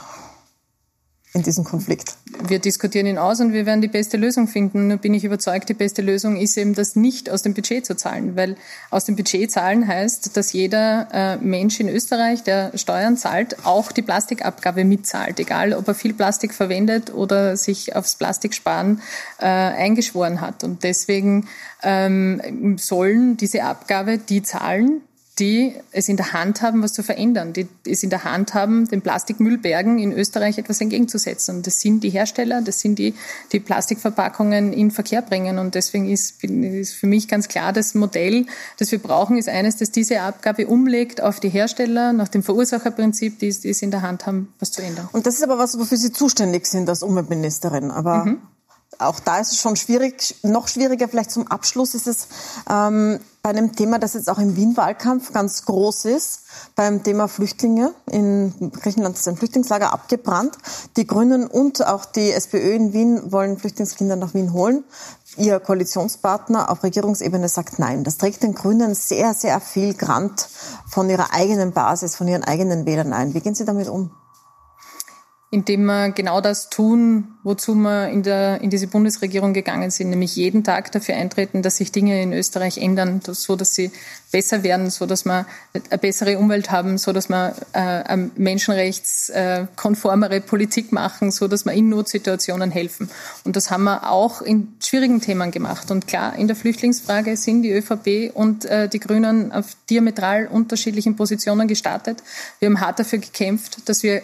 in 1.37 1.42
diesem 1.42 1.64
Konflikt? 1.64 2.16
Wir 2.49 2.59
diskutieren 2.59 3.07
ihn 3.07 3.18
aus 3.18 3.40
und 3.40 3.53
wir 3.53 3.66
werden 3.66 3.81
die 3.81 3.88
beste 3.88 4.16
Lösung 4.16 4.49
finden. 4.49 4.88
Nur 4.88 4.96
bin 4.96 5.14
ich 5.14 5.25
überzeugt, 5.25 5.68
die 5.68 5.75
beste 5.75 6.03
Lösung 6.03 6.37
ist 6.37 6.57
eben, 6.57 6.75
das 6.75 6.96
nicht 6.96 7.31
aus 7.31 7.42
dem 7.42 7.55
Budget 7.55 7.87
zu 7.87 7.94
zahlen. 7.94 8.37
Weil 8.37 8.57
aus 8.90 9.05
dem 9.05 9.16
Budget 9.16 9.51
zahlen 9.51 9.87
heißt, 9.87 10.37
dass 10.37 10.53
jeder 10.53 11.09
äh, 11.12 11.37
Mensch 11.37 11.79
in 11.79 11.88
Österreich, 11.88 12.42
der 12.42 12.77
Steuern 12.77 13.16
zahlt, 13.16 13.64
auch 13.64 13.92
die 13.92 14.03
Plastikabgabe 14.03 14.85
mitzahlt. 14.85 15.38
Egal, 15.38 15.75
ob 15.75 15.87
er 15.87 15.94
viel 15.94 16.14
Plastik 16.14 16.55
verwendet 16.55 17.12
oder 17.12 17.57
sich 17.57 17.94
aufs 17.94 18.16
Plastiksparen 18.16 19.03
äh, 19.38 19.44
eingeschworen 19.46 20.40
hat. 20.40 20.64
Und 20.64 20.83
deswegen 20.85 21.49
ähm, 21.83 22.77
sollen 22.79 23.37
diese 23.37 23.62
Abgabe 23.64 24.18
die 24.18 24.42
zahlen, 24.42 25.03
die 25.38 25.75
es 25.92 26.09
in 26.09 26.16
der 26.16 26.33
Hand 26.33 26.62
haben, 26.62 26.83
was 26.83 26.94
zu 26.94 27.03
verändern, 27.03 27.53
die 27.53 27.68
es 27.87 28.03
in 28.03 28.09
der 28.09 28.25
Hand 28.25 28.55
haben, 28.55 28.88
den 28.88 29.03
Plastikmüllbergen 29.03 29.99
in 29.99 30.12
Österreich 30.12 30.57
etwas 30.57 30.81
entgegenzusetzen. 30.81 31.57
Und 31.57 31.66
das 31.66 31.81
sind 31.81 32.03
die 32.03 32.09
Hersteller, 32.09 32.62
das 32.62 32.81
sind 32.81 32.99
die, 32.99 33.14
die 33.53 33.61
Plastikverpackungen 33.61 34.72
in 34.72 34.90
Verkehr 34.90 35.20
bringen. 35.20 35.59
Und 35.59 35.75
deswegen 35.75 36.09
ist, 36.09 36.42
ist 36.42 36.94
für 36.94 37.07
mich 37.07 37.29
ganz 37.29 37.49
klar, 37.49 37.75
das 37.75 37.94
Modell, 37.94 38.46
das 38.79 38.92
wir 38.92 38.99
brauchen, 38.99 39.37
ist 39.37 39.51
eines, 39.51 39.77
das 39.77 39.90
diese 39.90 40.22
Abgabe 40.22 40.66
umlegt 40.66 41.22
auf 41.22 41.38
die 41.38 41.51
Hersteller, 41.51 42.14
nach 42.14 42.29
dem 42.29 42.42
Verursacherprinzip, 42.42 43.38
die, 43.38 43.53
die 43.53 43.70
es 43.70 43.83
in 43.83 43.90
der 43.90 44.01
Hand 44.01 44.25
haben, 44.25 44.55
was 44.59 44.72
zu 44.72 44.81
ändern. 44.81 45.09
Und 45.12 45.27
das 45.27 45.35
ist 45.35 45.42
aber 45.42 45.59
was, 45.59 45.79
wofür 45.79 45.99
Sie 45.99 46.12
zuständig 46.12 46.66
sind 46.66 46.88
als 46.88 47.03
Umweltministerin. 47.03 47.90
Aber 47.90 48.25
mhm 48.25 48.40
auch 48.99 49.20
da 49.20 49.38
ist 49.38 49.53
es 49.53 49.61
schon 49.61 49.77
schwierig. 49.77 50.37
Noch 50.42 50.68
schwieriger 50.68 51.09
vielleicht 51.09 51.31
zum 51.31 51.46
Abschluss 51.49 51.94
ist 51.94 52.07
es 52.07 52.29
ähm, 52.70 53.20
bei 53.46 53.50
einem 53.50 53.76
Thema, 53.76 54.00
das 54.00 54.14
jetzt 54.14 54.28
auch 54.28 54.40
im 54.40 54.56
Wien-Wahlkampf 54.56 55.32
ganz 55.32 55.66
groß 55.66 56.06
ist, 56.06 56.40
beim 56.74 57.04
Thema 57.04 57.28
Flüchtlinge. 57.28 57.94
In 58.11 58.72
Griechenland 58.72 59.16
ist 59.16 59.28
ein 59.28 59.37
Flüchtlingslager 59.37 59.92
abgebrannt. 59.92 60.59
Die 60.96 61.06
Grünen 61.06 61.46
und 61.46 61.87
auch 61.87 62.06
die 62.06 62.32
SPÖ 62.32 62.74
in 62.74 62.92
Wien 62.92 63.30
wollen 63.30 63.56
Flüchtlingskinder 63.56 64.16
nach 64.16 64.35
Wien 64.35 64.52
holen. 64.52 64.82
Ihr 65.37 65.61
Koalitionspartner 65.61 66.72
auf 66.72 66.82
Regierungsebene 66.82 67.48
sagt 67.48 67.78
nein. 67.78 68.02
Das 68.02 68.18
trägt 68.18 68.42
den 68.42 68.56
Grünen 68.56 68.96
sehr, 68.96 69.32
sehr 69.32 69.61
viel 69.61 69.94
Grant 69.94 70.48
von 70.88 71.09
ihrer 71.09 71.32
eigenen 71.32 71.70
Basis, 71.70 72.16
von 72.16 72.26
ihren 72.26 72.42
eigenen 72.42 72.85
Wählern 72.85 73.12
ein. 73.12 73.32
Wie 73.32 73.40
gehen 73.40 73.54
Sie 73.54 73.64
damit 73.64 73.88
um? 73.88 74.11
Indem 75.57 75.87
wir 75.87 76.11
genau 76.11 76.42
das 76.42 76.69
tun, 76.69 77.29
wozu 77.42 77.75
wir 77.77 78.11
in, 78.11 78.23
der, 78.23 78.61
in 78.61 78.69
diese 78.69 78.88
Bundesregierung 78.88 79.55
gegangen 79.55 79.90
sind, 79.90 80.11
nämlich 80.11 80.37
jeden 80.37 80.64
Tag 80.64 80.92
dafür 80.92 81.16
eintreten, 81.16 81.62
dass 81.62 81.79
sich 81.79 81.92
Dinge 81.92 82.21
in 82.21 82.35
Österreich 82.35 82.77
ändern, 82.77 83.23
so 83.25 83.57
dass 83.57 83.75
sie 83.75 83.90
besser 84.31 84.62
werden, 84.64 84.90
so 84.90 85.07
dass 85.07 85.25
wir 85.25 85.47
eine 85.73 85.99
bessere 85.99 86.38
Umwelt 86.38 86.71
haben, 86.71 86.99
so 86.99 87.14
dass 87.14 87.31
wir 87.31 87.55
äh, 87.73 87.79
eine 87.79 88.31
menschenrechtskonformere 88.37 90.42
Politik 90.42 90.92
machen, 90.92 91.31
so 91.31 91.49
dass 91.49 91.64
wir 91.64 91.73
in 91.73 91.88
Notsituationen 91.88 92.71
helfen. 92.71 93.09
Und 93.45 93.57
das 93.57 93.71
haben 93.71 93.85
wir 93.85 94.11
auch 94.11 94.42
in 94.42 94.75
schwierigen 94.85 95.23
Themen 95.23 95.53
gemacht. 95.53 95.90
Und 95.90 96.07
klar, 96.07 96.37
in 96.37 96.49
der 96.49 96.57
Flüchtlingsfrage 96.57 97.35
sind 97.38 97.62
die 97.62 97.73
ÖVP 97.73 98.31
und 98.35 98.66
äh, 98.66 98.90
die 98.90 99.01
Grünen 99.01 99.53
auf 99.53 99.75
diametral 99.88 100.49
unterschiedlichen 100.49 101.16
Positionen 101.16 101.66
gestartet. 101.66 102.23
Wir 102.59 102.69
haben 102.69 102.83
hart 102.83 102.99
dafür 102.99 103.21
gekämpft, 103.21 103.88
dass 103.88 104.03
wir 104.03 104.21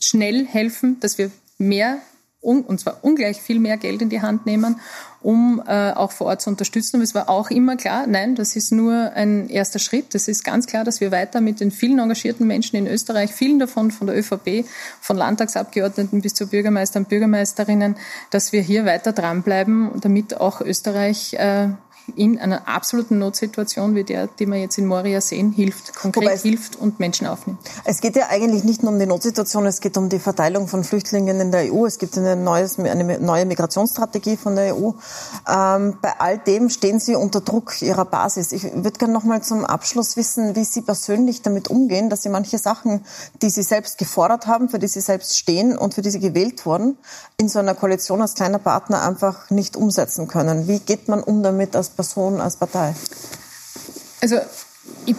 schnell 0.00 0.46
helfen, 0.46 0.98
dass 1.00 1.18
wir 1.18 1.30
mehr 1.58 2.00
und 2.46 2.78
zwar 2.78 2.98
ungleich 3.02 3.42
viel 3.42 3.58
mehr 3.58 3.76
Geld 3.76 4.02
in 4.02 4.08
die 4.08 4.22
Hand 4.22 4.46
nehmen, 4.46 4.80
um 5.20 5.60
äh, 5.66 5.90
auch 5.90 6.12
vor 6.12 6.28
Ort 6.28 6.42
zu 6.42 6.50
unterstützen. 6.50 6.96
Aber 6.96 7.02
es 7.02 7.14
war 7.14 7.28
auch 7.28 7.50
immer 7.50 7.76
klar, 7.76 8.06
nein, 8.06 8.36
das 8.36 8.54
ist 8.54 8.70
nur 8.70 9.12
ein 9.14 9.48
erster 9.48 9.80
Schritt. 9.80 10.14
Es 10.14 10.28
ist 10.28 10.44
ganz 10.44 10.66
klar, 10.66 10.84
dass 10.84 11.00
wir 11.00 11.10
weiter 11.10 11.40
mit 11.40 11.58
den 11.58 11.72
vielen 11.72 11.98
engagierten 11.98 12.46
Menschen 12.46 12.76
in 12.76 12.86
Österreich, 12.86 13.32
vielen 13.32 13.58
davon 13.58 13.90
von 13.90 14.06
der 14.06 14.16
ÖVP, 14.16 14.64
von 15.00 15.16
Landtagsabgeordneten 15.16 16.20
bis 16.20 16.34
zu 16.34 16.46
Bürgermeistern 16.46 17.02
und 17.02 17.08
Bürgermeisterinnen, 17.08 17.96
dass 18.30 18.52
wir 18.52 18.62
hier 18.62 18.84
weiter 18.84 19.12
dranbleiben, 19.12 19.90
damit 20.00 20.40
auch 20.40 20.60
Österreich 20.60 21.34
äh, 21.34 21.70
in 22.14 22.38
einer 22.38 22.68
absoluten 22.68 23.18
Notsituation 23.18 23.94
wie 23.94 24.04
der, 24.04 24.28
die 24.28 24.46
wir 24.46 24.56
jetzt 24.56 24.78
in 24.78 24.86
Moria 24.86 25.20
sehen, 25.20 25.52
hilft, 25.52 25.94
konkret 25.96 26.40
hilft 26.40 26.76
und 26.76 27.00
Menschen 27.00 27.26
aufnimmt. 27.26 27.58
Es 27.84 28.00
geht 28.00 28.16
ja 28.16 28.28
eigentlich 28.28 28.64
nicht 28.64 28.82
nur 28.82 28.92
um 28.92 28.98
die 28.98 29.06
Notsituation, 29.06 29.66
es 29.66 29.80
geht 29.80 29.96
um 29.96 30.08
die 30.08 30.18
Verteilung 30.18 30.68
von 30.68 30.84
Flüchtlingen 30.84 31.40
in 31.40 31.50
der 31.50 31.72
EU. 31.72 31.86
Es 31.86 31.98
gibt 31.98 32.16
eine, 32.16 32.36
neues, 32.36 32.78
eine 32.78 33.18
neue 33.18 33.46
Migrationsstrategie 33.46 34.36
von 34.36 34.54
der 34.54 34.76
EU. 34.76 34.92
Ähm, 35.48 35.98
bei 36.00 36.12
all 36.18 36.38
dem 36.38 36.70
stehen 36.70 37.00
Sie 37.00 37.16
unter 37.16 37.40
Druck 37.40 37.82
Ihrer 37.82 38.04
Basis. 38.04 38.52
Ich 38.52 38.62
würde 38.62 38.98
gerne 38.98 39.12
noch 39.12 39.24
mal 39.24 39.42
zum 39.42 39.64
Abschluss 39.64 40.16
wissen, 40.16 40.54
wie 40.54 40.64
Sie 40.64 40.82
persönlich 40.82 41.42
damit 41.42 41.68
umgehen, 41.68 42.10
dass 42.10 42.22
Sie 42.22 42.28
manche 42.28 42.58
Sachen, 42.58 43.04
die 43.42 43.50
Sie 43.50 43.62
selbst 43.62 43.98
gefordert 43.98 44.46
haben, 44.46 44.68
für 44.68 44.78
die 44.78 44.88
Sie 44.88 45.00
selbst 45.00 45.36
stehen 45.38 45.76
und 45.76 45.94
für 45.94 46.02
die 46.02 46.10
Sie 46.10 46.20
gewählt 46.20 46.66
wurden, 46.66 46.98
in 47.36 47.48
so 47.48 47.58
einer 47.58 47.74
Koalition 47.74 48.20
als 48.20 48.34
kleiner 48.34 48.58
Partner 48.58 49.02
einfach 49.02 49.50
nicht 49.50 49.76
umsetzen 49.76 50.28
können. 50.28 50.68
Wie 50.68 50.78
geht 50.78 51.08
man 51.08 51.22
um 51.22 51.42
damit 51.42 51.74
als 51.74 51.95
Person, 51.96 52.40
als 52.40 52.56
Partei? 52.56 52.94
Also 54.20 54.36
ich 55.06 55.16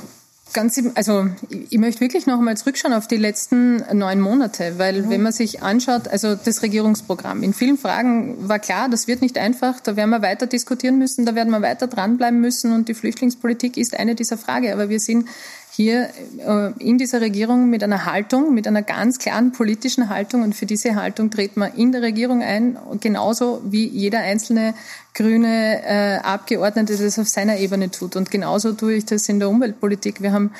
ganz, 0.57 0.81
also 0.95 1.27
ich 1.69 1.77
möchte 1.77 2.01
wirklich 2.01 2.25
noch 2.25 2.39
einmal 2.39 2.57
zurückschauen 2.57 2.91
auf 2.91 3.07
die 3.07 3.17
letzten 3.17 3.83
neun 3.95 4.19
Monate, 4.19 4.73
weil 4.77 5.03
mhm. 5.03 5.09
wenn 5.11 5.21
man 5.21 5.31
sich 5.31 5.61
anschaut, 5.61 6.07
also 6.07 6.33
das 6.33 6.63
Regierungsprogramm, 6.63 7.43
in 7.43 7.53
vielen 7.53 7.77
Fragen 7.77 8.49
war 8.49 8.57
klar, 8.57 8.89
das 8.89 9.07
wird 9.07 9.21
nicht 9.21 9.37
einfach, 9.37 9.79
da 9.79 9.95
werden 9.95 10.09
wir 10.09 10.23
weiter 10.23 10.47
diskutieren 10.47 10.97
müssen, 10.97 11.27
da 11.27 11.35
werden 11.35 11.51
wir 11.51 11.61
weiter 11.61 11.85
dranbleiben 11.85 12.41
müssen 12.41 12.73
und 12.73 12.89
die 12.89 12.95
Flüchtlingspolitik 12.95 13.77
ist 13.77 13.99
eine 13.99 14.15
dieser 14.15 14.37
Fragen. 14.37 14.71
Aber 14.71 14.89
wir 14.89 14.99
sind 14.99 15.27
hier 15.71 16.09
äh, 16.39 16.71
in 16.79 16.97
dieser 16.97 17.21
Regierung 17.21 17.69
mit 17.69 17.83
einer 17.83 18.05
Haltung, 18.05 18.55
mit 18.55 18.65
einer 18.65 18.81
ganz 18.81 19.19
klaren 19.19 19.51
politischen 19.51 20.09
Haltung 20.09 20.41
und 20.41 20.55
für 20.55 20.65
diese 20.65 20.95
Haltung 20.95 21.29
treten 21.29 21.59
wir 21.59 21.75
in 21.75 21.91
der 21.91 22.01
Regierung 22.01 22.41
ein, 22.41 22.79
genauso 22.99 23.61
wie 23.63 23.85
jeder 23.85 24.21
einzelne 24.21 24.73
grüne 25.17 25.81
äh, 25.83 26.17
Abgeordnete 26.19 26.95
das 26.95 27.17
auf 27.17 27.27
seiner 27.27 27.57
Ebene 27.57 27.89
tut. 27.89 28.15
Und 28.15 28.29
genauso 28.29 28.73
tue 28.73 28.93
ich 28.93 29.05
das 29.05 29.27
in 29.27 29.39
der 29.39 29.49
Umweltpolitik. 29.49 30.21
Wir 30.21 30.31
haben 30.31 30.51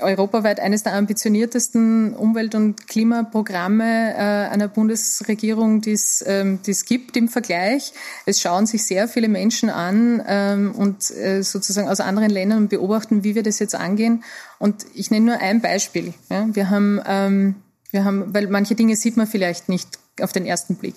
europaweit 0.00 0.58
eines 0.58 0.82
der 0.82 0.94
ambitioniertesten 0.94 2.14
Umwelt- 2.14 2.56
und 2.56 2.88
Klimaprogramme 2.88 4.14
äh, 4.14 4.48
einer 4.50 4.66
Bundesregierung, 4.66 5.80
die 5.80 5.96
ähm, 6.26 6.58
es 6.66 6.84
gibt 6.86 7.16
im 7.16 7.28
Vergleich. 7.28 7.92
Es 8.26 8.40
schauen 8.40 8.66
sich 8.66 8.84
sehr 8.84 9.06
viele 9.06 9.28
Menschen 9.28 9.70
an 9.70 10.20
ähm, 10.26 10.72
und 10.74 11.08
äh, 11.12 11.42
sozusagen 11.42 11.88
aus 11.88 12.00
anderen 12.00 12.30
Ländern 12.30 12.58
und 12.58 12.68
beobachten, 12.68 13.22
wie 13.22 13.36
wir 13.36 13.44
das 13.44 13.60
jetzt 13.60 13.76
angehen. 13.76 14.24
Und 14.58 14.86
ich 14.92 15.12
nenne 15.12 15.26
nur 15.26 15.38
ein 15.40 15.60
Beispiel. 15.60 16.14
Ja. 16.28 16.48
Wir 16.52 16.68
haben, 16.68 17.00
ähm, 17.06 17.54
wir 17.92 18.04
haben, 18.04 18.34
weil 18.34 18.48
manche 18.48 18.74
Dinge 18.74 18.96
sieht 18.96 19.16
man 19.16 19.28
vielleicht 19.28 19.68
nicht 19.68 19.99
auf 20.22 20.32
den 20.32 20.46
ersten 20.46 20.76
Blick. 20.76 20.94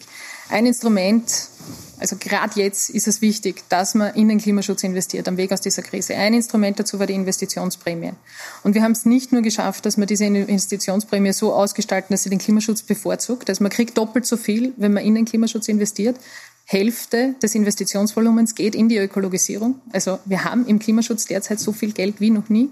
Ein 0.50 0.66
Instrument, 0.66 1.50
Also 2.00 2.18
gerade 2.20 2.60
jetzt 2.60 2.90
ist 2.90 3.08
es 3.08 3.22
wichtig, 3.22 3.64
dass 3.70 3.96
man 3.96 4.14
in 4.16 4.28
den 4.28 4.38
Klimaschutz 4.38 4.84
investiert, 4.84 5.28
am 5.30 5.38
Weg 5.38 5.54
aus 5.54 5.62
dieser 5.62 5.84
Krise. 5.84 6.16
Ein 6.16 6.34
Instrument 6.34 6.78
dazu 6.78 7.00
war 7.00 7.08
die 7.08 7.14
Investitionsprämie. 7.14 8.12
Und 8.64 8.76
wir 8.76 8.82
haben 8.82 8.92
es 8.92 9.06
nicht 9.06 9.32
nur 9.32 9.42
geschafft, 9.42 9.86
dass 9.86 9.98
wir 9.98 10.06
diese 10.06 10.26
Investitionsprämie 10.26 11.32
so 11.32 11.54
ausgestalten, 11.54 12.14
dass 12.14 12.24
sie 12.24 12.30
den 12.30 12.40
Klimaschutz 12.40 12.82
bevorzugt. 12.82 13.50
Also 13.50 13.64
man 13.64 13.72
kriegt 13.72 13.98
doppelt 13.98 14.26
so 14.26 14.36
viel, 14.36 14.74
wenn 14.76 14.92
man 14.92 15.06
in 15.06 15.16
den 15.16 15.24
Klimaschutz 15.24 15.70
investiert. 15.70 16.18
Hälfte 16.66 17.36
des 17.42 17.56
Investitionsvolumens 17.56 18.56
geht 18.56 18.76
in 18.76 18.90
die 18.90 18.98
Ökologisierung. 18.98 19.80
Also 19.94 20.20
wir 20.26 20.44
haben 20.44 20.66
im 20.66 20.80
Klimaschutz 20.80 21.26
derzeit 21.26 21.62
so 21.62 21.72
viel 21.72 21.94
Geld 21.94 22.20
wie 22.20 22.32
noch 22.32 22.50
nie 22.50 22.70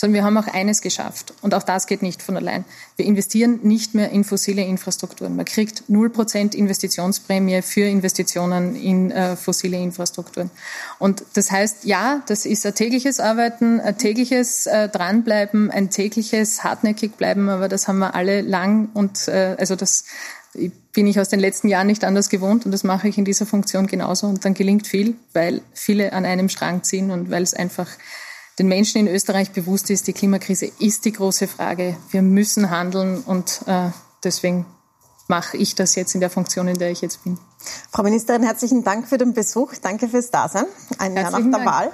sondern 0.00 0.14
wir 0.14 0.24
haben 0.24 0.38
auch 0.38 0.46
eines 0.46 0.80
geschafft. 0.80 1.34
Und 1.42 1.52
auch 1.52 1.62
das 1.62 1.86
geht 1.86 2.00
nicht 2.00 2.22
von 2.22 2.34
allein. 2.34 2.64
Wir 2.96 3.04
investieren 3.04 3.60
nicht 3.64 3.94
mehr 3.94 4.10
in 4.10 4.24
fossile 4.24 4.62
Infrastrukturen. 4.62 5.36
Man 5.36 5.44
kriegt 5.44 5.82
0% 5.90 6.54
Investitionsprämie 6.54 7.60
für 7.60 7.82
Investitionen 7.82 8.76
in 8.76 9.10
äh, 9.10 9.36
fossile 9.36 9.76
Infrastrukturen. 9.76 10.50
Und 10.98 11.22
das 11.34 11.50
heißt, 11.50 11.84
ja, 11.84 12.22
das 12.28 12.46
ist 12.46 12.64
ein 12.64 12.74
tägliches 12.74 13.20
Arbeiten, 13.20 13.78
ein 13.78 13.98
tägliches 13.98 14.66
äh, 14.66 14.88
Dranbleiben, 14.88 15.70
ein 15.70 15.90
tägliches 15.90 16.64
hartnäckig 16.64 17.16
bleiben, 17.16 17.50
aber 17.50 17.68
das 17.68 17.86
haben 17.86 17.98
wir 17.98 18.14
alle 18.14 18.40
lang 18.40 18.88
und 18.94 19.28
äh, 19.28 19.54
also 19.58 19.76
das 19.76 20.04
bin 20.92 21.06
ich 21.06 21.20
aus 21.20 21.28
den 21.28 21.40
letzten 21.40 21.68
Jahren 21.68 21.88
nicht 21.88 22.04
anders 22.04 22.30
gewohnt 22.30 22.64
und 22.64 22.72
das 22.72 22.84
mache 22.84 23.06
ich 23.06 23.18
in 23.18 23.26
dieser 23.26 23.44
Funktion 23.44 23.86
genauso 23.86 24.28
und 24.28 24.46
dann 24.46 24.54
gelingt 24.54 24.86
viel, 24.86 25.14
weil 25.34 25.60
viele 25.74 26.14
an 26.14 26.24
einem 26.24 26.48
Strang 26.48 26.82
ziehen 26.84 27.10
und 27.10 27.30
weil 27.30 27.42
es 27.42 27.52
einfach 27.52 27.86
den 28.60 28.68
Menschen 28.68 28.98
in 28.98 29.08
Österreich 29.08 29.52
bewusst 29.52 29.88
ist, 29.88 30.06
die 30.06 30.12
Klimakrise 30.12 30.70
ist 30.78 31.06
die 31.06 31.12
große 31.12 31.48
Frage. 31.48 31.96
Wir 32.10 32.20
müssen 32.20 32.70
handeln 32.70 33.22
und 33.22 33.62
äh, 33.66 33.88
deswegen 34.22 34.66
mache 35.28 35.56
ich 35.56 35.74
das 35.74 35.94
jetzt 35.94 36.14
in 36.14 36.20
der 36.20 36.28
Funktion, 36.28 36.68
in 36.68 36.76
der 36.76 36.90
ich 36.90 37.00
jetzt 37.00 37.24
bin. 37.24 37.38
Frau 37.90 38.02
Ministerin, 38.02 38.42
herzlichen 38.42 38.84
Dank 38.84 39.08
für 39.08 39.16
den 39.16 39.32
Besuch. 39.32 39.72
Danke 39.80 40.08
fürs 40.08 40.30
Dasein. 40.30 40.66
Ein 40.98 41.16
Jahr 41.16 41.30
nach 41.30 41.40
der 41.40 41.50
Dank. 41.50 41.66
Wahl. 41.66 41.92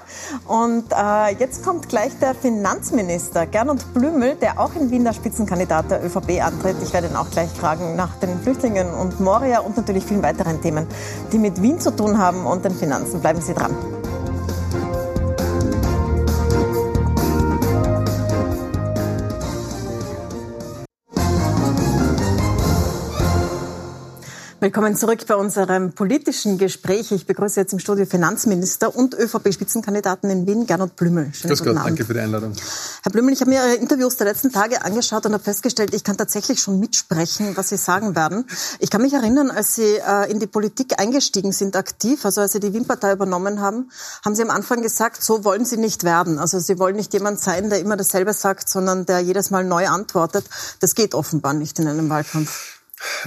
Und 0.49 0.87
äh, 0.91 1.39
jetzt 1.39 1.63
kommt 1.63 1.89
gleich 1.89 2.19
der 2.19 2.35
Finanzminister 2.35 3.47
Gernot 3.47 3.95
Blümel, 3.95 4.35
der 4.35 4.59
auch 4.59 4.75
in 4.75 4.91
Wien 4.91 5.05
der 5.05 5.13
Spitzenkandidat 5.13 5.89
der 5.93 6.05
ÖVP 6.05 6.43
antritt. 6.43 6.79
Ich 6.83 6.93
werde 6.93 7.07
ihn 7.07 7.17
auch 7.17 7.31
gleich 7.31 7.51
fragen 7.51 7.95
nach 7.95 8.17
den 8.17 8.41
Flüchtlingen 8.41 8.93
und 8.93 9.21
Moria 9.21 9.61
und 9.61 9.77
natürlich 9.77 10.05
vielen 10.05 10.23
weiteren 10.23 10.61
Themen, 10.61 10.89
die 11.33 11.39
mit 11.39 11.63
Wien 11.63 11.79
zu 11.79 11.95
tun 11.95 12.19
haben 12.19 12.45
und 12.45 12.65
den 12.65 12.75
Finanzen. 12.75 13.21
Bleiben 13.21 13.41
Sie 13.41 13.55
dran. 13.55 13.77
Willkommen 24.67 24.97
zurück 24.97 25.25
bei 25.29 25.37
unserem 25.37 25.93
politischen 25.93 26.59
Gespräch. 26.59 27.13
Ich 27.13 27.25
begrüße 27.25 27.61
jetzt 27.61 27.73
im 27.73 27.79
Studio 27.79 28.05
Finanzminister 28.05 28.97
und 28.97 29.15
ÖVP-Spitzenkandidaten 29.15 30.29
in 30.29 30.45
Wien, 30.45 30.67
Gernot 30.67 30.97
Blümel. 30.97 31.31
Schönen 31.33 31.55
Grüß 31.55 31.63
Gott, 31.63 31.77
danke 31.77 32.05
für 32.05 32.15
die 32.15 32.19
Einladung. 32.19 32.53
Herr 33.05 33.13
Blümel, 33.13 33.33
ich 33.33 33.41
habe 33.43 33.51
mir 33.51 33.65
Ihre 33.65 33.77
Interviews 33.77 34.17
der 34.17 34.27
letzten 34.27 34.51
Tage 34.51 34.85
angeschaut 34.85 35.25
und 35.25 35.35
habe 35.35 35.45
festgestellt, 35.45 35.95
ich 35.95 36.03
kann 36.03 36.17
tatsächlich 36.17 36.59
schon 36.59 36.81
mitsprechen, 36.81 37.57
was 37.57 37.69
Sie 37.69 37.77
sagen 37.77 38.17
werden. 38.17 38.45
Ich 38.81 38.91
kann 38.91 39.03
mich 39.03 39.13
erinnern, 39.13 39.53
als 39.53 39.77
Sie 39.77 39.99
äh, 40.05 40.29
in 40.29 40.41
die 40.41 40.49
Politik 40.49 40.99
eingestiegen 40.99 41.53
sind, 41.53 41.77
aktiv, 41.77 42.25
also 42.25 42.41
als 42.41 42.51
Sie 42.51 42.59
die 42.59 42.73
Wien-Partei 42.73 43.13
übernommen 43.13 43.61
haben, 43.61 43.89
haben 44.25 44.35
Sie 44.35 44.43
am 44.43 44.51
Anfang 44.51 44.83
gesagt, 44.83 45.23
so 45.23 45.45
wollen 45.45 45.65
Sie 45.65 45.77
nicht 45.77 46.03
werden. 46.03 46.41
Also 46.41 46.59
Sie 46.59 46.77
wollen 46.81 46.97
nicht 46.97 47.13
jemand 47.13 47.39
sein, 47.39 47.71
der 47.71 47.79
immer 47.79 47.97
dasselbe 47.97 48.33
sagt, 48.33 48.69
sondern 48.69 49.07
der 49.07 49.21
jedes 49.21 49.51
Mal 49.51 49.63
neu 49.63 49.87
antwortet. 49.87 50.45
Das 50.81 50.97
geht 50.97 51.15
offenbar 51.15 51.53
nicht 51.53 51.79
in 51.79 51.87
einem 51.87 52.09
Wahlkampf. 52.11 52.76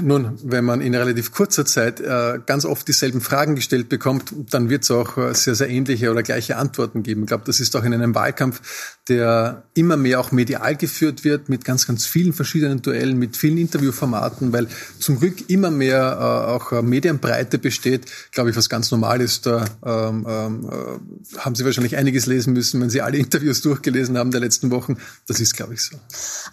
Nun, 0.02 0.40
wenn 0.44 0.66
man 0.66 0.82
in 0.82 0.96
relativ 0.96 1.32
kurzer 1.32 1.64
Zeit 1.64 2.00
äh, 2.00 2.40
ganz 2.44 2.66
oft 2.66 2.88
dieselben 2.88 3.22
Fragen 3.22 3.56
gestellt 3.56 3.88
bekommt, 3.88 4.34
dann 4.50 4.70
wird 4.70 4.84
es 4.84 4.90
auch 4.90 5.18
äh, 5.18 5.34
sehr, 5.36 5.54
sehr 5.54 5.70
ähnliche 5.70 6.10
oder 6.10 6.24
gleiche 6.24 6.58
Antworten 6.58 7.04
geben. 7.04 7.22
Ich 7.22 7.28
glaube, 7.28 7.44
das 7.46 7.60
ist 7.60 7.76
auch 7.76 7.84
in 7.84 7.94
einem 7.94 8.16
Wahlkampf, 8.16 8.98
der 9.10 9.64
immer 9.76 9.96
mehr 9.96 10.20
auch 10.20 10.32
medial 10.32 10.76
geführt 10.76 11.24
wird, 11.24 11.50
mit 11.50 11.66
ganz, 11.66 11.86
ganz 11.86 12.08
vielen 12.08 12.34
verschiedenen 12.34 12.82
Duellen, 12.82 13.20
mit 13.20 13.38
vielen 13.38 13.60
Interviewformaten, 13.60 14.54
weil 14.54 14.68
zum 14.98 15.20
Glück 15.20 15.50
immer 15.50 15.70
mehr 15.70 16.18
äh, 16.20 16.52
auch 16.52 16.72
äh, 16.72 16.82
Medienbreite 16.82 17.60
besteht, 17.60 18.06
glaube 18.32 18.50
ich, 18.50 18.56
was 18.56 18.70
ganz 18.70 18.90
normal 18.90 19.22
ist. 19.22 19.46
Da 19.46 19.66
ähm, 19.86 20.26
ähm, 20.28 20.70
äh, 20.70 21.38
haben 21.38 21.54
Sie 21.54 21.64
wahrscheinlich 21.64 21.96
einiges 21.96 22.26
lesen 22.26 22.54
müssen, 22.54 22.82
wenn 22.82 22.90
Sie 22.90 23.02
alle 23.02 23.18
Interviews 23.18 23.62
durchgelesen 23.62 24.18
haben 24.18 24.32
der 24.32 24.42
letzten 24.42 24.72
Wochen. 24.72 24.98
Das 25.28 25.40
ist, 25.40 25.56
glaube 25.56 25.76
ich, 25.76 25.84
so. 25.84 25.96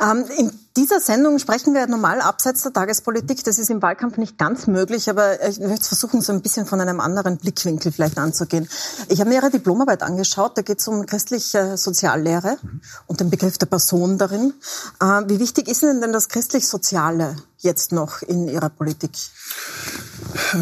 Ähm, 0.03 0.25
in 0.39 0.53
dieser 0.77 1.01
Sendung 1.01 1.39
sprechen 1.39 1.75
wir 1.75 1.87
normal 1.87 2.21
abseits 2.21 2.63
der 2.63 2.73
Tagespolitik. 2.73 3.43
Das 3.45 3.59
ist 3.59 3.71
im 3.71 3.81
Wahlkampf 3.81 4.19
nicht 4.19 4.37
ganz 4.39 4.67
möglich, 4.67 5.09
aber 5.09 5.43
ich 5.49 5.59
möchte 5.59 5.87
versuchen, 5.87 6.21
so 6.21 6.33
ein 6.33 6.43
bisschen 6.43 6.67
von 6.67 6.81
einem 6.81 7.01
anderen 7.01 7.39
Blickwinkel 7.39 7.93
vielleicht 7.93 8.19
anzugehen. 8.19 8.69
Ich 9.09 9.21
habe 9.21 9.31
mir 9.31 9.37
Ihre 9.37 9.51
Diplomarbeit 9.51 10.03
angeschaut. 10.03 10.59
Da 10.59 10.63
geht 10.63 10.81
es 10.81 10.89
um 10.89 11.07
christliche 11.07 11.77
Soziallehre 11.77 12.59
mhm. 12.63 12.81
und 13.07 13.21
den 13.21 13.31
Begriff 13.31 13.57
der 13.59 13.67
Person 13.67 14.19
darin. 14.19 14.53
Äh, 15.01 15.23
wie 15.29 15.41
wichtig 15.41 15.69
ist 15.69 15.83
Ihnen 15.83 16.01
denn 16.01 16.13
das 16.13 16.29
christlich-soziale 16.29 17.37
jetzt 17.59 17.93
noch 17.93 18.23
in 18.23 18.47
Ihrer 18.49 18.69
Politik? 18.69 19.13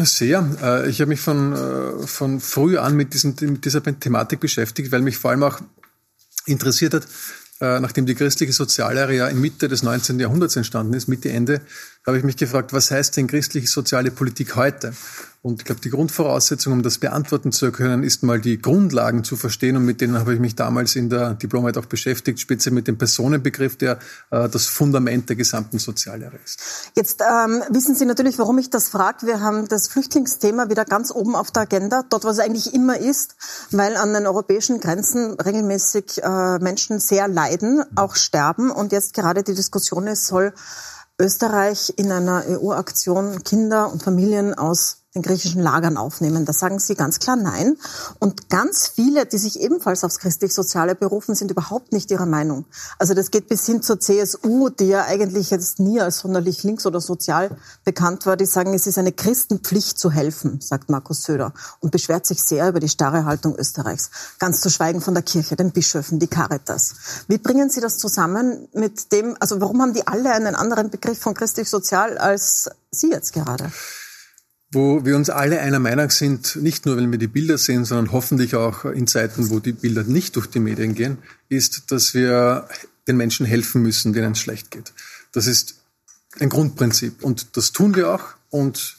Sehr. 0.03 0.47
Äh, 0.61 0.89
ich 0.89 1.01
habe 1.01 1.09
mich 1.09 1.21
von, 1.21 1.53
äh, 1.53 2.07
von 2.07 2.39
früh 2.39 2.77
an 2.77 2.95
mit, 2.95 3.13
diesen, 3.13 3.35
mit 3.41 3.65
dieser 3.65 3.83
Thematik 3.83 4.39
beschäftigt, 4.39 4.91
weil 4.91 5.01
mich 5.01 5.17
vor 5.17 5.31
allem 5.31 5.43
auch 5.43 5.59
interessiert 6.45 6.93
hat, 6.93 7.07
nachdem 7.59 8.05
die 8.05 8.15
christliche 8.15 8.53
Soziallehre 8.53 9.15
ja 9.15 9.27
in 9.27 9.39
Mitte 9.39 9.67
des 9.67 9.83
19. 9.83 10.19
Jahrhunderts 10.19 10.55
entstanden 10.55 10.93
ist, 10.93 11.07
Mitte, 11.07 11.29
Ende, 11.29 11.61
habe 12.05 12.17
ich 12.17 12.23
mich 12.23 12.37
gefragt, 12.37 12.71
was 12.71 12.91
heißt 12.91 13.17
denn 13.17 13.27
christliche 13.27 13.67
soziale 13.67 14.11
Politik 14.11 14.55
heute? 14.55 14.93
Und 15.41 15.61
ich 15.61 15.65
glaube, 15.65 15.81
die 15.81 15.91
Grundvoraussetzung, 15.91 16.73
um 16.73 16.81
das 16.81 16.97
beantworten 16.97 17.51
zu 17.51 17.71
können, 17.71 18.03
ist 18.03 18.23
mal 18.23 18.41
die 18.41 18.59
Grundlagen 18.59 19.23
zu 19.23 19.35
verstehen. 19.35 19.77
Und 19.77 19.85
mit 19.85 20.01
denen 20.01 20.17
habe 20.17 20.33
ich 20.33 20.39
mich 20.39 20.55
damals 20.55 20.95
in 20.95 21.09
der 21.09 21.35
Diplomarbeit 21.35 21.77
auch 21.77 21.85
beschäftigt, 21.85 22.39
speziell 22.39 22.73
mit 22.73 22.87
dem 22.87 22.97
Personenbegriff, 22.97 23.77
der 23.77 23.99
äh, 24.31 24.49
das 24.49 24.65
Fundament 24.65 25.29
der 25.29 25.35
gesamten 25.35 25.77
Soziallehre 25.77 26.37
ist. 26.43 26.91
Jetzt 26.95 27.21
ähm, 27.21 27.61
wissen 27.69 27.95
Sie 27.95 28.05
natürlich, 28.05 28.39
warum 28.39 28.57
ich 28.57 28.71
das 28.71 28.89
frage. 28.89 29.27
Wir 29.27 29.39
haben 29.39 29.67
das 29.67 29.87
Flüchtlingsthema 29.87 30.69
wieder 30.69 30.83
ganz 30.83 31.11
oben 31.11 31.35
auf 31.35 31.51
der 31.51 31.63
Agenda, 31.63 32.01
dort, 32.09 32.23
wo 32.23 32.29
es 32.29 32.39
eigentlich 32.39 32.73
immer 32.73 32.97
ist, 32.97 33.35
weil 33.69 33.97
an 33.97 34.13
den 34.13 34.25
europäischen 34.25 34.79
Grenzen 34.79 35.39
regelmäßig 35.39 36.23
äh, 36.23 36.57
Menschen 36.57 36.99
sehr 36.99 37.27
leiden, 37.27 37.83
auch 37.95 38.15
sterben. 38.15 38.71
Und 38.71 38.91
jetzt 38.91 39.13
gerade 39.13 39.43
die 39.43 39.53
Diskussion 39.53 40.07
ist, 40.07 40.25
soll 40.25 40.53
Österreich 41.19 41.93
in 41.95 42.11
einer 42.11 42.43
EU-Aktion 42.47 43.43
Kinder 43.43 43.91
und 43.91 44.03
Familien 44.03 44.53
aus 44.53 45.04
den 45.15 45.21
griechischen 45.21 45.61
Lagern 45.61 45.95
aufnehmen. 45.97 46.45
Da 46.45 46.53
sagen 46.53 46.77
Sie 46.79 46.95
ganz 46.95 47.19
klar 47.19 47.37
Nein. 47.37 47.77
Und 48.19 48.49
ganz 48.49 48.87
viele, 48.87 49.25
die 49.25 49.37
sich 49.37 49.59
ebenfalls 49.61 50.03
aufs 50.03 50.19
christlich-soziale 50.19 50.93
berufen, 50.93 51.35
sind 51.35 51.51
überhaupt 51.51 51.93
nicht 51.93 52.11
ihrer 52.11 52.25
Meinung. 52.25 52.65
Also 52.99 53.13
das 53.13 53.31
geht 53.31 53.47
bis 53.47 53.65
hin 53.65 53.81
zur 53.81 53.99
CSU, 53.99 54.69
die 54.69 54.87
ja 54.87 55.05
eigentlich 55.05 55.49
jetzt 55.51 55.79
nie 55.79 56.01
als 56.01 56.19
sonderlich 56.19 56.63
links 56.63 56.85
oder 56.85 56.99
sozial 56.99 57.57
bekannt 57.85 58.25
war. 58.25 58.35
Die 58.35 58.45
sagen, 58.45 58.73
es 58.73 58.87
ist 58.87 58.97
eine 58.97 59.13
Christenpflicht 59.13 59.97
zu 59.97 60.11
helfen, 60.11 60.59
sagt 60.61 60.89
Markus 60.89 61.23
Söder 61.23 61.53
und 61.79 61.91
beschwert 61.91 62.25
sich 62.25 62.43
sehr 62.43 62.67
über 62.67 62.81
die 62.81 62.89
starre 62.89 63.23
Haltung 63.23 63.55
Österreichs. 63.55 64.11
Ganz 64.39 64.59
zu 64.59 64.69
schweigen 64.69 64.99
von 64.99 65.13
der 65.13 65.23
Kirche, 65.23 65.55
den 65.55 65.71
Bischöfen, 65.71 66.19
die 66.19 66.27
Caritas. 66.27 66.95
Wie 67.27 67.37
bringen 67.37 67.69
Sie 67.69 67.79
das 67.79 67.97
zusammen 67.97 68.67
mit 68.73 69.13
dem, 69.13 69.37
also 69.39 69.61
warum 69.61 69.81
haben 69.81 69.93
die 69.93 70.05
alle 70.05 70.31
einen 70.31 70.55
anderen 70.55 70.89
Begriff 70.89 71.19
von 71.19 71.33
christlich-sozial 71.33 72.17
als 72.17 72.69
Sie 72.91 73.11
jetzt 73.11 73.31
gerade? 73.31 73.71
Wo 74.75 75.05
wir 75.05 75.15
uns 75.15 75.29
alle 75.29 75.61
einer 75.61 75.79
Meinung 75.79 76.09
sind, 76.11 76.57
nicht 76.57 76.85
nur, 76.85 76.97
wenn 76.97 77.11
wir 77.11 77.17
die 77.17 77.27
Bilder 77.27 77.57
sehen, 77.57 77.85
sondern 77.85 78.11
hoffentlich 78.11 78.55
auch 78.55 78.85
in 78.85 79.07
Zeiten, 79.07 79.49
wo 79.49 79.59
die 79.59 79.71
Bilder 79.71 80.03
nicht 80.03 80.35
durch 80.35 80.47
die 80.47 80.59
Medien 80.59 80.93
gehen, 80.93 81.17
ist, 81.49 81.91
dass 81.91 82.13
wir 82.13 82.67
den 83.07 83.17
Menschen 83.17 83.45
helfen 83.45 83.81
müssen, 83.81 84.13
denen 84.13 84.33
es 84.33 84.39
schlecht 84.39 84.71
geht. 84.71 84.93
Das 85.31 85.47
ist 85.47 85.81
ein 86.39 86.49
Grundprinzip 86.49 87.23
und 87.23 87.57
das 87.57 87.71
tun 87.71 87.95
wir 87.95 88.11
auch 88.11 88.23
und 88.49 88.97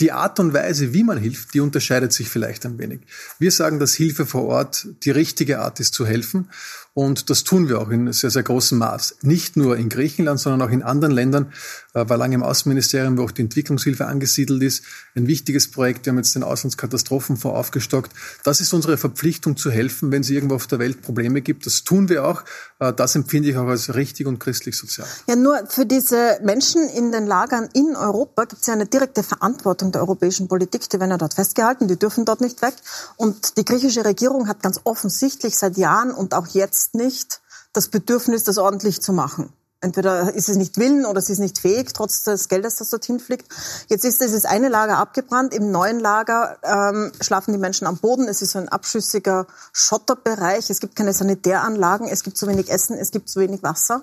die 0.00 0.12
Art 0.12 0.38
und 0.38 0.54
Weise, 0.54 0.92
wie 0.92 1.02
man 1.02 1.18
hilft, 1.18 1.54
die 1.54 1.60
unterscheidet 1.60 2.12
sich 2.12 2.28
vielleicht 2.28 2.64
ein 2.66 2.78
wenig. 2.78 3.00
Wir 3.38 3.50
sagen, 3.50 3.78
dass 3.78 3.94
Hilfe 3.94 4.26
vor 4.26 4.44
Ort 4.44 4.86
die 5.02 5.10
richtige 5.10 5.60
Art 5.60 5.80
ist 5.80 5.94
zu 5.94 6.06
helfen. 6.06 6.50
Und 6.94 7.30
das 7.30 7.44
tun 7.44 7.68
wir 7.68 7.80
auch 7.80 7.90
in 7.90 8.12
sehr, 8.12 8.30
sehr 8.30 8.42
großem 8.42 8.78
Maß. 8.78 9.18
Nicht 9.22 9.56
nur 9.56 9.76
in 9.76 9.88
Griechenland, 9.88 10.40
sondern 10.40 10.68
auch 10.68 10.72
in 10.72 10.82
anderen 10.82 11.14
Ländern. 11.14 11.52
Äh, 11.98 12.08
war 12.08 12.16
lange 12.16 12.34
im 12.34 12.42
Außenministerium, 12.42 13.18
wo 13.18 13.24
auch 13.24 13.30
die 13.30 13.42
Entwicklungshilfe 13.42 14.06
angesiedelt 14.06 14.62
ist. 14.62 14.84
Ein 15.14 15.26
wichtiges 15.26 15.70
Projekt. 15.70 16.06
Wir 16.06 16.12
haben 16.12 16.18
jetzt 16.18 16.34
den 16.34 16.42
Auslandskatastrophenfonds 16.42 17.56
aufgestockt. 17.56 18.12
Das 18.44 18.60
ist 18.60 18.72
unsere 18.72 18.96
Verpflichtung 18.98 19.56
zu 19.56 19.70
helfen, 19.70 20.12
wenn 20.12 20.22
es 20.22 20.30
irgendwo 20.30 20.54
auf 20.54 20.66
der 20.66 20.78
Welt 20.78 21.02
Probleme 21.02 21.40
gibt. 21.40 21.66
Das 21.66 21.84
tun 21.84 22.08
wir 22.08 22.24
auch. 22.24 22.42
Äh, 22.78 22.92
das 22.92 23.14
empfinde 23.14 23.48
ich 23.48 23.56
auch 23.56 23.66
als 23.66 23.94
richtig 23.94 24.26
und 24.26 24.38
christlich 24.38 24.76
sozial. 24.76 25.08
Ja, 25.28 25.36
nur 25.36 25.66
für 25.68 25.86
diese 25.86 26.38
Menschen 26.42 26.88
in 26.88 27.12
den 27.12 27.26
Lagern 27.26 27.68
in 27.72 27.96
Europa 27.96 28.44
gibt 28.44 28.60
es 28.60 28.66
ja 28.66 28.74
eine 28.74 28.86
direkte 28.86 29.22
Verantwortung 29.22 29.92
der 29.92 30.02
europäischen 30.02 30.48
Politik. 30.48 30.88
Die 30.88 31.00
werden 31.00 31.10
ja 31.10 31.18
dort 31.18 31.34
festgehalten, 31.34 31.88
die 31.88 31.98
dürfen 31.98 32.24
dort 32.24 32.40
nicht 32.40 32.62
weg. 32.62 32.74
Und 33.16 33.56
die 33.56 33.64
griechische 33.64 34.04
Regierung 34.04 34.48
hat 34.48 34.62
ganz 34.62 34.80
offensichtlich 34.84 35.56
seit 35.56 35.76
Jahren 35.76 36.10
und 36.10 36.34
auch 36.34 36.46
jetzt 36.48 36.94
nicht 36.94 37.40
das 37.72 37.88
Bedürfnis, 37.88 38.44
das 38.44 38.58
ordentlich 38.58 39.00
zu 39.00 39.12
machen. 39.12 39.52
Entweder 39.80 40.34
ist 40.34 40.48
es 40.48 40.56
nicht 40.56 40.76
willen 40.76 41.06
oder 41.06 41.20
sie 41.20 41.32
ist 41.32 41.38
nicht 41.38 41.58
fähig, 41.58 41.92
trotz 41.92 42.24
des 42.24 42.48
Geldes, 42.48 42.76
das 42.76 42.90
dorthin 42.90 43.20
fliegt. 43.20 43.46
Jetzt 43.88 44.04
ist 44.04 44.20
dieses 44.20 44.44
eine 44.44 44.68
Lager 44.68 44.98
abgebrannt. 44.98 45.54
Im 45.54 45.70
neuen 45.70 46.00
Lager 46.00 46.58
ähm, 46.64 47.12
schlafen 47.20 47.52
die 47.52 47.58
Menschen 47.58 47.86
am 47.86 47.96
Boden. 47.96 48.26
Es 48.26 48.42
ist 48.42 48.52
so 48.52 48.58
ein 48.58 48.68
abschüssiger 48.68 49.46
Schotterbereich. 49.72 50.68
Es 50.68 50.80
gibt 50.80 50.96
keine 50.96 51.12
Sanitäranlagen. 51.12 52.08
Es 52.08 52.24
gibt 52.24 52.36
zu 52.36 52.48
wenig 52.48 52.70
Essen. 52.70 52.96
Es 52.98 53.12
gibt 53.12 53.28
zu 53.28 53.38
wenig 53.38 53.62
Wasser. 53.62 54.02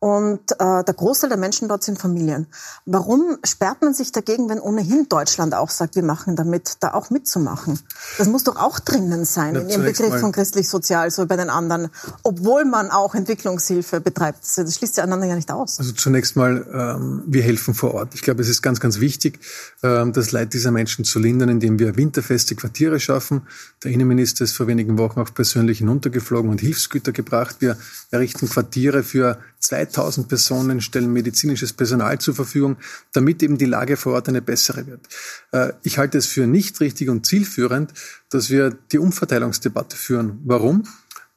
Und 0.00 0.52
äh, 0.52 0.84
der 0.84 0.94
Großteil 0.94 1.28
der 1.28 1.38
Menschen 1.38 1.66
dort 1.68 1.82
sind 1.82 1.98
Familien. 1.98 2.46
Warum 2.86 3.38
sperrt 3.42 3.82
man 3.82 3.94
sich 3.94 4.12
dagegen, 4.12 4.48
wenn 4.48 4.60
ohnehin 4.60 5.08
Deutschland 5.08 5.54
auch 5.54 5.70
sagt, 5.70 5.96
wir 5.96 6.04
machen 6.04 6.36
damit, 6.36 6.76
da 6.78 6.94
auch 6.94 7.10
mitzumachen? 7.10 7.80
Das 8.16 8.28
muss 8.28 8.44
doch 8.44 8.54
auch 8.54 8.78
drinnen 8.78 9.24
sein 9.24 9.56
ja, 9.56 9.60
in 9.62 9.68
Ihrem 9.70 9.82
Begriff 9.82 10.20
von 10.20 10.30
christlich-sozial, 10.30 11.10
so 11.10 11.22
wie 11.22 11.26
bei 11.26 11.36
den 11.36 11.50
anderen, 11.50 11.88
obwohl 12.22 12.64
man 12.64 12.90
auch 12.90 13.16
Entwicklungshilfe 13.16 14.00
betreibt. 14.00 14.38
Das 14.56 14.72
schließt 14.76 14.98
ja 14.98 15.02
einander 15.02 15.26
ja 15.26 15.34
nicht 15.34 15.50
aus. 15.50 15.80
Also 15.80 15.90
zunächst 15.90 16.36
mal, 16.36 16.64
ähm, 16.72 17.24
wir 17.26 17.42
helfen 17.42 17.74
vor 17.74 17.94
Ort. 17.94 18.14
Ich 18.14 18.22
glaube, 18.22 18.40
es 18.42 18.48
ist 18.48 18.62
ganz, 18.62 18.78
ganz 18.78 19.00
wichtig, 19.00 19.40
ähm, 19.82 20.12
das 20.12 20.30
Leid 20.30 20.52
dieser 20.54 20.70
Menschen 20.70 21.04
zu 21.04 21.18
lindern, 21.18 21.48
indem 21.48 21.80
wir 21.80 21.96
winterfeste 21.96 22.54
Quartiere 22.54 23.00
schaffen. 23.00 23.42
Der 23.82 23.90
Innenminister 23.90 24.44
ist 24.44 24.52
vor 24.52 24.68
wenigen 24.68 24.96
Wochen 24.96 25.18
auch 25.18 25.34
persönlich 25.34 25.78
hinuntergeflogen 25.78 26.52
und 26.52 26.60
Hilfsgüter 26.60 27.10
gebracht. 27.10 27.56
Wir 27.58 27.76
errichten 28.12 28.48
Quartiere 28.48 29.02
für 29.02 29.38
2000 29.88 30.28
Personen 30.28 30.80
stellen 30.80 31.12
medizinisches 31.12 31.72
Personal 31.72 32.18
zur 32.18 32.34
Verfügung, 32.34 32.76
damit 33.12 33.42
eben 33.42 33.58
die 33.58 33.64
Lage 33.64 33.96
vor 33.96 34.14
Ort 34.14 34.28
eine 34.28 34.42
bessere 34.42 34.86
wird. 34.86 35.00
Äh, 35.52 35.72
ich 35.82 35.98
halte 35.98 36.18
es 36.18 36.26
für 36.26 36.46
nicht 36.46 36.80
richtig 36.80 37.08
und 37.08 37.26
zielführend, 37.26 37.92
dass 38.30 38.50
wir 38.50 38.76
die 38.92 38.98
Umverteilungsdebatte 38.98 39.96
führen. 39.96 40.40
Warum? 40.44 40.84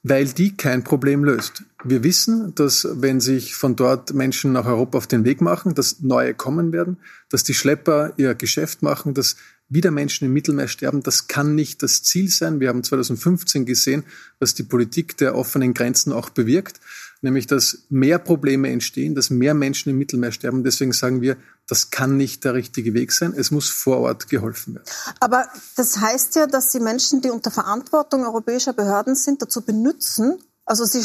Weil 0.04 0.26
die 0.26 0.56
kein 0.58 0.84
Problem 0.84 1.24
löst. 1.24 1.64
Wir 1.84 2.04
wissen, 2.04 2.56
dass 2.56 2.88
wenn 2.92 3.20
sich 3.20 3.56
von 3.56 3.76
dort 3.76 4.14
Menschen 4.14 4.52
nach 4.52 4.66
Europa 4.66 4.98
auf 4.98 5.08
den 5.08 5.26
Weg 5.26 5.42
machen, 5.42 5.76
dass 5.76 6.02
neue 6.02 6.34
kommen 6.34 6.74
werden, 6.74 6.98
dass 7.30 7.44
die 7.44 7.54
Schlepper 7.54 8.14
ihr 8.18 8.34
Geschäft 8.34 8.82
machen, 8.82 9.14
dass 9.14 9.36
wieder 9.72 9.90
Menschen 9.90 10.26
im 10.26 10.34
Mittelmeer 10.34 10.68
sterben. 10.68 11.02
Das 11.02 11.28
kann 11.28 11.56
nicht 11.56 11.82
das 11.82 12.04
Ziel 12.04 12.30
sein. 12.30 12.60
Wir 12.60 12.68
haben 12.68 12.84
2015 12.84 13.66
gesehen, 13.66 14.04
was 14.40 14.54
die 14.54 14.64
Politik 14.64 15.18
der 15.18 15.36
offenen 15.36 15.74
Grenzen 15.74 16.12
auch 16.12 16.30
bewirkt 16.30 16.80
nämlich 17.22 17.48
dass 17.48 17.86
mehr 17.90 18.20
Probleme 18.20 18.70
entstehen, 18.70 19.16
dass 19.16 19.30
mehr 19.30 19.54
Menschen 19.54 19.90
im 19.90 19.98
Mittelmeer 19.98 20.32
sterben. 20.32 20.64
Deswegen 20.64 20.92
sagen 20.92 21.22
wir, 21.22 21.38
das 21.68 21.92
kann 21.92 22.18
nicht 22.18 22.44
der 22.44 22.54
richtige 22.54 22.94
Weg 22.94 23.12
sein. 23.12 23.34
Es 23.36 23.52
muss 23.52 23.70
vor 23.70 24.00
Ort 24.00 24.30
geholfen 24.30 24.76
werden. 24.76 24.86
Aber 25.20 25.48
das 25.76 26.00
heißt 26.00 26.36
ja, 26.36 26.48
dass 26.48 26.72
Sie 26.72 26.80
Menschen, 26.80 27.22
die 27.22 27.30
unter 27.30 27.52
Verantwortung 27.52 28.26
europäischer 28.26 28.74
Behörden 28.74 29.16
sind, 29.16 29.42
dazu 29.42 29.62
benutzen, 29.62 30.40
also 30.66 30.86
sie 30.86 31.04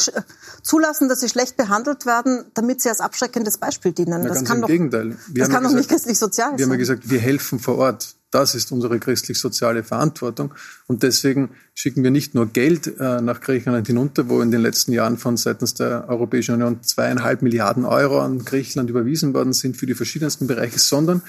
zulassen, 0.62 1.09
dass 1.09 1.21
sie 1.21 1.29
schlecht 1.29 1.57
behandelt 1.57 2.07
werden, 2.07 2.45
damit 2.55 2.81
sie 2.81 2.89
als 2.89 3.01
abschreckendes 3.01 3.59
Beispiel 3.59 3.93
dienen. 3.93 4.23
Na, 4.23 4.29
das 4.29 4.45
kann 4.45 4.61
doch 4.61 4.69
Gegenteil. 4.69 5.17
Wir 5.27 5.43
das 5.43 5.53
kann 5.53 5.64
doch 5.64 5.73
nicht 5.73 5.89
christlich-sozial 5.89 6.51
sein. 6.51 6.59
Wir 6.59 6.67
haben 6.67 6.73
ja 6.73 6.79
gesagt, 6.79 7.11
wir 7.11 7.19
helfen 7.19 7.59
vor 7.59 7.79
Ort. 7.79 8.14
Das 8.37 8.55
ist 8.55 8.70
unsere 8.70 8.99
christlich-soziale 8.99 9.82
Verantwortung. 9.82 10.53
Und 10.87 11.03
deswegen 11.03 11.53
schicken 11.72 12.05
wir 12.05 12.11
nicht 12.11 12.34
nur 12.34 12.45
Geld 12.45 12.87
äh, 13.01 13.22
nach 13.22 13.41
Griechenland 13.41 13.87
hinunter, 13.87 14.28
wo 14.28 14.43
in 14.43 14.51
den 14.51 14.61
letzten 14.61 14.93
Jahren 14.93 15.16
von 15.16 15.39
seitens 15.39 15.72
der 15.72 16.07
Europäischen 16.11 16.55
Union 16.55 16.82
zweieinhalb 16.82 17.41
Milliarden 17.41 17.87
Euro 17.87 18.20
an 18.20 18.45
Griechenland 18.45 18.91
überwiesen 18.91 19.32
worden 19.32 19.55
sind 19.55 19.78
für 19.78 19.87
die 19.87 19.95
verschiedensten 19.95 20.47
Bereiche, 20.47 20.78
sondern 20.78 21.22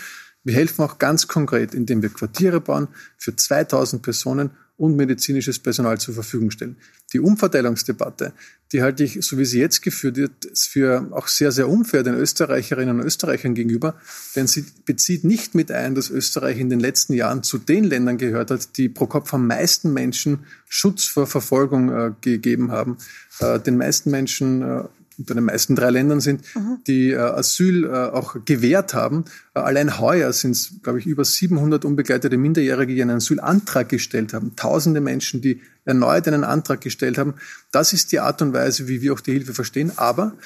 wir 0.44 0.54
helfen 0.54 0.84
auch 0.84 0.98
ganz 0.98 1.30
konkret, 1.30 1.74
indem 1.74 2.02
wir 2.02 2.10
Quartiere 2.10 2.60
bauen 2.60 2.90
für 3.18 3.34
2000 3.34 4.02
Personen 4.02 4.52
und 4.78 4.96
medizinisches 4.96 5.58
Personal 5.58 6.00
zur 6.00 6.14
Verfügung 6.14 6.52
stellen. 6.52 6.78
Die 7.12 7.20
Umverteilungsdebatte, 7.20 8.34
die 8.72 8.84
halte 8.84 9.04
ich, 9.04 9.18
so 9.22 9.38
wie 9.38 9.46
sie 9.46 9.60
jetzt 9.60 9.82
geführt 9.82 10.18
wird, 10.18 10.32
für 10.56 11.08
auch 11.12 11.28
sehr, 11.28 11.52
sehr 11.52 11.68
unfair 11.68 12.04
den 12.04 12.14
Österreicherinnen 12.14 13.00
und 13.00 13.06
Österreichern 13.06 13.56
gegenüber, 13.56 13.96
denn 14.36 14.46
sie 14.46 14.66
bezieht 14.86 15.24
nicht 15.24 15.56
mit 15.56 15.72
ein, 15.72 15.96
dass 15.96 16.12
Österreich 16.12 16.60
in 16.60 16.70
den 16.70 16.80
letzten 16.80 17.14
Jahren 17.14 17.42
zu 17.42 17.58
den 17.58 17.86
Ländern 17.86 18.18
gehört 18.18 18.52
hat, 18.52 18.78
die 18.78 18.88
pro 18.88 19.08
Kopf 19.08 19.34
am 19.34 19.48
meisten 19.48 19.94
Menschen 19.94 20.46
Schutz 20.68 21.06
vor 21.06 21.26
Verfolgung 21.26 21.90
äh, 21.90 22.12
gegeben 22.22 22.72
haben, 22.72 22.98
äh, 23.40 23.60
den 23.60 23.78
meisten 23.78 24.12
Menschen 24.12 24.62
äh, 24.62 24.84
bei 25.18 25.34
den 25.34 25.46
meisten 25.46 25.76
drei 25.76 25.90
Ländern 25.90 26.20
sind, 26.20 26.44
mhm. 26.56 26.78
die 26.86 27.12
äh, 27.12 27.18
Asyl 27.18 27.86
äh, 27.86 27.90
auch 27.90 28.38
gewährt 28.46 28.94
haben. 28.94 29.26
Äh, 29.56 29.60
allein 29.60 30.00
heuer 30.00 30.32
sind 30.32 30.52
es, 30.52 30.76
glaube 30.84 31.00
ich, 31.00 31.08
über 31.08 31.26
700 31.26 31.86
unbegleitete 31.86 32.38
Minderjährige, 32.38 32.94
die 32.94 33.02
einen 33.02 33.18
Asylantrag 33.18 33.90
gestellt 33.90 34.34
haben. 34.34 34.56
Tausende 34.56 35.02
Menschen, 35.02 35.42
die 35.42 35.62
erneut 35.86 36.28
einen 36.28 36.44
Antrag 36.44 36.82
gestellt 36.82 37.18
haben. 37.18 37.36
Das 37.72 37.94
ist 37.94 38.12
die 38.12 38.20
Art 38.20 38.42
und 38.42 38.54
Weise, 38.54 38.88
wie 38.88 39.02
wir 39.02 39.14
auch 39.14 39.22
die 39.22 39.34
Hilfe 39.34 39.54
verstehen. 39.54 39.92
Aber 39.96 40.38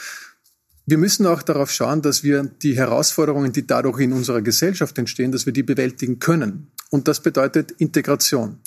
wir 0.86 0.98
müssen 0.98 1.26
auch 1.26 1.42
darauf 1.42 1.72
schauen, 1.72 2.02
dass 2.02 2.24
wir 2.24 2.44
die 2.44 2.76
Herausforderungen, 2.76 3.52
die 3.52 3.68
dadurch 3.68 4.00
in 4.00 4.14
unserer 4.14 4.42
Gesellschaft 4.42 4.98
entstehen, 4.98 5.32
dass 5.32 5.46
wir 5.46 5.54
die 5.54 5.64
bewältigen 5.64 6.20
können. 6.20 6.72
Und 6.90 7.08
das 7.08 7.22
bedeutet 7.22 7.72
Integration. 7.72 8.60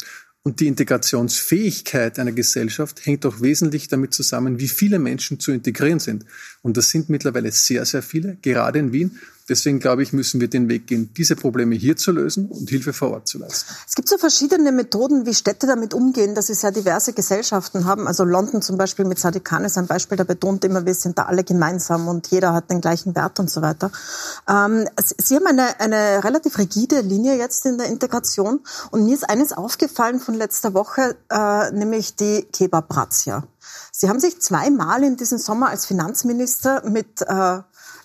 Und 0.47 0.61
die 0.61 0.66
Integrationsfähigkeit 0.66 2.18
einer 2.18 2.32
Gesellschaft 2.32 3.07
hängt 3.07 3.24
auch 3.24 3.40
wesentlich 3.40 3.88
damit 3.88 4.12
zusammen, 4.12 4.61
wie 4.61 4.68
viele 4.68 4.99
Menschen 4.99 5.40
zu 5.40 5.53
integrieren 5.53 6.01
sind. 6.01 6.26
Und 6.61 6.76
das 6.76 6.90
sind 6.90 7.09
mittlerweile 7.09 7.51
sehr, 7.51 7.86
sehr 7.86 8.03
viele, 8.03 8.36
gerade 8.42 8.78
in 8.78 8.92
Wien. 8.92 9.18
Deswegen 9.47 9.78
glaube 9.78 10.03
ich, 10.03 10.14
müssen 10.14 10.40
wir 10.40 10.49
den 10.49 10.70
Weg 10.70 10.86
gehen, 10.86 11.12
diese 11.14 11.36
Probleme 11.36 11.74
hier 11.74 11.97
zu 11.97 12.12
lösen 12.12 12.49
und 12.49 12.70
Hilfe 12.70 12.95
vor 12.95 13.11
Ort 13.11 13.28
zu 13.28 13.38
leisten. 13.38 13.74
Es 13.86 13.95
gibt 13.95 14.09
so 14.09 14.16
verschiedene 14.16 14.72
Methoden, 14.72 15.26
wie 15.26 15.34
Städte 15.34 15.66
damit 15.66 15.92
umgehen, 15.92 16.34
dass 16.34 16.47
sie 16.47 16.55
sehr 16.55 16.72
diverse 16.72 17.12
Gesellschaften 17.12 17.84
haben. 17.84 18.07
Also 18.07 18.24
London 18.24 18.62
zum 18.62 18.78
Beispiel 18.78 19.05
mit 19.05 19.18
Sadiq 19.18 19.45
Khan 19.45 19.64
ist 19.64 19.76
ein 19.76 19.86
Beispiel, 19.86 20.16
der 20.16 20.24
betont 20.24 20.64
immer, 20.64 20.86
wir 20.86 20.95
sind 20.95 21.18
da 21.18 21.24
alle 21.24 21.45
gemeinsam 21.45 22.09
und 22.09 22.28
jeder 22.28 22.55
hat 22.55 22.70
den 22.70 22.80
gleichen 22.80 23.14
Wert 23.14 23.38
und 23.38 23.51
so 23.51 23.61
weiter. 23.61 23.92
Ähm, 24.49 24.88
sie 24.99 25.36
haben 25.36 25.47
eine, 25.47 25.78
eine 25.78 26.24
relativ 26.24 26.57
rigide 26.57 27.03
Linie 27.03 27.36
jetzt 27.36 27.66
in 27.66 27.76
der 27.76 27.88
Integration 27.88 28.61
und 28.92 29.05
mir 29.05 29.14
ist 29.14 29.28
eines 29.28 29.53
aufgefallen 29.53 30.20
von 30.20 30.34
letzter 30.34 30.72
Woche, 30.72 31.16
äh, 31.28 31.70
nämlich 31.70 32.16
die 32.16 32.47
Kebab-Razzia. 32.51 33.45
Sie 33.92 34.09
haben 34.09 34.20
sich 34.20 34.40
zweimal 34.40 35.05
in 35.05 35.16
diesem 35.16 35.38
Sommer 35.38 35.68
als 35.68 35.86
Finanzminister 35.86 36.88
mit 36.88 37.22
äh, 37.22 37.59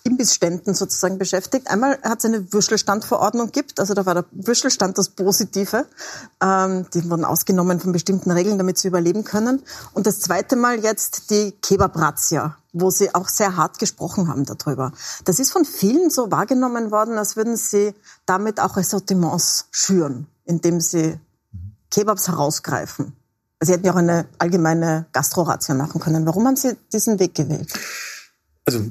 Imbissständen 0.04 0.74
sozusagen 0.74 1.18
beschäftigt. 1.18 1.70
Einmal 1.70 2.00
hat 2.04 2.20
es 2.20 2.26
eine 2.26 2.52
Würstelstandverordnung 2.52 3.52
gibt, 3.52 3.80
also 3.80 3.94
da 3.94 4.06
war 4.06 4.14
der 4.14 4.26
Würstelstand 4.32 4.98
das 4.98 5.10
Positive. 5.10 5.86
Ähm, 6.42 6.86
die 6.94 7.10
wurden 7.10 7.26
ausgenommen 7.26 7.80
von 7.80 7.92
bestimmten 7.92 8.32
Regeln, 8.32 8.58
damit 8.58 8.78
sie 8.78 8.88
überleben 8.88 9.24
können. 9.24 9.62
Und 9.94 10.08
das 10.08 10.20
zweite 10.20 10.56
Mal 10.56 10.80
jetzt 10.80 11.30
die 11.30 11.52
Kebab-Razzia, 11.52 12.58
wo 12.74 12.90
sie 12.90 13.14
auch 13.14 13.28
sehr 13.28 13.56
hart 13.56 13.80
gesprochen 13.80 14.28
haben 14.28 14.46
darüber. 14.46 14.92
Das 15.26 15.40
ist 15.40 15.52
von 15.52 15.66
vielen 15.66 16.10
so 16.10 16.32
wahrgenommen 16.32 16.92
worden, 16.92 17.18
als 17.18 17.36
würden 17.36 17.58
sie 17.58 17.94
damit 18.26 18.60
auch 18.60 18.78
Ressortiments 18.78 19.68
schüren, 19.72 20.28
indem 20.46 20.80
sie 20.82 21.20
Kebabs 21.92 22.28
herausgreifen. 22.28 23.14
Sie 23.62 23.74
hätten 23.74 23.86
ja 23.86 23.92
auch 23.92 23.98
eine 23.98 24.26
allgemeine 24.38 25.08
Gastrorazzia 25.12 25.76
machen 25.76 26.00
können. 26.00 26.26
Warum 26.26 26.48
haben 26.48 26.56
Sie 26.56 26.78
diesen 26.94 27.20
Weg 27.20 27.36
gewählt? 27.36 27.74
Also 28.66 28.86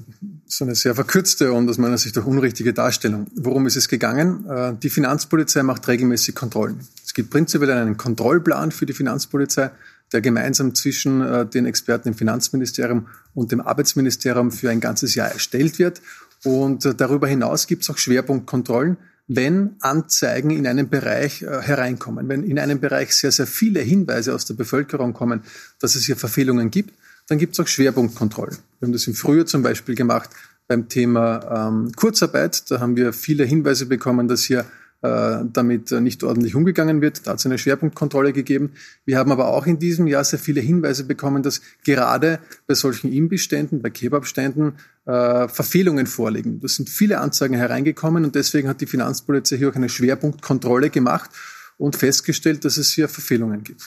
so 0.48 0.64
eine 0.64 0.74
sehr 0.74 0.94
verkürzte 0.94 1.52
und 1.52 1.68
aus 1.68 1.78
meiner 1.78 1.98
Sicht 1.98 2.16
auch 2.18 2.24
unrichtige 2.24 2.72
Darstellung. 2.72 3.26
Worum 3.34 3.66
ist 3.66 3.76
es 3.76 3.88
gegangen? 3.88 4.46
Äh, 4.48 4.72
die 4.82 4.88
Finanzpolizei 4.88 5.62
macht 5.62 5.86
regelmäßig 5.86 6.34
Kontrollen. 6.34 6.80
Es 7.04 7.12
gibt 7.12 7.30
prinzipiell 7.30 7.70
einen 7.70 7.98
Kontrollplan 7.98 8.72
für 8.72 8.86
die 8.86 8.94
Finanzpolizei, 8.94 9.70
der 10.12 10.22
gemeinsam 10.22 10.74
zwischen 10.74 11.20
äh, 11.20 11.46
den 11.46 11.66
Experten 11.66 12.08
im 12.08 12.14
Finanzministerium 12.14 13.08
und 13.34 13.52
dem 13.52 13.60
Arbeitsministerium 13.60 14.50
für 14.50 14.70
ein 14.70 14.80
ganzes 14.80 15.14
Jahr 15.14 15.30
erstellt 15.30 15.78
wird. 15.78 16.00
Und 16.44 16.86
äh, 16.86 16.94
darüber 16.94 17.28
hinaus 17.28 17.66
gibt 17.66 17.82
es 17.82 17.90
auch 17.90 17.98
Schwerpunktkontrollen, 17.98 18.96
wenn 19.26 19.76
Anzeigen 19.80 20.48
in 20.50 20.66
einen 20.66 20.88
Bereich 20.88 21.42
hereinkommen, 21.42 22.30
wenn 22.30 22.44
in 22.44 22.58
einem 22.58 22.80
Bereich 22.80 23.14
sehr, 23.14 23.30
sehr 23.30 23.46
viele 23.46 23.80
Hinweise 23.80 24.34
aus 24.34 24.46
der 24.46 24.54
Bevölkerung 24.54 25.12
kommen, 25.12 25.42
dass 25.80 25.96
es 25.96 26.06
hier 26.06 26.16
Verfehlungen 26.16 26.70
gibt 26.70 26.94
dann 27.28 27.38
gibt 27.38 27.52
es 27.52 27.60
auch 27.60 27.68
Schwerpunktkontrollen. 27.68 28.56
Wir 28.80 28.86
haben 28.86 28.92
das 28.92 29.06
im 29.06 29.14
Frühjahr 29.14 29.46
zum 29.46 29.62
Beispiel 29.62 29.94
gemacht 29.94 30.30
beim 30.66 30.88
Thema 30.88 31.68
ähm, 31.68 31.92
Kurzarbeit. 31.94 32.70
Da 32.70 32.80
haben 32.80 32.96
wir 32.96 33.12
viele 33.12 33.44
Hinweise 33.44 33.86
bekommen, 33.86 34.28
dass 34.28 34.42
hier 34.44 34.64
äh, 35.02 35.44
damit 35.52 35.90
nicht 35.92 36.24
ordentlich 36.24 36.54
umgegangen 36.54 37.00
wird. 37.00 37.26
Da 37.26 37.32
hat 37.32 37.38
es 37.38 37.46
eine 37.46 37.58
Schwerpunktkontrolle 37.58 38.32
gegeben. 38.32 38.72
Wir 39.04 39.18
haben 39.18 39.30
aber 39.30 39.48
auch 39.48 39.66
in 39.66 39.78
diesem 39.78 40.06
Jahr 40.06 40.24
sehr 40.24 40.38
viele 40.38 40.60
Hinweise 40.60 41.04
bekommen, 41.04 41.42
dass 41.42 41.60
gerade 41.84 42.40
bei 42.66 42.74
solchen 42.74 43.12
Imbissständen, 43.12 43.80
bei 43.80 43.90
Kebabständen 43.90 44.74
äh, 45.06 45.48
Verfehlungen 45.48 46.06
vorliegen. 46.06 46.60
Das 46.60 46.74
sind 46.74 46.88
viele 46.88 47.20
Anzeigen 47.20 47.54
hereingekommen 47.54 48.24
und 48.24 48.34
deswegen 48.34 48.68
hat 48.68 48.80
die 48.80 48.86
Finanzpolizei 48.86 49.56
hier 49.56 49.70
auch 49.70 49.76
eine 49.76 49.88
Schwerpunktkontrolle 49.88 50.90
gemacht 50.90 51.30
und 51.78 51.96
festgestellt, 51.96 52.64
dass 52.64 52.76
es 52.76 52.90
hier 52.90 53.08
Verfehlungen 53.08 53.64
gibt. 53.64 53.82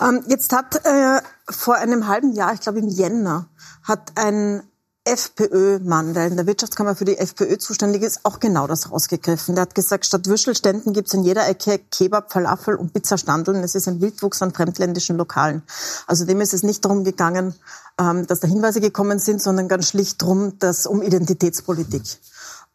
Ähm, 0.00 0.22
jetzt 0.28 0.52
hat 0.52 0.84
äh, 0.84 1.20
vor 1.48 1.76
einem 1.76 2.06
halben 2.06 2.32
Jahr, 2.32 2.52
ich 2.54 2.60
glaube 2.60 2.78
im 2.78 2.88
Jänner, 2.88 3.48
hat 3.82 4.12
ein 4.16 4.62
FPÖ-Mann, 5.04 6.12
der 6.12 6.26
in 6.26 6.36
der 6.36 6.46
Wirtschaftskammer 6.46 6.94
für 6.94 7.06
die 7.06 7.16
FPÖ 7.16 7.56
zuständig 7.56 8.02
ist, 8.02 8.20
auch 8.24 8.38
genau 8.38 8.66
das 8.66 8.92
rausgegriffen. 8.92 9.54
Der 9.54 9.62
hat 9.62 9.74
gesagt, 9.74 10.04
statt 10.04 10.26
Würstelständen 10.26 10.92
gibt 10.92 11.08
es 11.08 11.14
in 11.14 11.24
jeder 11.24 11.48
Ecke 11.48 11.80
Kebab, 11.90 12.30
Falafel 12.30 12.74
und 12.74 12.92
Pizzastandeln. 12.92 13.64
Es 13.64 13.74
ist 13.74 13.88
ein 13.88 14.02
Wildwuchs 14.02 14.42
an 14.42 14.52
fremdländischen 14.52 15.16
Lokalen. 15.16 15.62
Also 16.06 16.26
dem 16.26 16.42
ist 16.42 16.52
es 16.52 16.62
nicht 16.62 16.84
darum 16.84 17.02
gegangen, 17.02 17.54
ähm, 17.98 18.26
dass 18.26 18.40
da 18.40 18.48
Hinweise 18.48 18.82
gekommen 18.82 19.18
sind, 19.18 19.40
sondern 19.40 19.68
ganz 19.68 19.88
schlicht 19.88 20.20
darum, 20.20 20.58
dass 20.58 20.86
um 20.86 21.00
Identitätspolitik. 21.00 22.02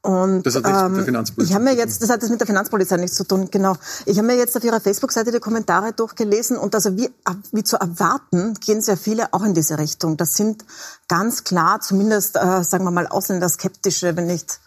Und 0.05 0.43
das 0.43 0.55
hat 0.55 0.65
nichts 0.65 0.79
ähm, 0.81 0.91
mit 0.91 0.97
der 0.99 1.05
Finanzpolizei 1.05 1.49
ich 1.49 1.55
habe 1.55 1.63
mir 1.63 1.73
jetzt, 1.73 2.01
das 2.03 2.09
hat 2.09 2.21
jetzt 2.21 2.29
mit 2.29 2.39
der 2.39 2.45
Finanzpolizei 2.45 2.97
nichts 2.97 3.15
zu 3.15 3.23
tun, 3.23 3.49
genau. 3.49 3.75
Ich 4.05 4.17
habe 4.17 4.27
mir 4.27 4.37
jetzt 4.37 4.55
auf 4.55 4.63
ihrer 4.63 4.79
Facebook-Seite 4.79 5.31
die 5.31 5.39
Kommentare 5.39 5.93
durchgelesen 5.93 6.57
und 6.57 6.75
also 6.75 6.95
wie, 6.95 7.09
wie 7.51 7.63
zu 7.63 7.77
erwarten, 7.77 8.53
gehen 8.63 8.81
sehr 8.81 8.97
viele 8.97 9.33
auch 9.33 9.43
in 9.43 9.55
diese 9.55 9.79
Richtung. 9.79 10.15
Das 10.15 10.35
sind 10.35 10.63
ganz 11.07 11.43
klar, 11.43 11.81
zumindest 11.81 12.35
äh, 12.35 12.63
sagen 12.63 12.83
wir 12.83 12.91
mal 12.91 13.07
ausländerskeptische, 13.07 14.15
wenn 14.15 14.27
nicht 14.27 14.59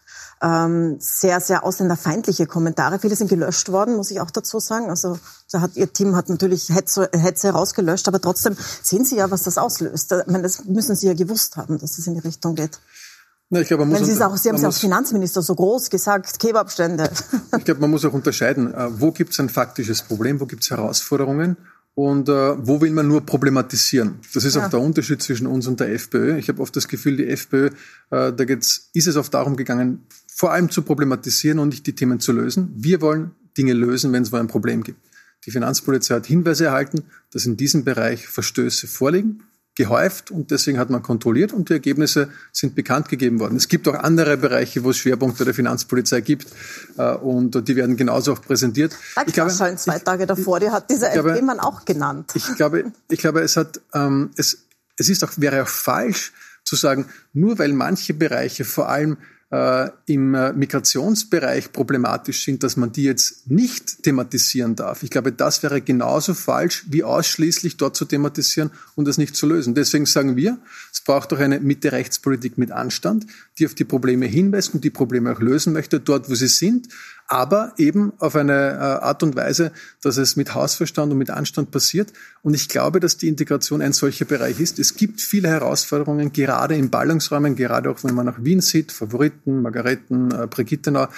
ähm, 0.42 0.96
sehr, 1.00 1.40
sehr 1.40 1.64
ausländerfeindliche 1.64 2.46
Kommentare. 2.46 2.98
Viele 2.98 3.16
sind 3.16 3.28
gelöscht 3.28 3.70
worden, 3.70 3.96
muss 3.96 4.10
ich 4.10 4.20
auch 4.20 4.30
dazu 4.30 4.60
sagen. 4.60 4.90
Also 4.90 5.18
da 5.50 5.60
hat 5.60 5.76
ihr 5.76 5.92
Team 5.92 6.16
hat 6.16 6.28
natürlich 6.28 6.68
Hetze, 6.68 7.10
Hetze 7.12 7.50
rausgelöscht, 7.50 8.08
aber 8.08 8.20
trotzdem 8.20 8.56
sehen 8.82 9.04
Sie 9.04 9.16
ja, 9.16 9.30
was 9.30 9.42
das 9.42 9.58
auslöst. 9.58 10.12
Ich 10.12 10.26
meine, 10.26 10.42
das 10.42 10.64
müssen 10.64 10.96
Sie 10.96 11.06
ja 11.06 11.14
gewusst 11.14 11.56
haben, 11.56 11.78
dass 11.78 11.90
es 11.90 11.96
das 11.98 12.06
in 12.06 12.14
die 12.14 12.20
Richtung 12.20 12.54
geht. 12.54 12.80
Na, 13.50 13.62
ich 13.62 13.68
glaube, 13.68 13.86
man 13.86 13.98
muss 13.98 14.08
Sie, 14.08 14.22
auch, 14.22 14.36
Sie 14.36 14.48
haben 14.48 14.56
es 14.56 14.62
ja 14.62 14.68
als 14.68 14.78
Finanzminister 14.78 15.40
so 15.40 15.54
groß 15.54 15.88
gesagt, 15.88 16.38
Kebabstände. 16.38 17.10
Ich 17.58 17.64
glaube, 17.64 17.80
man 17.80 17.90
muss 17.90 18.04
auch 18.04 18.12
unterscheiden, 18.12 18.74
äh, 18.74 19.00
wo 19.00 19.10
gibt 19.10 19.32
es 19.32 19.40
ein 19.40 19.48
faktisches 19.48 20.02
Problem, 20.02 20.38
wo 20.38 20.46
gibt 20.46 20.64
es 20.64 20.70
Herausforderungen 20.70 21.56
und 21.94 22.28
äh, 22.28 22.32
wo 22.66 22.80
will 22.82 22.90
man 22.90 23.08
nur 23.08 23.22
problematisieren. 23.22 24.20
Das 24.34 24.44
ist 24.44 24.56
ja. 24.56 24.66
auch 24.66 24.70
der 24.70 24.80
Unterschied 24.80 25.22
zwischen 25.22 25.46
uns 25.46 25.66
und 25.66 25.80
der 25.80 25.92
FPÖ. 25.92 26.36
Ich 26.36 26.48
habe 26.48 26.60
oft 26.60 26.76
das 26.76 26.88
Gefühl, 26.88 27.16
die 27.16 27.26
FPÖ, 27.26 27.70
äh, 28.10 28.32
da 28.32 28.44
geht's, 28.44 28.90
ist 28.92 29.08
es 29.08 29.16
oft 29.16 29.32
darum 29.32 29.56
gegangen, 29.56 30.06
vor 30.32 30.52
allem 30.52 30.70
zu 30.70 30.82
problematisieren 30.82 31.58
und 31.58 31.70
nicht 31.70 31.86
die 31.86 31.94
Themen 31.94 32.20
zu 32.20 32.32
lösen. 32.32 32.70
Wir 32.76 33.00
wollen 33.00 33.30
Dinge 33.56 33.72
lösen, 33.72 34.12
wenn 34.12 34.22
es 34.22 34.30
wo 34.30 34.36
ein 34.36 34.46
Problem 34.46 34.82
gibt. 34.82 35.00
Die 35.46 35.50
Finanzpolizei 35.50 36.16
hat 36.16 36.26
Hinweise 36.26 36.66
erhalten, 36.66 37.04
dass 37.32 37.46
in 37.46 37.56
diesem 37.56 37.84
Bereich 37.84 38.28
Verstöße 38.28 38.86
vorliegen 38.86 39.42
gehäuft 39.78 40.32
und 40.32 40.50
deswegen 40.50 40.76
hat 40.76 40.90
man 40.90 41.02
kontrolliert 41.04 41.52
und 41.52 41.68
die 41.68 41.74
Ergebnisse 41.74 42.30
sind 42.52 42.74
bekannt 42.74 43.08
gegeben 43.08 43.38
worden. 43.38 43.56
Es 43.56 43.68
gibt 43.68 43.86
auch 43.86 43.94
andere 43.94 44.36
Bereiche, 44.36 44.82
wo 44.82 44.90
es 44.90 44.98
Schwerpunkte 44.98 45.44
der 45.44 45.54
Finanzpolizei 45.54 46.20
gibt 46.20 46.48
äh, 46.98 47.14
und 47.14 47.68
die 47.68 47.76
werden 47.76 47.96
genauso 47.96 48.32
auch 48.32 48.42
präsentiert. 48.42 48.96
Ich 49.24 49.32
glaube, 49.32 49.52
schon 49.52 49.78
zwei 49.78 50.00
Tage 50.00 50.26
davor, 50.26 50.58
die 50.58 50.68
hat 50.68 50.90
dieser 50.90 51.12
FP-Mann 51.14 51.60
auch 51.60 51.84
genannt. 51.84 52.32
Ich 52.34 52.56
glaube, 52.56 52.92
ich 53.08 53.20
glaube, 53.20 53.40
es 53.40 53.56
hat, 53.56 53.80
ähm, 53.94 54.32
es, 54.36 54.66
es 54.96 55.08
ist 55.08 55.22
auch, 55.22 55.30
wäre 55.36 55.62
auch 55.62 55.68
falsch 55.68 56.32
zu 56.64 56.74
sagen, 56.74 57.06
nur 57.32 57.60
weil 57.60 57.72
manche 57.72 58.14
Bereiche 58.14 58.64
vor 58.64 58.88
allem 58.88 59.16
äh, 59.50 59.88
im 60.06 60.34
äh, 60.34 60.52
Migrationsbereich 60.52 61.72
problematisch 61.72 62.44
sind, 62.44 62.62
dass 62.62 62.76
man 62.76 62.92
die 62.92 63.04
jetzt 63.04 63.50
nicht 63.50 64.02
thematisieren 64.02 64.76
darf. 64.76 65.02
Ich 65.02 65.10
glaube, 65.10 65.32
das 65.32 65.62
wäre 65.62 65.80
genauso 65.80 66.34
falsch, 66.34 66.84
wie 66.90 67.02
ausschließlich 67.02 67.78
dort 67.78 67.96
zu 67.96 68.04
thematisieren 68.04 68.70
und 68.94 69.08
das 69.08 69.16
nicht 69.16 69.34
zu 69.34 69.46
lösen. 69.46 69.74
Deswegen 69.74 70.04
sagen 70.04 70.36
wir, 70.36 70.58
es 70.92 71.00
braucht 71.00 71.32
doch 71.32 71.38
eine 71.38 71.60
Mitte-Rechtspolitik 71.60 72.58
mit 72.58 72.72
Anstand, 72.72 73.26
die 73.58 73.64
auf 73.64 73.74
die 73.74 73.84
Probleme 73.84 74.26
hinweist 74.26 74.74
und 74.74 74.84
die 74.84 74.90
Probleme 74.90 75.32
auch 75.32 75.40
lösen 75.40 75.72
möchte, 75.72 75.98
dort, 75.98 76.28
wo 76.28 76.34
sie 76.34 76.48
sind, 76.48 76.88
aber 77.28 77.74
eben 77.76 78.14
auf 78.18 78.34
eine 78.34 78.52
äh, 78.52 79.04
Art 79.04 79.22
und 79.22 79.36
Weise, 79.36 79.72
dass 80.00 80.16
es 80.16 80.34
mit 80.36 80.54
Hausverstand 80.54 81.12
und 81.12 81.18
mit 81.18 81.30
Anstand 81.30 81.70
passiert. 81.70 82.12
Und 82.42 82.54
ich 82.54 82.68
glaube, 82.68 83.00
dass 83.00 83.18
die 83.18 83.28
Integration 83.28 83.82
ein 83.82 83.92
solcher 83.92 84.24
Bereich 84.24 84.58
ist. 84.60 84.78
Es 84.78 84.94
gibt 84.94 85.20
viele 85.20 85.48
Herausforderungen, 85.48 86.32
gerade 86.32 86.74
in 86.74 86.88
Ballungsräumen, 86.90 87.54
gerade 87.54 87.90
auch 87.90 88.02
wenn 88.02 88.14
man 88.14 88.26
nach 88.26 88.42
Wien 88.42 88.62
sieht, 88.62 88.92
Favoriten, 88.92 89.60
Margaretten, 89.60 90.30
äh, 90.30 90.46
Brigittenau. 90.46 91.08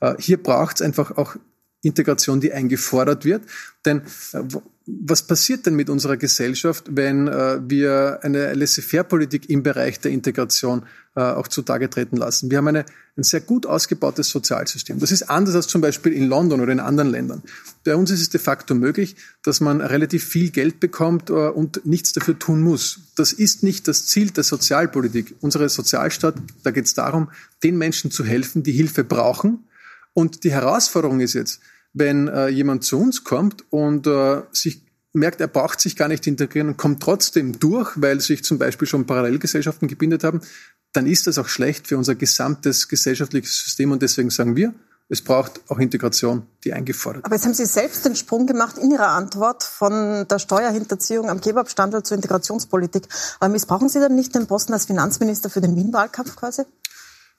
Äh, 0.00 0.14
hier 0.18 0.42
braucht 0.42 0.76
es 0.76 0.82
einfach 0.82 1.16
auch 1.16 1.36
Integration, 1.82 2.40
die 2.40 2.52
eingefordert 2.52 3.24
wird. 3.24 3.42
Denn 3.84 4.02
was 5.02 5.26
passiert 5.26 5.66
denn 5.66 5.74
mit 5.74 5.90
unserer 5.90 6.16
Gesellschaft, 6.16 6.84
wenn 6.90 7.28
äh, 7.28 7.60
wir 7.68 8.20
eine 8.22 8.54
Laissez-faire-Politik 8.54 9.48
im 9.50 9.62
Bereich 9.62 10.00
der 10.00 10.10
Integration 10.10 10.84
äh, 11.16 11.20
auch 11.20 11.48
zutage 11.48 11.90
treten 11.90 12.16
lassen? 12.16 12.50
Wir 12.50 12.58
haben 12.58 12.68
eine, 12.68 12.84
ein 13.16 13.22
sehr 13.22 13.40
gut 13.40 13.66
ausgebautes 13.66 14.28
Sozialsystem. 14.30 14.98
Das 14.98 15.12
ist 15.12 15.24
anders 15.30 15.54
als 15.54 15.66
zum 15.66 15.80
Beispiel 15.80 16.12
in 16.12 16.28
London 16.28 16.60
oder 16.60 16.72
in 16.72 16.80
anderen 16.80 17.10
Ländern. 17.10 17.42
Bei 17.84 17.96
uns 17.96 18.10
ist 18.10 18.20
es 18.20 18.30
de 18.30 18.40
facto 18.40 18.74
möglich, 18.74 19.16
dass 19.42 19.60
man 19.60 19.80
relativ 19.80 20.24
viel 20.24 20.50
Geld 20.50 20.80
bekommt 20.80 21.30
äh, 21.30 21.32
und 21.32 21.86
nichts 21.86 22.12
dafür 22.12 22.38
tun 22.38 22.62
muss. 22.62 23.00
Das 23.16 23.32
ist 23.32 23.62
nicht 23.62 23.88
das 23.88 24.06
Ziel 24.06 24.30
der 24.30 24.44
Sozialpolitik. 24.44 25.34
Unsere 25.40 25.68
Sozialstaat, 25.68 26.34
da 26.62 26.70
geht 26.70 26.86
es 26.86 26.94
darum, 26.94 27.30
den 27.62 27.78
Menschen 27.78 28.10
zu 28.10 28.24
helfen, 28.24 28.62
die 28.62 28.72
Hilfe 28.72 29.04
brauchen. 29.04 29.64
Und 30.12 30.44
die 30.44 30.50
Herausforderung 30.50 31.20
ist 31.20 31.34
jetzt, 31.34 31.60
wenn 31.92 32.28
äh, 32.28 32.48
jemand 32.48 32.84
zu 32.84 33.00
uns 33.00 33.24
kommt 33.24 33.64
und 33.70 34.06
äh, 34.06 34.42
sich 34.52 34.82
merkt, 35.12 35.40
er 35.40 35.48
braucht 35.48 35.80
sich 35.80 35.96
gar 35.96 36.08
nicht 36.08 36.26
integrieren 36.26 36.68
und 36.68 36.76
kommt 36.76 37.02
trotzdem 37.02 37.58
durch, 37.58 37.92
weil 37.96 38.20
sich 38.20 38.44
zum 38.44 38.58
Beispiel 38.58 38.86
schon 38.86 39.06
Parallelgesellschaften 39.06 39.88
gebildet 39.88 40.24
haben, 40.24 40.40
dann 40.92 41.06
ist 41.06 41.26
das 41.26 41.38
auch 41.38 41.48
schlecht 41.48 41.88
für 41.88 41.98
unser 41.98 42.14
gesamtes 42.14 42.88
gesellschaftliches 42.88 43.54
System 43.54 43.90
und 43.92 44.02
deswegen 44.02 44.30
sagen 44.30 44.56
wir, 44.56 44.72
es 45.08 45.22
braucht 45.22 45.60
auch 45.68 45.78
Integration, 45.78 46.46
die 46.62 46.72
eingefordert 46.72 47.24
Aber 47.24 47.34
jetzt 47.34 47.44
haben 47.44 47.54
Sie 47.54 47.66
selbst 47.66 48.04
den 48.04 48.14
Sprung 48.14 48.46
gemacht 48.46 48.78
in 48.78 48.92
Ihrer 48.92 49.08
Antwort 49.08 49.64
von 49.64 50.26
der 50.28 50.38
Steuerhinterziehung 50.38 51.28
am 51.28 51.40
Kebabstandard 51.40 52.06
zur 52.06 52.14
Integrationspolitik. 52.14 53.08
Aber 53.40 53.50
missbrauchen 53.50 53.88
Sie 53.88 53.98
dann 53.98 54.14
nicht 54.14 54.36
den 54.36 54.46
Posten 54.46 54.72
als 54.72 54.86
Finanzminister 54.86 55.50
für 55.50 55.60
den 55.60 55.74
Wien-Wahlkampf 55.74 56.36
quasi? 56.36 56.62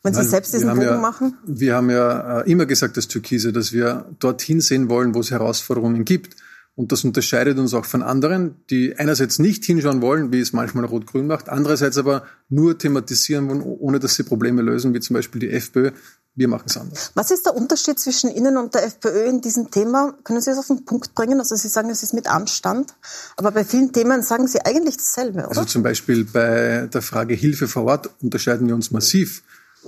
Wenn 0.03 0.13
Sie 0.13 0.21
Nein, 0.21 0.29
selbst 0.29 0.53
diesen 0.53 0.69
Bogen 0.69 0.81
ja, 0.81 0.97
machen? 0.97 1.37
Wir 1.45 1.75
haben 1.75 1.89
ja 1.91 2.41
äh, 2.41 2.51
immer 2.51 2.65
gesagt, 2.65 2.97
das 2.97 3.07
Türkise, 3.07 3.53
dass 3.53 3.71
wir 3.71 4.05
dorthin 4.19 4.59
sehen 4.59 4.89
wollen, 4.89 5.13
wo 5.13 5.19
es 5.19 5.29
Herausforderungen 5.29 6.05
gibt. 6.05 6.35
Und 6.73 6.91
das 6.91 7.03
unterscheidet 7.03 7.59
uns 7.59 7.73
auch 7.73 7.85
von 7.85 8.01
anderen, 8.01 8.55
die 8.69 8.97
einerseits 8.97 9.39
nicht 9.39 9.65
hinschauen 9.65 10.01
wollen, 10.01 10.31
wie 10.31 10.39
es 10.39 10.53
manchmal 10.53 10.85
Rot-Grün 10.85 11.27
macht, 11.27 11.49
andererseits 11.49 11.97
aber 11.97 12.23
nur 12.49 12.77
thematisieren 12.77 13.49
wollen, 13.49 13.61
ohne 13.61 13.99
dass 13.99 14.15
sie 14.15 14.23
Probleme 14.23 14.61
lösen, 14.61 14.93
wie 14.93 15.01
zum 15.01 15.15
Beispiel 15.15 15.41
die 15.41 15.51
FPÖ. 15.51 15.91
Wir 16.33 16.47
machen 16.47 16.63
es 16.67 16.77
anders. 16.77 17.11
Was 17.13 17.29
ist 17.29 17.45
der 17.45 17.55
Unterschied 17.55 17.99
zwischen 17.99 18.31
Ihnen 18.31 18.55
und 18.55 18.73
der 18.73 18.85
FPÖ 18.85 19.25
in 19.25 19.41
diesem 19.41 19.69
Thema? 19.69 20.15
Können 20.23 20.39
Sie 20.39 20.49
das 20.49 20.59
auf 20.59 20.67
den 20.67 20.85
Punkt 20.85 21.13
bringen? 21.13 21.39
Also 21.39 21.57
Sie 21.57 21.67
sagen, 21.67 21.89
es 21.89 22.03
ist 22.03 22.13
mit 22.13 22.27
Anstand, 22.27 22.95
aber 23.35 23.51
bei 23.51 23.65
vielen 23.65 23.91
Themen 23.91 24.23
sagen 24.23 24.47
Sie 24.47 24.61
eigentlich 24.61 24.95
dasselbe, 24.95 25.39
oder? 25.39 25.49
Also 25.49 25.65
zum 25.65 25.83
Beispiel 25.83 26.23
bei 26.23 26.87
der 26.91 27.01
Frage 27.01 27.33
Hilfe 27.33 27.67
vor 27.67 27.83
Ort 27.83 28.09
unterscheiden 28.21 28.65
wir 28.67 28.75
uns 28.75 28.91
massiv 28.91 29.43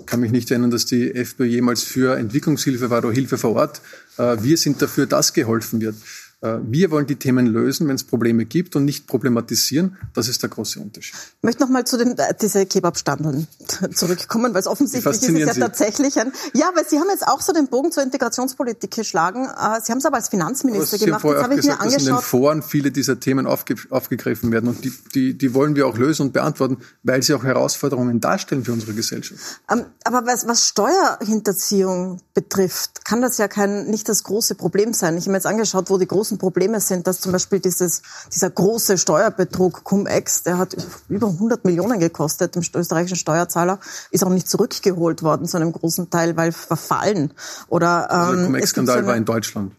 kann 0.05 0.19
mich 0.19 0.31
nicht 0.31 0.49
erinnern, 0.49 0.71
dass 0.71 0.85
die 0.85 1.13
FPÖ 1.13 1.45
jemals 1.45 1.83
für 1.83 2.17
Entwicklungshilfe 2.17 2.89
war 2.89 2.99
oder 2.99 3.11
Hilfe 3.11 3.37
vor 3.37 3.55
Ort. 3.55 3.81
Äh, 4.17 4.37
wir 4.41 4.57
sind 4.57 4.81
dafür, 4.81 5.05
dass 5.05 5.33
geholfen 5.33 5.81
wird. 5.81 5.95
Äh, 6.43 6.59
wir 6.63 6.91
wollen 6.91 7.07
die 7.07 7.15
Themen 7.15 7.47
lösen, 7.47 7.87
wenn 7.87 7.95
es 7.95 8.03
Probleme 8.03 8.43
gibt 8.43 8.75
und 8.75 8.83
nicht 8.83 9.07
problematisieren. 9.07 9.97
Das 10.13 10.27
ist 10.27 10.43
der 10.43 10.49
große 10.49 10.79
Unterschied. 10.79 11.15
Ich 11.15 11.43
möchte 11.43 11.63
noch 11.63 11.69
mal 11.69 11.85
zu 11.85 11.97
den 11.97 12.17
äh, 12.17 12.33
diese 12.39 12.65
Kebabstandeln 12.65 13.47
zurückkommen, 13.93 14.53
weil 14.53 14.59
es 14.59 14.67
offensichtlich 14.67 15.15
ist 15.15 15.29
es 15.29 15.39
ja 15.39 15.53
Sie. 15.53 15.59
tatsächlich 15.61 16.19
ein. 16.19 16.33
Ja, 16.53 16.69
weil 16.75 16.85
Sie 16.85 16.99
haben 16.99 17.07
jetzt 17.09 17.25
auch 17.25 17.39
so 17.39 17.53
den 17.53 17.67
Bogen 17.67 17.93
zur 17.93 18.03
Integrationspolitik 18.03 18.91
geschlagen. 18.91 19.45
Äh, 19.45 19.79
Sie 19.81 19.93
haben 19.93 19.99
es 19.99 20.05
aber 20.05 20.17
als 20.17 20.27
Finanzminister 20.27 20.97
aber 20.97 21.05
gemacht. 21.05 21.23
Jetzt 21.23 21.43
habe 21.43 21.53
ich 21.53 21.61
gesagt, 21.61 21.79
mir 21.79 21.83
angeschaut. 21.83 22.01
Dass 22.01 22.07
in 22.07 22.15
den 22.15 22.21
Foren 22.21 22.61
viele 22.61 22.91
dieser 22.91 23.19
Themen 23.21 23.47
aufge, 23.47 23.75
aufgegriffen 23.89 24.51
werden 24.51 24.67
und 24.67 24.83
die, 24.83 24.91
die, 25.15 25.37
die 25.37 25.53
wollen 25.53 25.77
wir 25.77 25.87
auch 25.87 25.97
lösen 25.97 26.23
und 26.23 26.33
beantworten, 26.33 26.79
weil 27.03 27.23
sie 27.23 27.33
auch 27.35 27.45
Herausforderungen 27.45 28.19
darstellen 28.19 28.65
für 28.65 28.73
unsere 28.73 28.93
Gesellschaft. 28.93 29.41
Ähm, 29.71 29.85
aber 30.03 30.25
was, 30.25 30.45
was 30.45 30.67
Steuerhinterziehung 30.67 32.19
betrifft, 32.33 33.05
kann 33.05 33.21
das 33.21 33.37
ja 33.37 33.47
kein 33.47 33.85
nicht 33.85 34.09
das 34.09 34.23
große 34.23 34.55
Problem 34.55 34.93
sein. 34.93 35.15
Ich 35.17 35.23
habe 35.23 35.31
mir 35.31 35.37
jetzt 35.37 35.47
angeschaut, 35.47 35.89
wo 35.89 35.97
die 35.97 36.07
großen 36.07 36.32
großen 36.33 36.37
Probleme 36.37 36.79
sind, 36.79 37.07
dass 37.07 37.19
zum 37.21 37.31
Beispiel 37.31 37.59
dieses, 37.59 38.01
dieser 38.33 38.49
große 38.49 38.97
Steuerbetrug 38.97 39.83
Cum-Ex, 39.83 40.43
der 40.43 40.57
hat 40.57 40.75
über 41.09 41.27
100 41.27 41.65
Millionen 41.65 41.99
gekostet, 41.99 42.55
dem 42.55 42.63
österreichischen 42.75 43.17
Steuerzahler, 43.17 43.79
ist 44.11 44.23
auch 44.23 44.29
nicht 44.29 44.49
zurückgeholt 44.49 45.23
worden 45.23 45.47
zu 45.47 45.57
einem 45.57 45.71
großen 45.71 46.09
Teil, 46.09 46.35
weil 46.37 46.51
verfallen. 46.51 47.33
Oder, 47.67 48.07
ähm, 48.09 48.17
also 48.17 48.35
der 48.35 48.45
Cum-Ex-Skandal 48.45 49.01
so 49.01 49.07
war 49.07 49.15
in 49.15 49.25
Deutschland. 49.25 49.71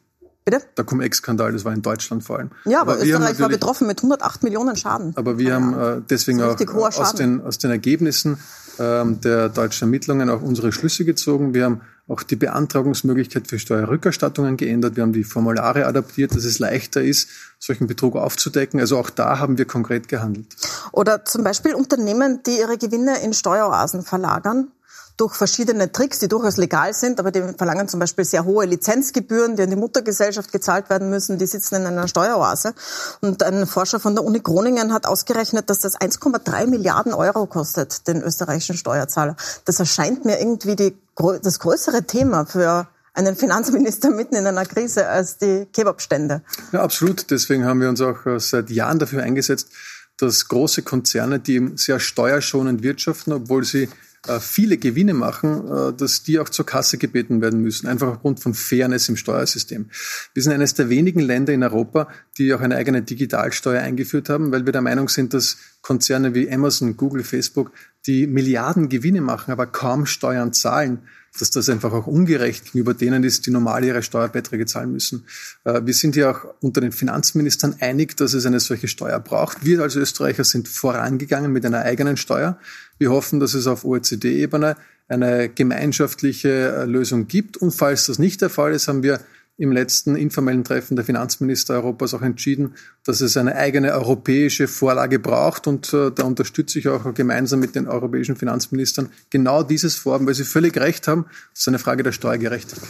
Bitte? 0.44 0.60
Der 0.76 0.84
Cum-Ex-Skandal, 0.84 1.52
das 1.52 1.64
war 1.64 1.72
in 1.72 1.80
Deutschland 1.80 2.22
vor 2.22 2.38
allem. 2.38 2.50
Ja, 2.66 2.82
aber, 2.82 2.94
aber 2.94 3.02
Österreich 3.02 3.40
war 3.40 3.48
betroffen 3.48 3.86
mit 3.86 3.98
108 3.98 4.42
Millionen 4.42 4.76
Schaden. 4.76 5.14
Aber 5.16 5.38
wir 5.38 5.54
haben 5.54 5.72
äh, 5.72 6.02
deswegen 6.08 6.42
auch 6.42 6.58
aus 6.98 7.14
den, 7.14 7.40
aus 7.40 7.58
den 7.58 7.70
Ergebnissen 7.70 8.38
ähm, 8.78 9.20
der 9.20 9.48
deutschen 9.48 9.84
Ermittlungen 9.84 10.28
auch 10.28 10.42
unsere 10.42 10.70
Schlüsse 10.72 11.04
gezogen. 11.06 11.54
Wir 11.54 11.64
haben 11.64 11.80
auch 12.06 12.22
die 12.22 12.36
Beantragungsmöglichkeit 12.36 13.48
für 13.48 13.58
Steuerrückerstattungen 13.58 14.56
geändert. 14.56 14.96
Wir 14.96 15.02
haben 15.02 15.14
die 15.14 15.24
Formulare 15.24 15.86
adaptiert, 15.86 16.34
dass 16.34 16.44
es 16.44 16.58
leichter 16.58 17.02
ist, 17.02 17.30
solchen 17.58 17.86
Betrug 17.86 18.16
aufzudecken. 18.16 18.78
Also 18.78 18.98
auch 18.98 19.08
da 19.08 19.38
haben 19.38 19.56
wir 19.56 19.64
konkret 19.64 20.08
gehandelt. 20.08 20.54
Oder 20.92 21.24
zum 21.24 21.44
Beispiel 21.44 21.74
Unternehmen, 21.74 22.42
die 22.46 22.58
ihre 22.58 22.76
Gewinne 22.76 23.22
in 23.22 23.32
Steueroasen 23.32 24.02
verlagern. 24.02 24.68
Durch 25.16 25.34
verschiedene 25.34 25.92
Tricks, 25.92 26.18
die 26.18 26.28
durchaus 26.28 26.56
legal 26.56 26.92
sind, 26.92 27.20
aber 27.20 27.30
die 27.30 27.42
verlangen 27.56 27.88
zum 27.88 28.00
Beispiel 28.00 28.24
sehr 28.24 28.44
hohe 28.44 28.66
Lizenzgebühren, 28.66 29.56
die 29.56 29.62
an 29.62 29.70
die 29.70 29.76
Muttergesellschaft 29.76 30.50
gezahlt 30.50 30.90
werden 30.90 31.08
müssen, 31.08 31.38
die 31.38 31.46
sitzen 31.46 31.76
in 31.76 31.86
einer 31.86 32.08
Steueroase. 32.08 32.74
Und 33.20 33.42
ein 33.42 33.66
Forscher 33.66 34.00
von 34.00 34.14
der 34.14 34.24
Uni 34.24 34.40
Groningen 34.40 34.92
hat 34.92 35.06
ausgerechnet, 35.06 35.70
dass 35.70 35.80
das 35.80 35.96
1,3 36.00 36.66
Milliarden 36.66 37.14
Euro 37.14 37.46
kostet, 37.46 38.08
den 38.08 38.22
österreichischen 38.22 38.76
Steuerzahler. 38.76 39.36
Das 39.64 39.78
erscheint 39.78 40.24
mir 40.24 40.40
irgendwie 40.40 40.74
die, 40.74 40.96
das 41.42 41.60
größere 41.60 42.02
Thema 42.04 42.44
für 42.46 42.88
einen 43.12 43.36
Finanzminister 43.36 44.10
mitten 44.10 44.34
in 44.34 44.46
einer 44.46 44.66
Krise 44.66 45.06
als 45.08 45.38
die 45.38 45.66
Kebabstände. 45.72 46.42
Ja, 46.72 46.82
absolut. 46.82 47.30
Deswegen 47.30 47.64
haben 47.64 47.80
wir 47.80 47.88
uns 47.88 48.00
auch 48.00 48.26
äh, 48.26 48.40
seit 48.40 48.70
Jahren 48.70 48.98
dafür 48.98 49.22
eingesetzt, 49.22 49.68
dass 50.18 50.48
große 50.48 50.82
Konzerne, 50.82 51.38
die 51.38 51.72
sehr 51.76 52.00
steuerschonend 52.00 52.82
wirtschaften, 52.82 53.32
obwohl 53.32 53.64
sie 53.64 53.88
viele 54.40 54.78
Gewinne 54.78 55.14
machen, 55.14 55.68
äh, 55.68 55.92
dass 55.92 56.22
die 56.22 56.38
auch 56.38 56.48
zur 56.48 56.66
Kasse 56.66 56.98
gebeten 56.98 57.40
werden 57.40 57.60
müssen, 57.60 57.86
einfach 57.86 58.08
aufgrund 58.08 58.40
von 58.40 58.54
Fairness 58.54 59.08
im 59.08 59.16
Steuersystem. 59.16 59.90
Wir 60.32 60.42
sind 60.42 60.52
eines 60.52 60.74
der 60.74 60.88
wenigen 60.88 61.20
Länder 61.20 61.52
in 61.52 61.62
Europa, 61.62 62.08
die 62.38 62.52
auch 62.54 62.60
eine 62.60 62.76
eigene 62.76 63.02
Digitalsteuer 63.02 63.82
eingeführt 63.82 64.28
haben, 64.28 64.52
weil 64.52 64.66
wir 64.66 64.72
der 64.72 64.82
Meinung 64.82 65.08
sind, 65.08 65.34
dass 65.34 65.58
Konzerne 65.82 66.34
wie 66.34 66.50
Amazon, 66.50 66.96
Google, 66.96 67.24
Facebook, 67.24 67.72
die 68.06 68.26
Milliarden 68.26 68.88
Gewinne 68.88 69.20
machen, 69.20 69.50
aber 69.52 69.66
kaum 69.66 70.06
Steuern 70.06 70.52
zahlen, 70.52 71.00
dass 71.38 71.50
das 71.50 71.68
einfach 71.68 71.92
auch 71.92 72.06
ungerecht 72.06 72.66
gegenüber 72.66 72.94
denen 72.94 73.24
ist, 73.24 73.46
die 73.46 73.50
normal 73.50 73.84
ihre 73.84 74.02
Steuerbeiträge 74.02 74.66
zahlen 74.66 74.92
müssen. 74.92 75.24
Äh, 75.64 75.82
wir 75.84 75.94
sind 75.94 76.16
ja 76.16 76.30
auch 76.30 76.54
unter 76.60 76.80
den 76.80 76.92
Finanzministern 76.92 77.76
einig, 77.80 78.16
dass 78.16 78.34
es 78.34 78.46
eine 78.46 78.60
solche 78.60 78.88
Steuer 78.88 79.18
braucht. 79.20 79.64
Wir 79.64 79.80
als 79.80 79.96
Österreicher 79.96 80.44
sind 80.44 80.68
vorangegangen 80.68 81.52
mit 81.52 81.66
einer 81.66 81.80
eigenen 81.80 82.16
Steuer. 82.16 82.58
Wir 82.98 83.10
hoffen, 83.10 83.40
dass 83.40 83.54
es 83.54 83.66
auf 83.66 83.84
OECD-Ebene 83.84 84.76
eine 85.08 85.48
gemeinschaftliche 85.48 86.48
äh, 86.48 86.84
Lösung 86.84 87.26
gibt. 87.26 87.56
Und 87.56 87.72
falls 87.72 88.06
das 88.06 88.18
nicht 88.18 88.40
der 88.40 88.50
Fall 88.50 88.72
ist, 88.72 88.88
haben 88.88 89.02
wir 89.02 89.20
im 89.56 89.70
letzten 89.70 90.16
informellen 90.16 90.64
Treffen 90.64 90.96
der 90.96 91.04
Finanzminister 91.04 91.74
Europas 91.74 92.12
auch 92.14 92.22
entschieden, 92.22 92.74
dass 93.04 93.20
es 93.20 93.36
eine 93.36 93.54
eigene 93.54 93.92
europäische 93.92 94.66
Vorlage 94.66 95.18
braucht. 95.18 95.66
Und 95.66 95.92
äh, 95.92 96.10
da 96.10 96.24
unterstütze 96.24 96.78
ich 96.78 96.88
auch 96.88 97.14
gemeinsam 97.14 97.60
mit 97.60 97.74
den 97.74 97.86
europäischen 97.86 98.36
Finanzministern 98.36 99.10
genau 99.30 99.62
dieses 99.62 99.94
Vorhaben, 99.96 100.26
weil 100.26 100.34
sie 100.34 100.44
völlig 100.44 100.76
recht 100.76 101.06
haben. 101.06 101.26
Das 101.52 101.60
ist 101.60 101.68
eine 101.68 101.78
Frage 101.78 102.02
der 102.02 102.12
Steuergerechtigkeit. 102.12 102.88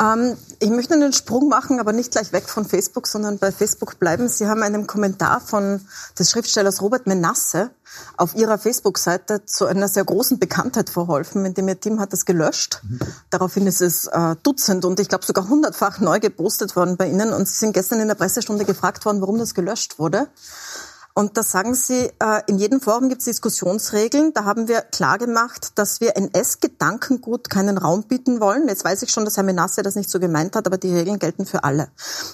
Ähm, 0.00 0.36
ich 0.60 0.70
möchte 0.70 0.94
einen 0.94 1.12
Sprung 1.12 1.48
machen, 1.48 1.80
aber 1.80 1.92
nicht 1.92 2.12
gleich 2.12 2.32
weg 2.32 2.48
von 2.48 2.64
Facebook, 2.64 3.06
sondern 3.06 3.38
bei 3.38 3.52
Facebook 3.52 3.98
bleiben. 3.98 4.28
Sie 4.28 4.46
haben 4.46 4.62
einen 4.62 4.86
Kommentar 4.86 5.40
von 5.40 5.80
des 6.18 6.30
Schriftstellers 6.30 6.82
Robert 6.82 7.06
Menasse 7.06 7.70
auf 8.16 8.34
Ihrer 8.34 8.58
Facebook-Seite 8.58 9.44
zu 9.44 9.66
einer 9.66 9.88
sehr 9.88 10.04
großen 10.04 10.38
Bekanntheit 10.38 10.90
verholfen, 10.90 11.44
indem 11.44 11.68
Ihr 11.68 11.78
Team 11.78 12.00
hat 12.00 12.12
das 12.12 12.24
gelöscht. 12.24 12.80
Mhm. 12.82 13.00
Daraufhin 13.30 13.66
ist 13.66 13.80
es 13.80 14.06
äh, 14.06 14.36
Dutzend 14.42 14.84
und 14.84 14.98
ich 15.00 15.08
glaube 15.08 15.24
sogar 15.24 15.48
hundertfach 15.48 16.00
neu 16.00 16.18
gepostet 16.18 16.76
worden 16.76 16.96
bei 16.96 17.08
Ihnen. 17.08 17.32
Und 17.32 17.46
Sie 17.46 17.56
sind 17.56 17.72
gestern 17.72 18.00
in 18.00 18.08
der 18.08 18.14
Pressestunde 18.14 18.64
gefragt 18.64 19.04
worden, 19.04 19.20
warum 19.20 19.38
das 19.38 19.54
gelöscht 19.54 19.98
wurde. 19.98 20.28
Und 21.16 21.36
da 21.36 21.44
sagen 21.44 21.76
Sie, 21.76 22.10
äh, 22.18 22.42
in 22.48 22.58
jedem 22.58 22.80
Forum 22.80 23.08
gibt 23.08 23.20
es 23.20 23.26
Diskussionsregeln. 23.26 24.32
Da 24.34 24.44
haben 24.44 24.66
wir 24.66 24.80
klar 24.80 25.16
gemacht, 25.16 25.70
dass 25.76 26.00
wir 26.00 26.16
NS-Gedankengut 26.16 27.48
keinen 27.48 27.78
Raum 27.78 28.02
bieten 28.02 28.40
wollen. 28.40 28.66
Jetzt 28.66 28.84
weiß 28.84 29.02
ich 29.02 29.12
schon, 29.12 29.24
dass 29.24 29.36
Herr 29.36 29.44
Menasse 29.44 29.84
das 29.84 29.94
nicht 29.94 30.10
so 30.10 30.18
gemeint 30.18 30.56
hat, 30.56 30.66
aber 30.66 30.76
die 30.76 30.92
Regeln 30.92 31.20
gelten 31.20 31.46
für 31.46 31.62
alle. 31.62 31.88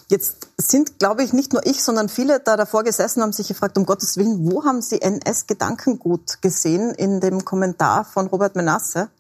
Jetzt 0.09 0.49
sind, 0.57 0.99
glaube 0.99 1.23
ich, 1.23 1.35
nicht 1.35 1.53
nur 1.53 1.67
ich, 1.67 1.85
sondern 1.85 2.09
viele 2.09 2.41
da 2.41 2.57
davor 2.57 2.83
gesessen 2.83 3.23
haben 3.23 3.35
sich 3.35 3.49
gefragt, 3.49 3.77
um 3.77 3.85
Gottes 3.85 4.17
Willen, 4.17 4.51
wo 4.51 4.65
haben 4.65 4.81
Sie 4.81 5.03
NS-Gedankengut 5.03 6.41
gesehen 6.41 6.95
in 6.95 7.21
dem 7.21 7.45
Kommentar 7.45 8.07
von 8.07 8.29
Robert 8.29 8.57
Menasse? 8.57 9.11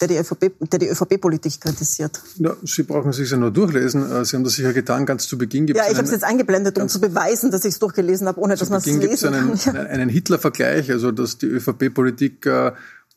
Der 0.00 0.08
die 0.08 0.16
ÖVP, 0.16 0.52
der 0.60 0.78
die 0.78 0.88
ÖVP-Politik 0.88 1.60
kritisiert. 1.60 2.20
Ja, 2.36 2.56
Sie 2.64 2.82
brauchen 2.82 3.12
sich 3.12 3.30
ja 3.30 3.36
nur 3.36 3.50
durchlesen. 3.50 4.10
Äh, 4.10 4.24
Sie 4.24 4.36
haben 4.36 4.44
das 4.44 4.54
sicher 4.54 4.72
getan, 4.72 5.06
ganz 5.06 5.28
zu 5.28 5.38
Beginn 5.38 5.66
gibt 5.66 5.78
Ja, 5.78 5.84
ich 5.88 5.96
habe 5.96 6.04
es 6.04 6.10
jetzt 6.10 6.24
eingeblendet, 6.24 6.78
um 6.78 6.88
zu 6.88 7.00
beweisen, 7.00 7.50
dass 7.50 7.64
ich 7.64 7.74
es 7.74 7.78
durchgelesen 7.78 8.26
habe, 8.26 8.40
ohne 8.40 8.56
dass 8.56 8.70
man 8.70 8.78
es 8.78 8.86
lesen 8.86 9.00
gibt's 9.00 9.24
einen, 9.24 9.58
kann. 9.58 9.74
Ja. 9.74 9.82
einen 9.88 10.08
Hitler-Vergleich, 10.08 10.90
also 10.90 11.12
dass 11.12 11.38
die 11.38 11.46
ÖVP-Politik 11.46 12.46
äh, 12.46 12.72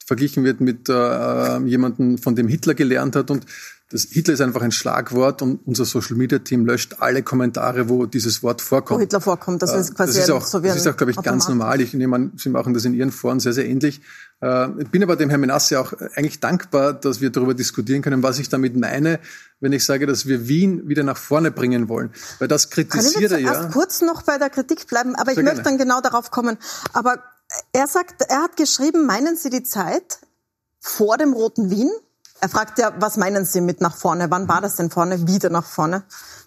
verglichen 0.05 0.43
wird 0.43 0.61
mit 0.61 0.88
äh, 0.88 0.93
äh, 0.93 1.63
jemandem, 1.65 2.17
von 2.17 2.36
dem 2.36 2.47
Hitler 2.47 2.76
gelernt 2.76 3.15
hat 3.15 3.32
und 3.32 3.45
das 3.91 4.03
Hitler 4.09 4.33
ist 4.33 4.41
einfach 4.41 4.63
ein 4.63 4.71
Schlagwort 4.71 5.43
und 5.43 5.59
unser 5.67 5.86
Social 5.86 6.15
Media 6.15 6.39
Team 6.39 6.65
löscht 6.65 6.95
alle 6.99 7.21
Kommentare, 7.21 7.88
wo 7.88 8.07
dieses 8.07 8.41
Wort 8.41 8.61
vorkommt. 8.61 8.97
Wo 8.97 9.01
Hitler 9.01 9.21
vorkommt, 9.21 9.61
das 9.61 9.75
ist 9.75 9.93
quasi 9.93 10.13
das 10.13 10.23
ist 10.23 10.31
auch, 10.31 10.43
so 10.43 10.63
wie 10.63 10.67
Das 10.67 10.77
ist 10.77 10.88
auch, 10.88 10.97
glaube 10.97 11.11
ich, 11.11 11.21
ganz 11.21 11.47
normal. 11.47 11.79
Ich 11.81 11.93
nehme 11.93 12.15
an, 12.15 12.31
Sie 12.36 12.49
machen 12.49 12.73
das 12.73 12.83
in 12.86 12.95
Ihren 12.95 13.11
Foren 13.11 13.39
sehr, 13.39 13.53
sehr 13.53 13.67
ähnlich. 13.67 14.01
Äh, 14.41 14.69
ich 14.81 14.89
bin 14.89 15.03
aber 15.03 15.15
dem 15.15 15.29
Herrn 15.29 15.41
Menasse 15.41 15.79
auch 15.79 15.93
eigentlich 16.15 16.39
dankbar, 16.39 16.93
dass 16.93 17.21
wir 17.21 17.29
darüber 17.29 17.53
diskutieren 17.53 18.01
können, 18.01 18.23
was 18.23 18.39
ich 18.39 18.49
damit 18.49 18.75
meine, 18.75 19.19
wenn 19.59 19.71
ich 19.71 19.86
sage, 19.86 20.07
dass 20.07 20.25
wir 20.25 20.47
Wien 20.47 20.89
wieder 20.89 21.03
nach 21.03 21.17
vorne 21.17 21.51
bringen 21.51 21.88
wollen. 21.88 22.11
Weil 22.39 22.47
das 22.47 22.71
kritisiert 22.71 23.33
er 23.33 23.39
ja. 23.39 23.53
Erst 23.53 23.71
kurz 23.71 24.01
noch 24.01 24.23
bei 24.23 24.39
der 24.39 24.49
Kritik 24.49 24.88
bleiben, 24.88 25.13
aber 25.13 25.33
sehr 25.33 25.43
ich 25.43 25.45
möchte 25.45 25.61
gerne. 25.61 25.77
dann 25.77 25.77
genau 25.77 26.01
darauf 26.01 26.31
kommen. 26.31 26.57
Aber 26.93 27.19
er 27.71 27.86
sagt, 27.86 28.23
er 28.27 28.41
hat 28.41 28.57
geschrieben, 28.57 29.05
meinen 29.05 29.36
Sie 29.38 29.51
die 29.51 29.63
Zeit 29.63 30.21
vor 30.79 31.17
dem 31.17 31.33
Roten 31.33 31.69
Wien? 31.69 31.91
Er 32.41 32.49
fragt 32.49 32.79
ja, 32.79 32.93
was 32.99 33.17
meinen 33.17 33.45
Sie 33.45 33.61
mit 33.61 33.81
nach 33.81 33.95
vorne? 33.95 34.29
Wann 34.29 34.47
war 34.47 34.61
das 34.61 34.75
denn 34.75 34.89
vorne? 34.89 35.27
Wieder 35.27 35.49
nach 35.49 35.65
vorne? 35.65 36.03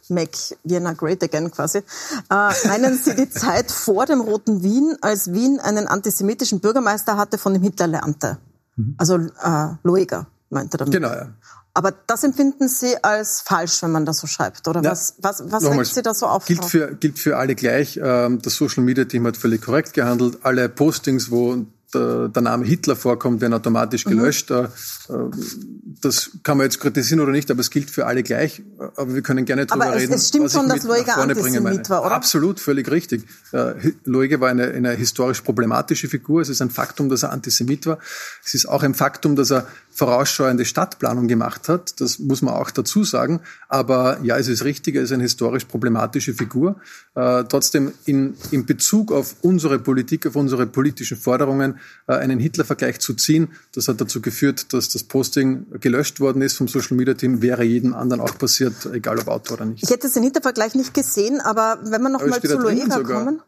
Make 0.09 0.39
Vienna 0.65 0.93
Great 0.93 1.23
Again 1.23 1.51
quasi. 1.51 1.79
Äh, 1.79 1.83
meinen 2.31 2.97
Sie 2.97 3.15
die 3.15 3.29
Zeit 3.29 3.71
vor 3.71 4.07
dem 4.07 4.21
Roten 4.21 4.63
Wien, 4.63 4.97
als 5.01 5.33
Wien 5.33 5.61
einen 5.61 5.87
antisemitischen 5.87 6.61
Bürgermeister 6.61 7.17
hatte, 7.17 7.39
von 7.39 7.53
dem 7.53 7.63
Hitler 7.63 7.87
lernte? 7.87 8.39
Mhm. 8.77 8.95
Also 8.97 9.17
äh, 9.17 9.75
Lueger, 9.83 10.27
meinte 10.51 10.77
er 10.77 10.79
damit. 10.79 10.95
Genau, 10.95 11.09
ja. 11.09 11.29
Aber 11.75 11.93
das 11.93 12.25
empfinden 12.25 12.69
Sie 12.69 12.97
als 13.05 13.41
falsch, 13.41 13.83
wenn 13.83 13.93
man 13.93 14.05
das 14.05 14.19
so 14.19 14.27
schreibt, 14.27 14.67
oder 14.67 14.83
ja, 14.83 14.91
was, 14.91 15.15
was, 15.19 15.45
was 15.47 15.65
regt 15.65 15.87
Sie 15.87 16.03
da 16.03 16.13
so 16.13 16.27
auf? 16.27 16.45
Gilt 16.47 16.65
für, 16.65 16.95
gilt 16.97 17.19
für 17.19 17.37
alle 17.37 17.55
gleich. 17.55 18.01
Ähm, 18.03 18.43
das 18.43 18.57
Social 18.57 18.83
Media 18.83 19.05
Team 19.05 19.27
hat 19.27 19.37
völlig 19.37 19.63
korrekt 19.63 19.95
gehandelt. 19.95 20.39
Alle 20.43 20.69
Postings, 20.69 21.31
wo 21.31 21.67
der, 21.95 22.29
der 22.29 22.43
Name 22.43 22.67
Hitler 22.67 22.97
vorkommt, 22.97 23.41
werden 23.41 23.55
automatisch 23.55 24.05
mhm. 24.05 24.11
gelöscht. 24.11 24.51
Mhm. 24.51 24.69
Das 26.01 26.31
kann 26.43 26.59
man 26.59 26.67
jetzt 26.67 26.81
kritisieren 26.81 27.21
oder 27.21 27.33
nicht, 27.33 27.51
aber 27.51 27.61
es 27.61 27.71
gilt 27.71 27.91
für 27.91 28.07
alle 28.07 28.23
gleich. 28.23 28.63
Aber 28.97 29.15
wir 29.15 29.23
können 29.23 29.45
gerne 29.45 29.67
darüber 29.67 29.95
reden. 29.95 30.13
Es 30.13 30.29
stimmt 30.29 30.53
schon, 30.53 30.69
dass 30.69 30.85
Loiger 30.85 31.17
Antisemit 31.17 31.89
war, 31.89 32.05
oder? 32.05 32.15
Absolut, 32.15 32.61
völlig 32.61 32.91
richtig. 32.91 33.25
Äh, 33.53 33.75
Loiger 34.05 34.41
war 34.41 34.51
eine, 34.51 34.69
eine 34.69 34.93
historisch 34.93 35.41
problematische 35.41 36.09
Figur. 36.09 36.43
Es 36.43 36.49
ist 36.49 36.61
ein 36.61 36.71
Faktum, 36.71 37.09
dass 37.09 37.23
er 37.23 37.33
Antisemit 37.33 37.87
war. 37.87 37.99
Es 38.45 38.55
ist 38.55 38.67
auch 38.67 38.83
ein 38.83 38.95
Faktum, 38.95 39.35
dass 39.35 39.51
er 39.51 39.67
vorausschauende 39.99 40.65
Stadtplanung 40.65 41.27
gemacht 41.27 41.69
hat. 41.69 42.01
Das 42.01 42.21
muss 42.21 42.41
man 42.41 42.55
auch 42.55 42.71
dazu 42.71 43.03
sagen. 43.03 43.41
Aber 43.69 44.21
ja, 44.23 44.39
es 44.39 44.47
ist 44.47 44.65
richtig, 44.65 44.95
er 44.95 45.03
ist 45.03 45.13
eine 45.13 45.25
historisch 45.25 45.65
problematische 45.65 46.35
Figur. 46.35 46.77
Äh, 47.17 47.45
trotzdem 47.49 47.93
in, 48.05 48.35
in 48.53 48.65
Bezug 48.65 49.11
auf 49.11 49.35
unsere 49.43 49.81
Politik, 49.81 50.25
auf 50.27 50.37
unsere 50.37 50.67
politischen 50.67 51.17
Forderungen, 51.17 51.81
äh, 52.07 52.13
einen 52.13 52.39
Hitler-Vergleich 52.39 53.01
zu 53.01 53.15
ziehen, 53.15 53.49
das 53.75 53.89
hat 53.89 54.01
dazu 54.01 54.21
geführt, 54.23 54.73
dass 54.73 54.89
das 54.89 55.03
Posting 55.03 55.67
gelöscht 55.81 56.21
worden 56.21 56.43
ist 56.43 56.57
vom 56.57 56.69
Social 56.69 56.97
Media 56.97 57.15
Team, 57.15 57.43
wäre 57.43 57.65
jedem 57.65 57.93
anderen 57.93 58.21
auch 58.21 58.39
passiert, 58.39 58.87
egal 58.93 59.19
ob 59.19 59.27
Autor 59.27 59.57
oder 59.57 59.67
nicht. 59.67 59.83
Ich 59.83 59.91
hätte 59.91 60.09
den 60.09 60.23
Hitler-Vergleich 60.23 60.77
nicht 60.77 60.95
gesehen, 60.95 61.41
aber 61.41 61.81
wenn 61.83 62.03
wir 62.03 62.09
noch 62.09 62.21
aber 62.21 62.31
mal 62.31 62.41
zu 62.41 62.57
Loera 62.57 63.03
kommen. 63.03 63.43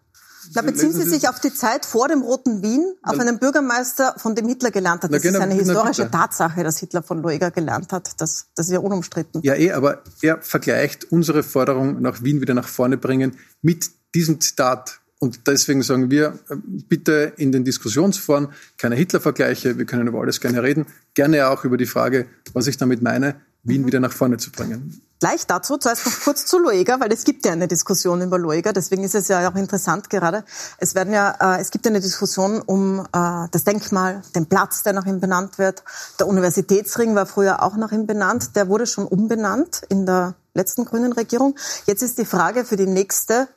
Da 0.53 0.63
beziehen 0.63 0.93
Sie 0.93 1.03
sich 1.03 1.29
auf 1.29 1.41
die 1.41 1.53
Zeit 1.53 1.85
vor 1.85 2.09
dem 2.09 2.23
Roten 2.23 2.63
Wien, 2.63 2.95
auf 3.03 3.19
einen 3.19 3.39
Bürgermeister, 3.39 4.15
von 4.17 4.35
dem 4.35 4.49
Hitler 4.49 4.71
gelernt 4.71 5.03
hat. 5.03 5.13
Das 5.13 5.23
genau, 5.23 5.39
ist 5.39 5.45
eine 5.45 5.55
historische 5.55 6.11
Tatsache, 6.11 6.65
dass 6.65 6.79
Hitler 6.79 7.03
von 7.03 7.23
Lueger 7.23 7.51
gelernt 7.51 7.93
hat. 7.93 8.21
Das, 8.21 8.47
das 8.55 8.67
ist 8.67 8.73
ja 8.73 8.79
unumstritten. 8.79 9.43
Ja, 9.43 9.55
eh, 9.55 9.73
aber 9.73 10.03
er 10.23 10.41
vergleicht 10.43 11.11
unsere 11.13 11.43
Forderung 11.43 12.01
nach 12.01 12.23
Wien 12.23 12.41
wieder 12.41 12.55
nach 12.55 12.69
vorne 12.69 12.97
bringen 12.97 13.37
mit 13.63 13.91
diesem 14.15 14.41
Zitat. 14.41 15.01
Und 15.19 15.47
deswegen 15.47 15.83
sagen 15.83 16.11
wir, 16.11 16.39
äh, 16.49 16.57
bitte 16.89 17.35
in 17.37 17.53
den 17.53 17.65
Diskussionsforen 17.65 18.49
keine 18.79 18.97
Hitler-Vergleiche. 18.97 19.77
Wir 19.77 19.85
können 19.85 20.09
über 20.09 20.21
alles 20.21 20.41
gerne 20.41 20.63
reden. 20.63 20.87
Gerne 21.15 21.49
auch 21.49 21.65
über 21.65 21.77
die 21.77 21.87
Frage, 21.87 22.27
was 22.55 22.67
ich 22.67 22.79
damit 22.79 23.03
meine, 23.03 23.37
Wien 23.63 23.83
mhm. 23.83 23.87
wieder 23.87 24.01
nach 24.01 24.13
vorne 24.13 24.39
zu 24.39 24.51
bringen. 24.51 25.03
Gleich 25.21 25.47
dazu, 25.47 25.77
zuerst 25.77 26.07
noch 26.07 26.19
kurz 26.25 26.47
zu 26.47 26.59
Loega, 26.59 26.99
weil 26.99 27.13
es 27.13 27.25
gibt 27.25 27.45
ja 27.45 27.53
eine 27.53 27.69
Diskussion 27.69 28.23
über 28.23 28.39
Loega, 28.39 28.73
deswegen 28.73 29.05
ist 29.05 29.15
es 29.15 29.29
ja 29.29 29.47
auch 29.47 29.55
interessant 29.55 30.09
gerade. 30.09 30.45
Es 30.79 30.95
werden 30.95 31.13
ja, 31.13 31.57
äh, 31.57 31.61
es 31.61 31.71
gibt 31.71 31.87
eine 31.87 32.01
Diskussion 32.01 32.63
um 32.63 33.01
äh, 33.01 33.47
das 33.51 33.65
Denkmal, 33.65 34.23
den 34.35 34.47
Platz, 34.47 34.83
der 34.83 34.95
nach 34.95 35.05
ihm 35.05 35.21
benannt 35.21 35.59
wird. 35.59 35.85
Der 36.19 36.27
Universitätsring 36.27 37.15
war 37.15 37.27
früher 37.27 37.63
auch 37.63 37.77
nach 37.77 37.93
ihm 37.93 38.07
benannt, 38.07 38.57
der 38.57 38.69
wurde 38.69 38.87
schon 38.87 39.07
umbenannt 39.07 39.83
in 39.91 40.07
der 40.07 40.37
letzten 40.55 40.87
grünen 40.87 41.13
Regierung. 41.13 41.55
Jetzt 41.85 42.03
ist 42.03 42.17
die 42.17 42.25
Frage 42.25 42.65
für 42.65 42.77
die 42.77 42.87
nächste, 42.87 43.49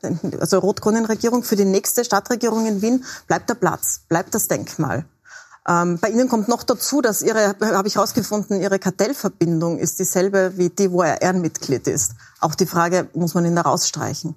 also 0.42 0.60
rot-grünen 0.60 1.06
Regierung, 1.06 1.44
für 1.44 1.56
die 1.56 1.64
nächste 1.64 2.04
Stadtregierung 2.04 2.66
in 2.66 2.82
Wien, 2.82 3.06
bleibt 3.28 3.50
der 3.50 3.56
Platz, 3.56 4.02
bleibt 4.10 4.36
das 4.36 4.50
Denkmal? 4.50 5.06
Ähm, 5.68 5.98
bei 6.00 6.10
Ihnen 6.10 6.28
kommt 6.28 6.50
noch 6.50 6.64
dazu, 6.64 7.02
dass 7.02 7.22
Ihre, 7.22 7.56
habe 7.60 7.88
ich 7.88 7.96
herausgefunden, 7.96 8.62
Ihre 8.62 8.80
Kartellverbindung 8.80 9.80
ist 9.80 10.00
dieselbe 10.00 10.54
wie 10.58 10.70
die, 10.70 10.92
wo 10.92 11.04
er 11.04 11.22
Ehrenmitglied 11.22 11.88
ist. 11.88 12.16
Auch 12.42 12.56
die 12.56 12.66
Frage, 12.66 13.08
muss 13.14 13.34
man 13.34 13.46
ihn 13.46 13.56
da 13.56 13.62
rausstreichen? 13.62 14.36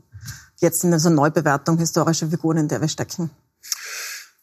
Jetzt 0.59 0.85
in 0.85 0.93
dieser 0.93 1.11
Neubewertung 1.11 1.79
historischer 1.79 2.29
Figuren, 2.29 2.59
in 2.59 2.68
der 2.68 2.81
wir 2.81 2.89
stecken. 2.89 3.31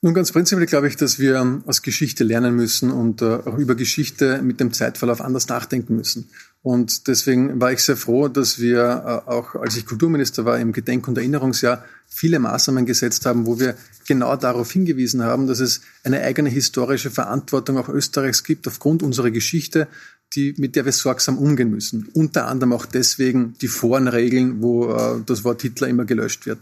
Nun, 0.01 0.13
ganz 0.13 0.33
prinzipiell 0.33 0.65
glaube 0.65 0.89
ich, 0.89 0.97
dass 0.97 1.17
wir 1.17 1.61
aus 1.65 1.81
Geschichte 1.81 2.25
lernen 2.25 2.57
müssen 2.57 2.91
und 2.91 3.21
äh, 3.21 3.35
auch 3.45 3.57
über 3.57 3.75
Geschichte 3.75 4.41
mit 4.41 4.59
dem 4.59 4.73
Zeitverlauf 4.73 5.21
anders 5.21 5.47
nachdenken 5.47 5.95
müssen. 5.95 6.29
Und 6.63 7.09
deswegen 7.09 7.59
war 7.59 7.73
ich 7.73 7.83
sehr 7.83 7.97
froh, 7.97 8.29
dass 8.29 8.57
wir 8.57 8.79
äh, 9.27 9.29
auch, 9.29 9.55
als 9.55 9.75
ich 9.75 9.85
Kulturminister 9.85 10.45
war, 10.45 10.59
im 10.59 10.71
Gedenk- 10.71 11.09
und 11.09 11.17
Erinnerungsjahr 11.17 11.83
viele 12.07 12.39
Maßnahmen 12.39 12.85
gesetzt 12.85 13.25
haben, 13.25 13.45
wo 13.45 13.59
wir 13.59 13.75
genau 14.07 14.37
darauf 14.37 14.71
hingewiesen 14.71 15.23
haben, 15.23 15.45
dass 15.45 15.59
es 15.59 15.81
eine 16.05 16.21
eigene 16.21 16.49
historische 16.49 17.11
Verantwortung 17.11 17.77
auch 17.77 17.89
Österreichs 17.89 18.45
gibt, 18.45 18.65
aufgrund 18.65 19.03
unserer 19.03 19.29
Geschichte, 19.29 19.89
die, 20.35 20.55
mit 20.57 20.77
der 20.77 20.85
wir 20.85 20.93
sorgsam 20.93 21.37
umgehen 21.37 21.69
müssen. 21.69 22.07
Unter 22.13 22.47
anderem 22.47 22.71
auch 22.71 22.85
deswegen 22.85 23.55
die 23.61 23.67
Vorenregeln, 23.67 24.61
wo 24.61 24.89
äh, 24.93 25.21
das 25.25 25.43
Wort 25.43 25.61
Hitler 25.61 25.89
immer 25.89 26.05
gelöscht 26.05 26.45
wird. 26.45 26.59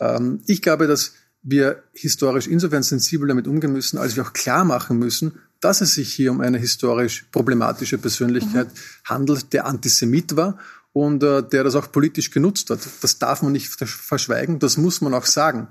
Ähm, 0.00 0.40
ich 0.46 0.62
glaube, 0.62 0.86
dass 0.86 1.12
wir 1.42 1.82
historisch 1.92 2.46
insofern 2.46 2.82
sensibel 2.82 3.28
damit 3.28 3.46
umgehen 3.46 3.74
müssen, 3.74 3.98
als 3.98 4.16
wir 4.16 4.22
auch 4.22 4.32
klar 4.32 4.64
machen 4.64 4.98
müssen, 4.98 5.32
dass 5.64 5.80
es 5.80 5.94
sich 5.94 6.12
hier 6.12 6.30
um 6.30 6.42
eine 6.42 6.58
historisch 6.58 7.24
problematische 7.32 7.96
Persönlichkeit 7.96 8.68
mhm. 8.68 9.08
handelt, 9.08 9.52
der 9.54 9.64
Antisemit 9.64 10.36
war 10.36 10.58
und 10.92 11.22
äh, 11.22 11.42
der 11.42 11.64
das 11.64 11.74
auch 11.74 11.90
politisch 11.90 12.30
genutzt 12.30 12.68
hat. 12.68 12.80
Das 13.00 13.18
darf 13.18 13.42
man 13.42 13.52
nicht 13.52 13.68
verschweigen, 13.68 14.58
das 14.58 14.76
muss 14.76 15.00
man 15.00 15.14
auch 15.14 15.24
sagen. 15.24 15.68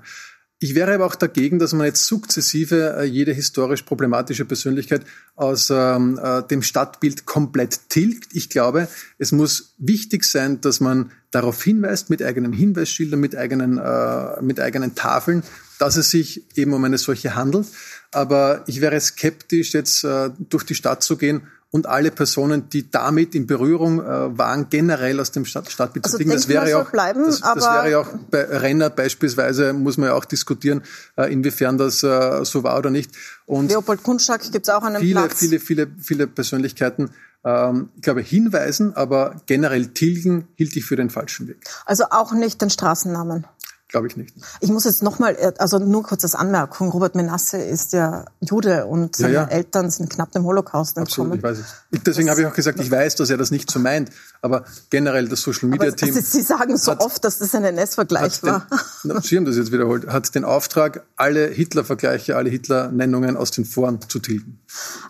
Ich 0.64 0.74
wäre 0.74 0.94
aber 0.94 1.04
auch 1.04 1.14
dagegen, 1.14 1.58
dass 1.58 1.74
man 1.74 1.84
jetzt 1.84 2.06
sukzessive 2.06 2.96
äh, 2.96 3.04
jede 3.04 3.34
historisch 3.34 3.82
problematische 3.82 4.46
Persönlichkeit 4.46 5.02
aus 5.36 5.68
ähm, 5.68 6.18
äh, 6.18 6.42
dem 6.42 6.62
Stadtbild 6.62 7.26
komplett 7.26 7.90
tilgt. 7.90 8.34
Ich 8.34 8.48
glaube, 8.48 8.88
es 9.18 9.30
muss 9.30 9.74
wichtig 9.76 10.24
sein, 10.24 10.62
dass 10.62 10.80
man 10.80 11.12
darauf 11.30 11.62
hinweist, 11.62 12.08
mit 12.08 12.22
eigenen 12.22 12.54
Hinweisschildern, 12.54 13.20
mit 13.20 13.36
eigenen, 13.36 13.76
äh, 13.76 14.40
mit 14.40 14.58
eigenen 14.58 14.94
Tafeln, 14.94 15.42
dass 15.78 15.96
es 15.96 16.08
sich 16.08 16.46
eben 16.56 16.72
um 16.72 16.82
eine 16.82 16.96
solche 16.96 17.34
handelt. 17.34 17.66
Aber 18.10 18.64
ich 18.66 18.80
wäre 18.80 18.98
skeptisch, 18.98 19.74
jetzt 19.74 20.02
äh, 20.02 20.30
durch 20.48 20.64
die 20.64 20.74
Stadt 20.74 21.02
zu 21.02 21.18
gehen 21.18 21.42
und 21.74 21.88
alle 21.88 22.12
Personen, 22.12 22.68
die 22.68 22.88
damit 22.88 23.34
in 23.34 23.48
Berührung 23.48 23.98
äh, 23.98 24.38
waren, 24.38 24.68
generell 24.70 25.18
aus 25.18 25.32
dem 25.32 25.44
Stadt 25.44 25.68
Stadtbild 25.68 26.04
also. 26.04 26.18
Das 26.18 26.46
wäre 26.46 26.70
ja 26.70 26.80
auch, 26.80 26.90
bleiben, 26.92 27.24
das, 27.24 27.40
das 27.40 27.64
wäre 27.64 27.90
ja 27.90 27.98
auch 27.98 28.06
bei 28.30 28.44
Renner 28.44 28.90
beispielsweise, 28.90 29.72
muss 29.72 29.96
man 29.96 30.10
ja 30.10 30.14
auch 30.14 30.24
diskutieren, 30.24 30.84
äh, 31.16 31.32
inwiefern 31.32 31.76
das 31.76 32.04
äh, 32.04 32.44
so 32.44 32.62
war 32.62 32.78
oder 32.78 32.90
nicht. 32.90 33.10
Und 33.46 33.72
Leopold 33.72 34.04
Kunschak 34.04 34.52
gibt 34.52 34.68
es 34.68 34.72
auch 34.72 34.84
einen 34.84 35.02
viele, 35.02 35.22
Platz. 35.22 35.40
Viele, 35.40 35.58
viele, 35.58 35.88
viele 35.98 36.28
Persönlichkeiten, 36.28 37.10
ähm, 37.44 37.88
ich 37.96 38.02
glaube, 38.02 38.20
hinweisen, 38.20 38.94
aber 38.94 39.42
generell 39.46 39.88
tilgen 39.88 40.46
hielt 40.54 40.76
ich 40.76 40.84
für 40.84 40.94
den 40.94 41.10
falschen 41.10 41.48
Weg. 41.48 41.58
Also 41.86 42.04
auch 42.10 42.32
nicht 42.34 42.62
den 42.62 42.70
Straßennamen. 42.70 43.48
Glaube 43.94 44.08
ich 44.08 44.16
nicht. 44.16 44.34
Ich 44.58 44.70
muss 44.70 44.82
jetzt 44.82 45.04
nochmal, 45.04 45.36
äh, 45.38 45.52
also 45.58 45.78
nur 45.78 46.02
kurz 46.02 46.24
als 46.24 46.34
Anmerkung, 46.34 46.90
Robert 46.90 47.14
Menasse 47.14 47.58
ist 47.58 47.92
ja 47.92 48.24
Jude 48.40 48.86
und 48.86 49.14
seine 49.14 49.34
ja, 49.34 49.42
ja. 49.42 49.48
Eltern 49.50 49.88
sind 49.88 50.10
knapp 50.10 50.32
dem 50.32 50.42
Holocaust 50.42 50.98
entkommen. 50.98 51.34
Absolut, 51.34 51.54
ich 51.54 51.60
weiß 51.60 51.64
es. 51.92 52.02
Deswegen 52.04 52.28
habe 52.28 52.40
ich 52.40 52.46
auch 52.48 52.54
gesagt, 52.54 52.80
ich 52.80 52.90
weiß, 52.90 53.14
dass 53.14 53.30
er 53.30 53.36
das 53.36 53.52
nicht 53.52 53.70
so 53.70 53.78
meint, 53.78 54.10
aber 54.44 54.64
generell 54.90 55.26
das 55.26 55.40
Social 55.40 55.70
Media 55.70 55.90
Team. 55.90 56.10
Aber 56.10 56.22
Sie 56.22 56.42
sagen 56.42 56.76
so 56.76 56.92
oft, 56.98 57.24
dass 57.24 57.38
das 57.38 57.54
ein 57.54 57.64
NS-Vergleich 57.64 58.42
war. 58.42 58.66
Den, 59.02 59.20
Sie 59.22 59.36
haben 59.36 59.46
das 59.46 59.56
jetzt 59.56 59.72
wiederholt, 59.72 60.06
hat 60.06 60.34
den 60.34 60.44
Auftrag, 60.44 61.04
alle 61.16 61.46
Hitler-Vergleiche, 61.46 62.36
alle 62.36 62.50
Hitler-Nennungen 62.50 63.38
aus 63.38 63.50
den 63.50 63.64
Foren 63.64 64.00
zu 64.06 64.18
tilgen. 64.18 64.60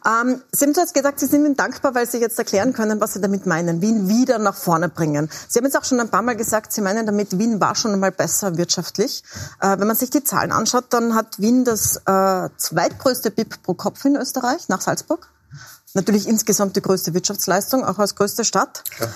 Ähm, 0.07 0.41
Sie 0.53 0.65
haben 0.65 0.73
jetzt 0.75 0.95
gesagt, 0.95 1.19
Sie 1.19 1.27
sind 1.27 1.45
Ihnen 1.45 1.57
dankbar, 1.57 1.95
weil 1.97 2.09
Sie 2.09 2.19
jetzt 2.19 2.39
erklären 2.39 2.73
können, 2.73 3.01
was 3.01 3.15
Sie 3.15 3.21
damit 3.21 3.45
meinen, 3.45 3.83
Wien 3.83 4.09
wieder 4.09 4.39
nach 4.39 4.57
vorne 4.57 4.89
bringen. 4.89 5.29
Sie 5.49 5.59
haben 5.59 5.65
jetzt 5.65 5.77
auch 5.77 5.85
schon 5.85 5.99
ein 5.99 6.11
paar 6.11 6.23
Mal 6.23 6.37
gesagt, 6.37 6.73
Sie 6.73 6.81
meinen 6.81 7.05
damit, 7.05 7.37
Wien 7.37 7.61
war 7.61 7.75
schon 7.75 7.93
einmal 7.93 8.13
besser 8.13 8.57
wirtschaftlich. 8.57 9.25
Äh, 9.61 9.79
wenn 9.81 9.89
man 9.89 9.97
sich 9.97 10.11
die 10.11 10.23
Zahlen 10.23 10.53
anschaut, 10.53 10.87
dann 10.91 11.17
hat 11.17 11.41
Wien 11.41 11.65
das 11.65 11.97
äh, 12.07 12.49
zweitgrößte 12.57 13.33
BIP 13.33 13.63
pro 13.65 13.75
Kopf 13.75 14.05
in 14.05 14.15
Österreich 14.15 14.69
nach 14.69 14.81
Salzburg. 14.81 15.29
Natürlich 15.95 16.29
insgesamt 16.29 16.77
die 16.77 16.83
größte 16.83 17.15
Wirtschaftsleistung, 17.15 17.85
auch 17.85 17.99
als 17.99 18.17
größte 18.17 18.45
Stadt. 18.45 18.83
Ja. 18.99 19.09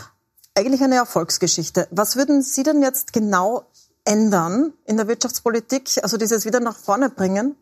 Eigentlich 0.55 0.81
eine 0.81 0.95
Erfolgsgeschichte. 0.95 1.89
Was 1.91 2.16
würden 2.16 2.43
Sie 2.43 2.62
denn 2.62 2.83
jetzt 2.83 3.12
genau 3.12 3.66
ändern 4.05 4.72
in 4.87 4.97
der 4.97 5.09
Wirtschaftspolitik, 5.09 5.99
also 6.03 6.16
dieses 6.16 6.45
wieder 6.45 6.61
nach 6.61 6.76
vorne 6.76 7.11
bringen? 7.11 7.57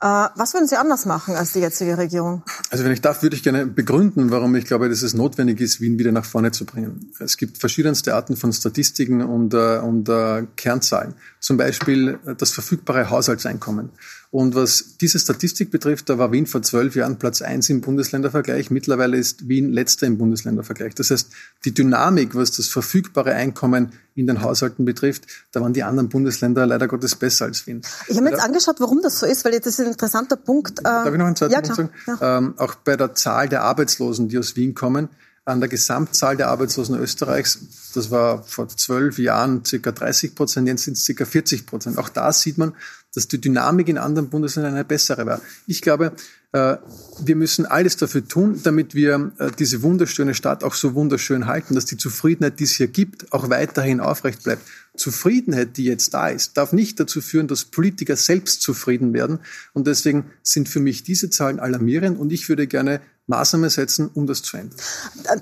Äh, 0.00 0.28
was 0.36 0.54
würden 0.54 0.68
Sie 0.68 0.76
anders 0.76 1.06
machen 1.06 1.34
als 1.34 1.52
die 1.52 1.58
jetzige 1.58 1.98
Regierung? 1.98 2.42
Also 2.70 2.84
wenn 2.84 2.92
ich 2.92 3.00
darf, 3.00 3.22
würde 3.22 3.34
ich 3.34 3.42
gerne 3.42 3.66
begründen, 3.66 4.30
warum 4.30 4.54
ich 4.54 4.64
glaube, 4.64 4.88
dass 4.88 5.02
es 5.02 5.12
notwendig 5.12 5.60
ist, 5.60 5.80
Wien 5.80 5.98
wieder 5.98 6.12
nach 6.12 6.24
vorne 6.24 6.52
zu 6.52 6.64
bringen. 6.64 7.12
Es 7.18 7.36
gibt 7.36 7.58
verschiedenste 7.58 8.14
Arten 8.14 8.36
von 8.36 8.52
Statistiken 8.52 9.22
und, 9.22 9.54
äh, 9.54 9.78
und 9.78 10.08
uh, 10.08 10.46
Kernzahlen. 10.54 11.14
Zum 11.40 11.56
Beispiel 11.56 12.20
das 12.36 12.52
verfügbare 12.52 13.10
Haushaltseinkommen. 13.10 13.90
Und 14.30 14.54
was 14.54 14.98
diese 15.00 15.18
Statistik 15.18 15.70
betrifft, 15.70 16.10
da 16.10 16.18
war 16.18 16.30
Wien 16.32 16.46
vor 16.46 16.60
zwölf 16.60 16.94
Jahren 16.94 17.18
Platz 17.18 17.40
eins 17.40 17.70
im 17.70 17.80
Bundesländervergleich. 17.80 18.70
Mittlerweile 18.70 19.16
ist 19.16 19.48
Wien 19.48 19.72
letzter 19.72 20.06
im 20.06 20.18
Bundesländervergleich. 20.18 20.94
Das 20.94 21.10
heißt, 21.10 21.30
die 21.64 21.72
Dynamik, 21.72 22.34
was 22.34 22.50
das 22.50 22.68
verfügbare 22.68 23.32
Einkommen 23.32 23.92
in 24.14 24.26
den 24.26 24.42
Haushalten 24.42 24.84
betrifft, 24.84 25.26
da 25.52 25.62
waren 25.62 25.72
die 25.72 25.82
anderen 25.82 26.10
Bundesländer 26.10 26.66
leider 26.66 26.88
Gottes 26.88 27.16
besser 27.16 27.46
als 27.46 27.66
Wien. 27.66 27.80
Ich 28.08 28.16
habe 28.16 28.24
mir 28.24 28.32
jetzt 28.32 28.42
angeschaut, 28.42 28.80
warum 28.80 29.00
das 29.00 29.18
so 29.18 29.24
ist, 29.24 29.46
weil 29.46 29.52
das 29.52 29.66
ist 29.66 29.80
ein 29.80 29.86
interessanter 29.86 30.36
Punkt. 30.36 30.84
Darf 30.84 31.10
ich 31.10 31.18
noch 31.18 31.24
einen 31.24 31.36
zweiten 31.36 31.52
ja, 31.54 31.60
Punkt 31.62 31.76
sagen? 31.76 31.90
Ja. 32.06 32.38
Ähm, 32.38 32.54
auch 32.58 32.74
bei 32.74 32.96
der 32.96 33.14
Zahl 33.14 33.48
der 33.48 33.62
Arbeitslosen, 33.62 34.28
die 34.28 34.36
aus 34.36 34.56
Wien 34.56 34.74
kommen, 34.74 35.08
an 35.48 35.60
der 35.60 35.70
Gesamtzahl 35.70 36.36
der 36.36 36.48
Arbeitslosen 36.48 36.98
Österreichs, 36.98 37.58
das 37.94 38.10
war 38.10 38.42
vor 38.42 38.68
zwölf 38.68 39.18
Jahren 39.18 39.64
circa 39.64 39.92
30 39.92 40.34
Prozent, 40.34 40.68
jetzt 40.68 40.84
sind 40.84 40.98
es 40.98 41.04
circa 41.04 41.24
40 41.24 41.64
Prozent. 41.64 41.96
Auch 41.96 42.10
da 42.10 42.30
sieht 42.32 42.58
man, 42.58 42.74
dass 43.14 43.28
die 43.28 43.40
Dynamik 43.40 43.88
in 43.88 43.98
anderen 43.98 44.28
Bundesländern 44.30 44.74
eine 44.74 44.84
bessere 44.84 45.26
war. 45.26 45.40
Ich 45.66 45.82
glaube, 45.82 46.12
äh, 46.52 46.76
wir 47.22 47.36
müssen 47.36 47.66
alles 47.66 47.96
dafür 47.96 48.26
tun, 48.26 48.60
damit 48.62 48.94
wir 48.94 49.32
äh, 49.38 49.50
diese 49.58 49.82
wunderschöne 49.82 50.34
Stadt 50.34 50.64
auch 50.64 50.74
so 50.74 50.94
wunderschön 50.94 51.46
halten, 51.46 51.74
dass 51.74 51.84
die 51.84 51.96
Zufriedenheit, 51.96 52.58
die 52.58 52.64
es 52.64 52.72
hier 52.72 52.88
gibt, 52.88 53.32
auch 53.32 53.50
weiterhin 53.50 54.00
aufrecht 54.00 54.44
bleibt. 54.44 54.62
Zufriedenheit, 54.96 55.76
die 55.76 55.84
jetzt 55.84 56.14
da 56.14 56.28
ist, 56.28 56.56
darf 56.56 56.72
nicht 56.72 56.98
dazu 57.00 57.20
führen, 57.20 57.48
dass 57.48 57.66
Politiker 57.66 58.16
selbst 58.16 58.62
zufrieden 58.62 59.12
werden. 59.12 59.40
Und 59.72 59.86
deswegen 59.86 60.30
sind 60.42 60.68
für 60.68 60.80
mich 60.80 61.02
diese 61.02 61.30
Zahlen 61.30 61.60
alarmierend 61.60 62.18
und 62.18 62.32
ich 62.32 62.48
würde 62.48 62.66
gerne 62.66 63.00
Maßnahmen 63.28 63.68
setzen, 63.68 64.10
um 64.14 64.26
das 64.26 64.42
zu 64.42 64.56
ändern. 64.56 64.76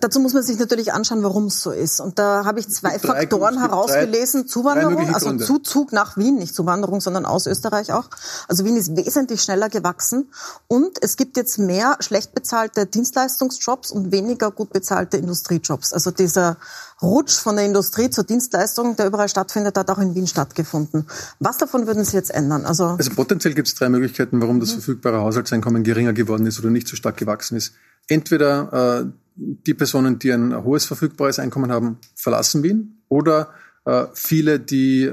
Dazu 0.00 0.18
muss 0.18 0.34
man 0.34 0.42
sich 0.42 0.58
natürlich 0.58 0.92
anschauen, 0.92 1.22
warum 1.22 1.46
es 1.46 1.62
so 1.62 1.70
ist. 1.70 2.00
Und 2.00 2.18
da 2.18 2.44
habe 2.44 2.58
ich 2.58 2.68
zwei 2.68 2.98
drei, 2.98 3.20
Faktoren 3.20 3.60
herausgelesen. 3.60 4.42
Drei, 4.42 4.48
Zuwanderung, 4.48 4.96
drei 4.96 5.14
also. 5.14 5.36
Zuzug 5.36 5.92
nach 5.92 6.16
Wien, 6.16 6.36
nicht 6.36 6.54
Zuwanderung, 6.54 7.00
sondern 7.00 7.24
aus 7.24 7.46
Österreich 7.46 7.92
auch. 7.92 8.10
Also 8.48 8.64
Wien 8.64 8.76
ist 8.76 8.96
wesentlich 8.96 9.40
schneller 9.40 9.68
gewachsen. 9.68 10.30
Und 10.66 10.98
es 11.00 11.16
gibt 11.16 11.36
jetzt 11.36 11.58
mehr 11.58 11.96
schlecht 12.00 12.34
bezahlte 12.34 12.86
Dienstleistungsjobs 12.86 13.92
und 13.92 14.10
weniger 14.10 14.50
gut 14.50 14.72
bezahlte 14.72 15.16
Industriejobs. 15.16 15.92
Also 15.92 16.10
dieser 16.10 16.56
Rutsch 17.02 17.38
von 17.38 17.56
der 17.56 17.66
Industrie 17.66 18.10
zur 18.10 18.24
Dienstleistung, 18.24 18.96
der 18.96 19.06
überall 19.06 19.28
stattfindet, 19.28 19.76
hat 19.76 19.90
auch 19.90 19.98
in 19.98 20.14
Wien 20.14 20.26
stattgefunden. 20.26 21.06
Was 21.38 21.58
davon 21.58 21.86
würden 21.86 22.04
Sie 22.04 22.16
jetzt 22.16 22.30
ändern? 22.30 22.64
Also, 22.64 22.86
also 22.86 23.10
potenziell 23.10 23.54
gibt 23.54 23.68
es 23.68 23.74
drei 23.74 23.90
Möglichkeiten, 23.90 24.40
warum 24.40 24.60
das 24.60 24.70
mhm. 24.70 24.74
verfügbare 24.74 25.20
Haushaltseinkommen 25.20 25.84
geringer 25.84 26.14
geworden 26.14 26.46
ist 26.46 26.58
oder 26.58 26.70
nicht 26.70 26.88
so 26.88 26.96
stark 26.96 27.18
gewachsen 27.18 27.56
ist. 27.56 27.74
Entweder 28.08 29.04
äh, 29.04 29.10
die 29.36 29.74
Personen, 29.74 30.18
die 30.18 30.32
ein 30.32 30.64
hohes 30.64 30.84
verfügbares 30.84 31.38
Einkommen 31.38 31.70
haben, 31.70 31.98
verlassen 32.14 32.62
Wien 32.62 33.02
oder 33.08 33.50
äh, 33.84 34.06
viele, 34.14 34.58
die 34.58 35.04
äh, 35.04 35.12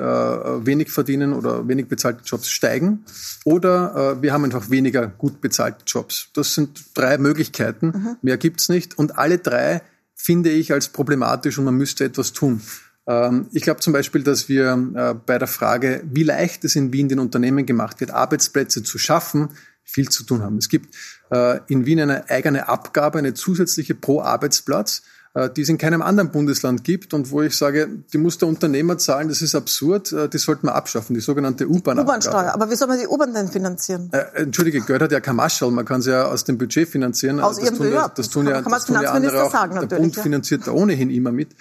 wenig 0.66 0.90
verdienen 0.90 1.34
oder 1.34 1.68
wenig 1.68 1.88
bezahlte 1.88 2.24
Jobs 2.24 2.50
steigen 2.50 3.06
oder 3.46 4.16
äh, 4.18 4.22
wir 4.22 4.34
haben 4.34 4.46
einfach 4.46 4.70
weniger 4.70 5.08
gut 5.08 5.42
bezahlte 5.42 5.84
Jobs. 5.86 6.30
Das 6.34 6.56
sind 6.56 6.84
drei 6.96 7.18
Möglichkeiten, 7.18 7.88
mhm. 7.88 8.18
mehr 8.22 8.38
gibt's 8.38 8.70
nicht 8.70 8.98
und 8.98 9.18
alle 9.18 9.38
drei 9.38 9.82
finde 10.16 10.50
ich 10.50 10.72
als 10.72 10.90
problematisch 10.90 11.58
und 11.58 11.66
man 11.66 11.76
müsste 11.76 12.06
etwas 12.06 12.34
tun. 12.34 12.62
Ähm, 13.06 13.48
ich 13.52 13.64
glaube 13.64 13.82
zum 13.82 13.94
Beispiel, 13.94 14.24
dass 14.24 14.50
wir 14.50 14.72
äh, 14.96 15.14
bei 15.14 15.38
der 15.38 15.48
Frage, 15.48 16.04
wie 16.10 16.24
leicht 16.24 16.64
es 16.64 16.76
in 16.76 16.94
Wien 16.94 17.10
den 17.10 17.20
Unternehmen 17.20 17.66
gemacht 17.66 18.00
wird, 18.00 18.12
Arbeitsplätze 18.12 18.84
zu 18.84 18.98
schaffen, 18.98 19.50
viel 19.84 20.10
zu 20.10 20.24
tun 20.24 20.42
haben. 20.42 20.58
Es 20.58 20.70
gibt 20.70 20.96
äh, 21.34 21.60
in 21.68 21.86
Wien 21.86 22.00
eine 22.00 22.30
eigene 22.30 22.70
Abgabe, 22.70 23.20
eine 23.20 23.34
zusätzliche 23.34 23.96
pro 23.96 24.22
Arbeitsplatz. 24.22 25.02
Äh, 25.36 25.50
die 25.50 25.62
es 25.62 25.70
in 25.70 25.80
keinem 25.80 26.04
anderen 26.04 26.30
Bundesland 26.30 26.84
gibt 26.84 27.16
und 27.16 27.32
wo 27.32 27.42
ich 27.42 27.58
sage, 27.58 27.90
die 28.14 28.20
muss 28.20 28.38
der 28.38 28.48
Unternehmer 28.48 29.00
zahlen, 29.00 29.30
das 29.30 29.42
ist 29.42 29.56
absurd, 29.56 30.12
äh, 30.12 30.30
die 30.30 30.38
sollten 30.38 30.68
wir 30.68 30.76
abschaffen, 30.76 31.16
die 31.16 31.22
sogenannte 31.22 31.68
U-Bahn. 31.68 31.98
U-Bahn-Steuer, 31.98 32.54
aber 32.54 32.70
wie 32.70 32.76
soll 32.76 32.88
man 32.88 33.00
die 33.00 33.08
U-Bahn 33.08 33.34
denn 33.34 33.48
finanzieren? 33.48 34.12
Äh, 34.12 34.44
Entschuldige, 34.44 34.82
Geld 34.82 35.02
hat 35.02 35.12
ja 35.12 35.22
kein 35.22 35.36
Marschall, 35.36 35.72
man 35.72 35.86
kann 35.86 36.04
sie 36.04 36.12
ja 36.12 36.26
aus 36.26 36.44
dem 36.44 36.60
Budget 36.60 36.88
finanzieren. 36.88 37.40
Aus 37.40 37.56
das 37.56 37.66
ihrem 37.66 37.78
tun 37.78 37.92
ja, 37.92 38.08
das 38.10 38.30
tun 38.30 38.46
ja, 38.46 38.62
kann, 38.62 38.72
das 38.72 38.86
tun 38.86 39.02
ja 39.02 39.12
andere 39.12 39.44
auch. 39.46 39.52
Sagen, 39.52 39.88
der 39.88 39.98
Bund 39.98 40.16
finanziert 40.16 40.68
da 40.68 40.72
ohnehin 40.72 41.10
immer 41.10 41.32
mit. 41.32 41.56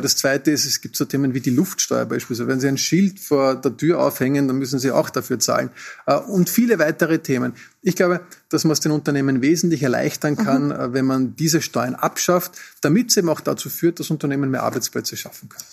Das 0.00 0.16
Zweite 0.16 0.50
ist, 0.50 0.64
es 0.64 0.80
gibt 0.80 0.96
so 0.96 1.04
Themen 1.04 1.34
wie 1.34 1.40
die 1.40 1.50
Luftsteuer 1.50 2.04
beispielsweise. 2.04 2.48
Wenn 2.48 2.60
Sie 2.60 2.68
ein 2.68 2.78
Schild 2.78 3.20
vor 3.20 3.54
der 3.54 3.76
Tür 3.76 4.00
aufhängen, 4.00 4.48
dann 4.48 4.58
müssen 4.58 4.78
Sie 4.78 4.90
auch 4.90 5.10
dafür 5.10 5.38
zahlen. 5.38 5.70
Äh, 6.06 6.16
und 6.16 6.48
viele 6.48 6.78
weitere 6.78 7.18
Themen. 7.18 7.54
Ich 7.82 7.96
glaube, 7.96 8.20
dass 8.48 8.64
man 8.64 8.72
es 8.72 8.80
den 8.80 8.92
Unternehmen 8.92 9.42
wesentlich 9.42 9.82
erleichtern 9.82 10.36
kann, 10.36 10.66
mhm. 10.66 10.72
Äh, 10.72 10.92
wenn 10.92 11.04
man 11.04 11.36
diese 11.36 11.60
Steuern 11.60 11.94
abschafft, 11.94 12.52
damit 12.80 13.10
es 13.10 13.16
eben 13.16 13.28
auch 13.28 13.40
dazu 13.40 13.68
führt, 13.68 14.00
dass 14.00 14.10
Unternehmen 14.10 14.50
mehr 14.50 14.62
Arbeitsplätze 14.62 15.16
schaffen 15.16 15.48
können. 15.48 15.64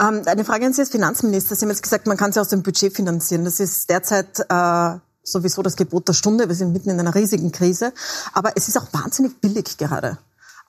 Ähm, 0.00 0.22
eine 0.26 0.44
Frage 0.44 0.66
an 0.66 0.72
Sie 0.72 0.80
als 0.80 0.90
Finanzminister. 0.90 1.54
Sie 1.54 1.62
haben 1.62 1.70
jetzt 1.70 1.82
gesagt, 1.82 2.06
man 2.06 2.16
kann 2.16 2.32
sie 2.32 2.40
aus 2.40 2.48
dem 2.48 2.62
Budget 2.62 2.94
finanzieren. 2.94 3.44
Das 3.44 3.60
ist 3.60 3.90
derzeit 3.90 4.40
äh, 4.48 4.98
sowieso 5.22 5.62
das 5.62 5.76
Gebot 5.76 6.08
der 6.08 6.14
Stunde. 6.14 6.48
Wir 6.48 6.54
sind 6.54 6.72
mitten 6.72 6.90
in 6.90 6.98
einer 6.98 7.14
riesigen 7.14 7.52
Krise. 7.52 7.92
Aber 8.32 8.52
es 8.56 8.68
ist 8.68 8.78
auch 8.78 8.92
wahnsinnig 8.92 9.40
billig 9.40 9.76
gerade. 9.76 10.18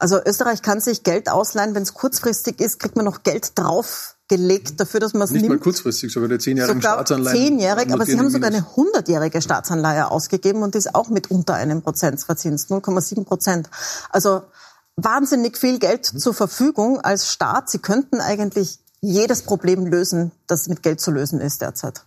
Also 0.01 0.19
Österreich 0.25 0.63
kann 0.63 0.81
sich 0.81 1.03
Geld 1.03 1.29
ausleihen, 1.29 1.75
wenn 1.75 1.83
es 1.83 1.93
kurzfristig 1.93 2.59
ist, 2.59 2.79
kriegt 2.79 2.95
man 2.95 3.05
noch 3.05 3.21
Geld 3.21 3.51
draufgelegt 3.53 4.79
dafür, 4.79 4.99
dass 4.99 5.13
man 5.13 5.21
es 5.21 5.29
nimmt. 5.29 5.43
Nicht 5.43 5.49
mal 5.49 5.59
kurzfristig, 5.59 6.11
sogar 6.11 6.27
die 6.27 6.39
zehnjährigen 6.39 6.81
sogar 6.81 6.95
Staatsanleihen. 6.95 7.37
Zehnjährig, 7.37 7.93
aber 7.93 8.07
Sie 8.07 8.17
haben 8.17 8.31
sogar 8.31 8.49
eine 8.49 8.75
hundertjährige 8.75 9.43
Staatsanleihe 9.43 10.09
ausgegeben 10.09 10.63
und 10.63 10.73
die 10.73 10.79
ist 10.79 10.95
auch 10.95 11.09
mit 11.09 11.29
unter 11.29 11.53
einem 11.53 11.83
Prozent 11.83 12.19
verzinst, 12.19 12.71
0,7 12.71 13.25
Prozent. 13.25 13.69
Also 14.09 14.41
wahnsinnig 14.95 15.55
viel 15.55 15.77
Geld 15.77 16.07
zur 16.07 16.33
Verfügung 16.33 16.99
als 16.99 17.31
Staat. 17.31 17.69
Sie 17.69 17.77
könnten 17.77 18.21
eigentlich 18.21 18.79
jedes 19.01 19.43
Problem 19.43 19.85
lösen, 19.85 20.31
das 20.47 20.67
mit 20.67 20.81
Geld 20.81 20.99
zu 20.99 21.11
lösen 21.11 21.39
ist 21.39 21.61
derzeit. 21.61 22.05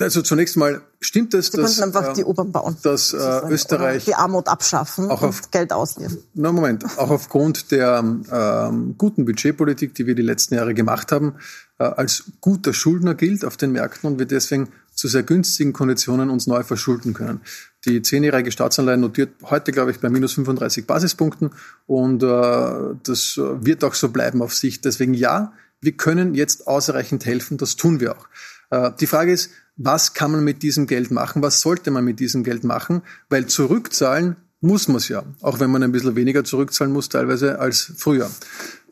Also 0.00 0.22
zunächst 0.22 0.56
mal 0.56 0.80
stimmt 1.00 1.34
es, 1.34 1.48
Sie 1.48 1.56
dass, 1.58 1.80
einfach 1.80 2.10
äh, 2.10 2.14
die 2.14 2.24
U-Bahn 2.24 2.52
bauen. 2.52 2.76
dass 2.82 3.12
äh, 3.12 3.40
Österreich 3.48 4.04
die 4.06 4.14
Armut 4.14 4.48
abschaffen 4.48 5.10
Auch 5.10 5.22
auf- 5.22 5.50
Geld 5.50 5.72
ausgeben. 5.72 6.18
Na 6.34 6.52
Moment, 6.52 6.84
auch 6.98 7.10
aufgrund 7.10 7.70
der 7.70 8.02
ähm, 8.32 8.94
guten 8.96 9.24
Budgetpolitik, 9.24 9.94
die 9.94 10.06
wir 10.06 10.14
die 10.14 10.22
letzten 10.22 10.54
Jahre 10.54 10.74
gemacht 10.74 11.12
haben, 11.12 11.34
äh, 11.78 11.84
als 11.84 12.24
guter 12.40 12.72
Schuldner 12.72 13.14
gilt 13.14 13.44
auf 13.44 13.56
den 13.56 13.72
Märkten 13.72 14.10
und 14.10 14.18
wir 14.18 14.26
deswegen 14.26 14.68
zu 14.94 15.08
sehr 15.08 15.22
günstigen 15.22 15.72
Konditionen 15.72 16.30
uns 16.30 16.46
neu 16.46 16.62
verschulden 16.62 17.14
können. 17.14 17.40
Die 17.86 18.02
zehnjährige 18.02 18.52
Staatsanleihe 18.52 18.98
notiert 18.98 19.30
heute, 19.44 19.72
glaube 19.72 19.90
ich, 19.90 20.00
bei 20.00 20.10
minus 20.10 20.34
35 20.34 20.86
Basispunkten 20.86 21.50
und 21.86 22.22
äh, 22.22 22.96
das 23.02 23.36
wird 23.38 23.84
auch 23.84 23.94
so 23.94 24.10
bleiben 24.10 24.42
auf 24.42 24.54
Sicht. 24.54 24.84
Deswegen 24.84 25.14
ja, 25.14 25.52
wir 25.80 25.92
können 25.92 26.34
jetzt 26.34 26.66
ausreichend 26.66 27.24
helfen, 27.24 27.56
das 27.56 27.76
tun 27.76 28.00
wir 28.00 28.16
auch. 28.16 28.28
Äh, 28.70 28.90
die 29.00 29.06
Frage 29.06 29.32
ist, 29.32 29.50
was 29.82 30.12
kann 30.12 30.30
man 30.30 30.44
mit 30.44 30.62
diesem 30.62 30.86
Geld 30.86 31.10
machen? 31.10 31.42
Was 31.42 31.60
sollte 31.62 31.90
man 31.90 32.04
mit 32.04 32.20
diesem 32.20 32.44
Geld 32.44 32.64
machen? 32.64 33.00
Weil 33.30 33.46
zurückzahlen 33.46 34.36
muss 34.60 34.88
man 34.88 34.98
es 34.98 35.08
ja, 35.08 35.24
auch 35.40 35.58
wenn 35.58 35.70
man 35.70 35.82
ein 35.82 35.90
bisschen 35.90 36.16
weniger 36.16 36.44
zurückzahlen 36.44 36.92
muss 36.92 37.08
teilweise 37.08 37.58
als 37.58 37.92
früher. 37.96 38.30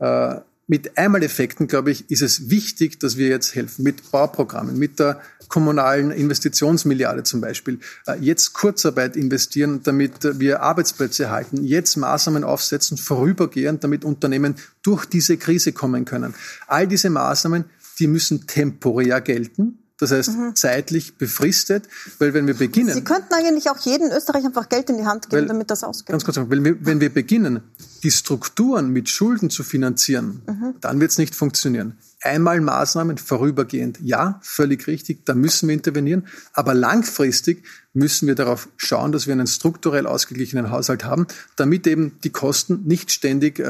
Äh, 0.00 0.36
mit 0.66 0.96
Einmaleffekten, 0.96 1.66
glaube 1.66 1.90
ich, 1.90 2.10
ist 2.10 2.22
es 2.22 2.48
wichtig, 2.48 3.00
dass 3.00 3.18
wir 3.18 3.28
jetzt 3.28 3.54
helfen, 3.54 3.82
mit 3.82 4.10
Bauprogrammen, 4.10 4.78
mit 4.78 4.98
der 4.98 5.20
kommunalen 5.48 6.10
Investitionsmilliarde 6.10 7.22
zum 7.22 7.42
Beispiel, 7.42 7.80
äh, 8.06 8.18
jetzt 8.20 8.54
Kurzarbeit 8.54 9.14
investieren, 9.14 9.80
damit 9.82 10.40
wir 10.40 10.62
Arbeitsplätze 10.62 11.24
erhalten, 11.24 11.64
jetzt 11.64 11.96
Maßnahmen 11.96 12.44
aufsetzen, 12.44 12.96
vorübergehend, 12.96 13.84
damit 13.84 14.06
Unternehmen 14.06 14.54
durch 14.82 15.04
diese 15.04 15.36
Krise 15.36 15.72
kommen 15.72 16.06
können. 16.06 16.34
All 16.66 16.86
diese 16.86 17.10
Maßnahmen, 17.10 17.64
die 17.98 18.06
müssen 18.06 18.46
temporär 18.46 19.20
gelten. 19.20 19.78
Das 20.00 20.12
heißt, 20.12 20.30
zeitlich 20.54 21.18
befristet, 21.18 21.88
weil 22.20 22.32
wenn 22.32 22.46
wir 22.46 22.54
beginnen. 22.54 22.94
Sie 22.94 23.02
könnten 23.02 23.34
eigentlich 23.34 23.68
auch 23.68 23.78
jeden 23.78 24.12
Österreich 24.12 24.44
einfach 24.44 24.68
Geld 24.68 24.88
in 24.90 24.98
die 24.98 25.04
Hand 25.04 25.28
geben, 25.28 25.42
Weil- 25.42 25.48
damit 25.48 25.70
das 25.70 25.82
ausgeht. 25.82 26.10
Ganz 26.10 26.24
kurz, 26.24 26.36
wenn 26.36 26.64
wir, 26.64 26.76
wenn 26.86 27.00
wir 27.00 27.12
beginnen, 27.12 27.62
die 28.04 28.12
Strukturen 28.12 28.90
mit 28.90 29.08
Schulden 29.08 29.50
zu 29.50 29.64
finanzieren, 29.64 30.42
dann 30.80 31.00
wird 31.00 31.10
es 31.10 31.18
nicht 31.18 31.34
funktionieren. 31.34 31.98
Einmal 32.20 32.60
Maßnahmen 32.60 33.18
vorübergehend, 33.18 33.98
ja, 34.00 34.40
völlig 34.42 34.86
richtig, 34.86 35.24
da 35.24 35.34
müssen 35.34 35.68
wir 35.68 35.74
intervenieren. 35.74 36.26
Aber 36.52 36.74
langfristig 36.74 37.64
müssen 37.98 38.28
wir 38.28 38.34
darauf 38.34 38.68
schauen, 38.76 39.12
dass 39.12 39.26
wir 39.26 39.32
einen 39.32 39.46
strukturell 39.46 40.06
ausgeglichenen 40.06 40.70
Haushalt 40.70 41.04
haben, 41.04 41.26
damit 41.56 41.86
eben 41.86 42.18
die 42.22 42.30
Kosten 42.30 42.84
nicht 42.84 43.10
ständig 43.10 43.58
äh, 43.58 43.64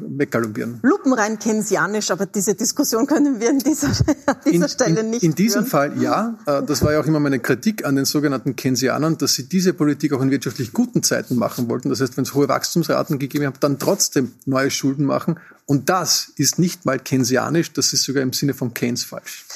weggaloppieren. 0.00 0.80
Lupenrein 0.82 1.38
keynesianisch, 1.38 2.10
aber 2.10 2.26
diese 2.26 2.54
Diskussion 2.54 3.06
können 3.06 3.40
wir 3.40 3.50
an 3.50 3.60
dieser, 3.60 3.88
an 4.26 4.36
dieser 4.50 4.68
Stelle 4.68 5.00
in, 5.00 5.10
nicht 5.10 5.22
in 5.22 5.34
diesem 5.34 5.64
führen. 5.64 5.92
Fall 5.92 6.02
ja. 6.02 6.38
Äh, 6.46 6.62
Das 6.64 6.82
war 6.82 6.92
ja 6.92 7.00
auch 7.00 7.06
immer 7.06 7.20
meine 7.20 7.38
Kritik 7.38 7.86
an 7.86 7.96
den 7.96 8.04
sogenannten 8.04 8.56
Keynesianern, 8.56 9.16
dass 9.16 9.34
sie 9.34 9.48
diese 9.48 9.72
Politik 9.72 10.12
auch 10.12 10.20
in 10.20 10.30
wirtschaftlich 10.30 10.72
guten 10.72 11.02
Zeiten 11.02 11.36
machen 11.36 11.68
wollten. 11.68 11.88
Das 11.88 12.00
heißt, 12.00 12.16
wenn 12.16 12.24
es 12.24 12.34
hohe 12.34 12.48
Wachstumsraten 12.48 13.18
gegeben 13.18 13.46
hat, 13.46 13.62
dann 13.62 13.78
trotzdem 13.78 14.32
neue 14.44 14.70
Schulden 14.70 15.04
machen. 15.04 15.38
Und 15.66 15.88
das 15.88 16.32
ist 16.34 16.58
nicht 16.58 16.84
mal 16.84 16.98
keynesianisch, 16.98 17.72
das 17.72 17.92
ist 17.92 18.02
sogar 18.02 18.24
im 18.24 18.32
Sinne 18.32 18.54
von 18.54 18.74
Keynes 18.74 19.04
falsch. 19.04 19.46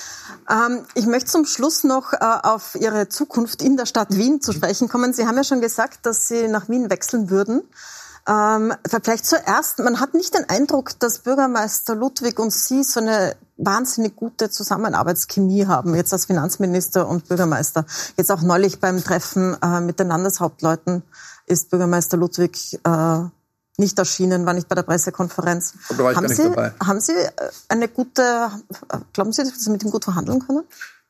Ähm, 0.50 0.86
ich 0.94 1.06
möchte 1.06 1.30
zum 1.30 1.46
Schluss 1.46 1.84
noch 1.84 2.12
äh, 2.12 2.18
auf 2.20 2.74
Ihre 2.74 3.08
Zukunft 3.08 3.62
in 3.62 3.76
der 3.76 3.86
Stadt 3.86 4.16
Wien 4.16 4.40
zu 4.40 4.52
sprechen 4.52 4.88
kommen. 4.88 5.12
Sie 5.12 5.26
haben 5.26 5.36
ja 5.36 5.44
schon 5.44 5.60
gesagt, 5.60 6.06
dass 6.06 6.28
Sie 6.28 6.48
nach 6.48 6.68
Wien 6.68 6.90
wechseln 6.90 7.30
würden. 7.30 7.62
Ähm, 8.26 8.72
vielleicht 8.88 9.26
zuerst, 9.26 9.80
man 9.80 10.00
hat 10.00 10.14
nicht 10.14 10.34
den 10.34 10.48
Eindruck, 10.48 10.98
dass 10.98 11.20
Bürgermeister 11.20 11.94
Ludwig 11.94 12.38
und 12.38 12.52
Sie 12.52 12.82
so 12.82 13.00
eine 13.00 13.36
wahnsinnig 13.56 14.16
gute 14.16 14.50
Zusammenarbeitschemie 14.50 15.66
haben, 15.66 15.94
jetzt 15.94 16.12
als 16.12 16.24
Finanzminister 16.24 17.06
und 17.06 17.28
Bürgermeister. 17.28 17.84
Jetzt 18.16 18.32
auch 18.32 18.42
neulich 18.42 18.80
beim 18.80 19.02
Treffen 19.04 19.56
äh, 19.62 19.80
mit 19.80 20.00
den 20.00 20.08
Landeshauptleuten 20.08 21.02
ist 21.46 21.70
Bürgermeister 21.70 22.16
Ludwig 22.16 22.80
äh, 22.84 23.24
nicht 23.76 23.98
erschienen, 23.98 24.46
war 24.46 24.54
nicht 24.54 24.68
bei 24.68 24.74
der 24.74 24.82
Pressekonferenz. 24.82 25.74
Aber 25.88 25.98
da 25.98 26.04
war 26.04 26.10
ich 26.12 26.16
haben, 26.16 26.22
gar 26.24 26.28
nicht 26.28 26.40
Sie, 26.42 26.48
dabei. 26.48 26.72
haben 26.84 27.00
Sie 27.00 27.12
äh, 27.12 27.30
eine 27.68 27.88
gute, 27.88 28.50
glauben 29.12 29.32
Sie, 29.32 29.42
dass 29.42 29.60
Sie 29.62 29.70
mit 29.70 29.82
ihm 29.82 29.90
gut 29.90 30.04
verhandeln 30.04 30.44
können? 30.46 30.62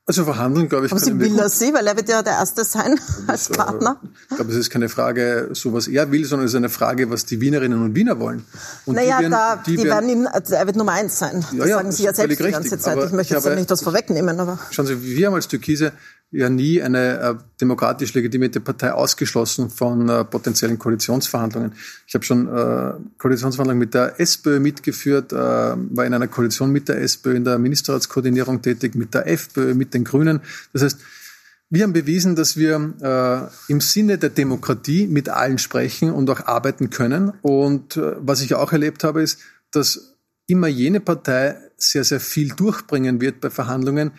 Also 0.06 0.24
verhandeln, 0.24 0.68
glaube 0.68 0.84
ich, 0.84 0.92
Aber 0.92 1.00
Sie 1.00 1.18
will 1.18 1.38
er 1.38 1.48
Sie, 1.48 1.72
weil 1.72 1.86
er 1.86 1.96
wird 1.96 2.10
ja 2.10 2.20
der 2.22 2.34
Erste 2.34 2.62
sein 2.62 3.00
als 3.26 3.48
Das, 3.48 3.56
äh, 3.56 3.58
Partner. 3.58 4.00
Ich 4.30 4.36
glaube, 4.36 4.50
es 4.52 4.58
ist 4.58 4.68
keine 4.68 4.90
Frage, 4.90 5.48
so 5.54 5.72
was 5.72 5.88
er 5.88 6.10
will, 6.12 6.26
sondern 6.26 6.44
es 6.44 6.52
ist 6.52 6.56
eine 6.58 6.68
Frage, 6.68 7.08
was 7.10 7.24
die 7.24 7.40
Wienerinnen 7.40 7.82
und 7.82 7.94
Wiener 7.94 8.20
wollen. 8.20 8.44
Und 8.84 8.96
Naja, 8.96 9.20
werden- 9.20 9.30
da, 9.30 9.56
die, 9.56 9.82
werden 9.82 10.08
ihm, 10.10 10.26
also 10.30 10.54
er 10.56 10.66
wird 10.66 10.76
Nummer 10.76 10.92
eins 10.92 11.18
sein. 11.18 11.40
Das 11.40 11.52
Ja, 11.52 11.64
ja, 11.66 11.76
sagen 11.76 11.86
das 11.88 11.96
Sie 11.96 12.02
ja 12.02 12.10
ist 12.10 12.16
selbst 12.16 12.38
die 12.38 12.50
ganze. 12.50 12.78
Zeit. 12.78 12.98
Ich 13.02 13.12
möchte 13.12 13.32
jetzt 13.34 13.46
ja 13.46 13.54
nicht 13.54 13.70
das 13.70 13.80
vorwegnehmen, 13.82 14.38
aber 14.40 14.58
Schauen 14.72 14.86
Sie, 14.86 15.02
wir 15.02 15.26
haben 15.26 15.34
als 15.34 15.48
Türkise 15.48 15.92
ja 16.34 16.50
nie 16.50 16.82
eine 16.82 17.20
äh, 17.20 17.34
demokratisch 17.60 18.12
legitimierte 18.12 18.60
Partei 18.60 18.92
ausgeschlossen 18.92 19.70
von 19.70 20.08
äh, 20.08 20.24
potenziellen 20.24 20.78
Koalitionsverhandlungen. 20.78 21.74
Ich 22.06 22.14
habe 22.14 22.24
schon 22.24 22.48
äh, 22.48 22.94
Koalitionsverhandlungen 23.18 23.78
mit 23.78 23.94
der 23.94 24.18
SPÖ 24.18 24.58
mitgeführt, 24.58 25.32
äh, 25.32 25.36
war 25.36 26.04
in 26.04 26.12
einer 26.12 26.26
Koalition 26.26 26.70
mit 26.70 26.88
der 26.88 27.00
SPÖ 27.00 27.36
in 27.36 27.44
der 27.44 27.58
Ministerratskoordinierung 27.58 28.62
tätig, 28.62 28.96
mit 28.96 29.14
der 29.14 29.28
FPÖ, 29.28 29.74
mit 29.74 29.94
den 29.94 30.02
Grünen. 30.02 30.40
Das 30.72 30.82
heißt, 30.82 30.98
wir 31.70 31.84
haben 31.84 31.92
bewiesen, 31.92 32.34
dass 32.34 32.56
wir 32.56 32.94
äh, 33.00 33.72
im 33.72 33.80
Sinne 33.80 34.18
der 34.18 34.30
Demokratie 34.30 35.06
mit 35.06 35.28
allen 35.28 35.58
sprechen 35.58 36.10
und 36.10 36.28
auch 36.30 36.46
arbeiten 36.46 36.90
können. 36.90 37.32
Und 37.42 37.96
äh, 37.96 38.16
was 38.18 38.42
ich 38.42 38.54
auch 38.54 38.72
erlebt 38.72 39.04
habe, 39.04 39.22
ist, 39.22 39.38
dass 39.70 40.16
immer 40.46 40.66
jene 40.66 41.00
Partei 41.00 41.56
sehr, 41.76 42.04
sehr 42.04 42.20
viel 42.20 42.48
durchbringen 42.48 43.20
wird 43.20 43.40
bei 43.40 43.50
Verhandlungen, 43.50 44.12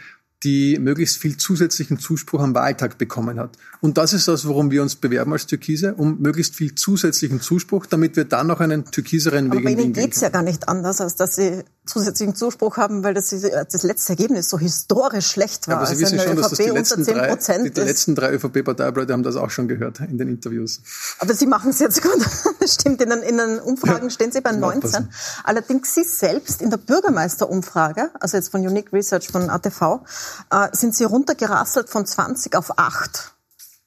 die 0.44 0.78
möglichst 0.80 1.18
viel 1.18 1.38
zusätzlichen 1.38 1.98
Zuspruch 2.00 2.42
am 2.42 2.54
Wahltag 2.54 2.98
bekommen 2.98 3.40
hat. 3.40 3.58
Und 3.82 3.98
das 3.98 4.14
ist 4.14 4.28
das, 4.28 4.46
worum 4.46 4.70
wir 4.70 4.82
uns 4.82 4.96
bewerben 4.96 5.34
als 5.34 5.48
Türkise, 5.48 5.96
um 5.96 6.22
möglichst 6.22 6.56
viel 6.56 6.76
zusätzlichen 6.76 7.42
Zuspruch, 7.42 7.86
damit 7.86 8.16
wir 8.16 8.26
dann 8.26 8.48
noch 8.48 8.60
einen 8.60 8.86
türkiseren 8.86 9.52
Aber 9.52 9.60
Weg 9.60 9.66
Wien 9.66 9.80
Ihnen 9.80 9.94
gehen 9.94 10.04
geht's 10.04 10.22
ja 10.22 10.30
gar 10.30 10.44
nicht 10.44 10.68
anders, 10.68 11.02
als 11.02 11.16
dass 11.16 11.36
Sie 11.36 11.64
zusätzlichen 11.86 12.36
Zuspruch 12.36 12.78
haben, 12.78 13.04
weil 13.04 13.14
das, 13.14 13.30
das 13.30 13.84
letzte 13.84 14.14
Ergebnis 14.14 14.50
so 14.50 14.58
historisch 14.58 15.28
schlecht 15.28 15.68
war. 15.68 15.78
Aber 15.78 15.86
Sie 15.86 15.94
also 15.94 16.02
wissen 16.04 16.20
eine 16.20 16.28
schon, 16.28 16.38
dass 16.38 16.50
das 16.50 16.58
die 16.58 16.64
ÖVP 16.66 16.70
unter 16.70 16.80
letzten 16.80 17.04
10 17.04 17.16
drei, 17.16 17.28
Prozent 17.28 17.66
die, 17.66 17.72
die 17.72 17.82
letzten 17.82 18.16
drei 18.16 18.34
ÖVP-Parteileute 18.34 19.14
haben 19.14 19.24
das 19.24 19.36
auch 19.36 19.50
schon 19.50 19.68
gehört 19.68 20.00
in 20.00 20.18
den 20.18 20.28
Interviews. 20.28 20.82
Aber 21.20 21.34
Sie 21.34 21.48
machen 21.48 21.70
es 21.70 21.80
jetzt 21.80 22.02
gut. 22.02 22.12
Das 22.60 22.76
stimmt, 22.76 23.00
in 23.02 23.10
den, 23.10 23.22
in 23.22 23.38
den 23.38 23.60
Umfragen 23.60 24.10
stehen 24.10 24.32
Sie 24.32 24.42
bei 24.42 24.52
muss 24.52 24.62
man 24.62 24.80
19. 24.80 24.86
aufpassen. 24.86 25.14
Allerdings 25.44 25.94
Sie 25.94 26.04
selbst 26.04 26.62
in 26.62 26.72
der 26.72 26.78
Bürgermeisterumfrage, 26.78 28.10
also 28.20 28.38
jetzt 28.38 28.50
von 28.50 28.66
Unique 28.66 28.92
Research 28.92 29.28
von 29.28 29.50
ATV, 29.50 30.02
äh, 30.50 30.70
sind 30.72 30.96
Sie 30.96 31.04
runtergerasselt 31.04 31.90
von 31.90 32.06
20 32.06 32.56
auf 32.56 32.80
8 32.80 33.36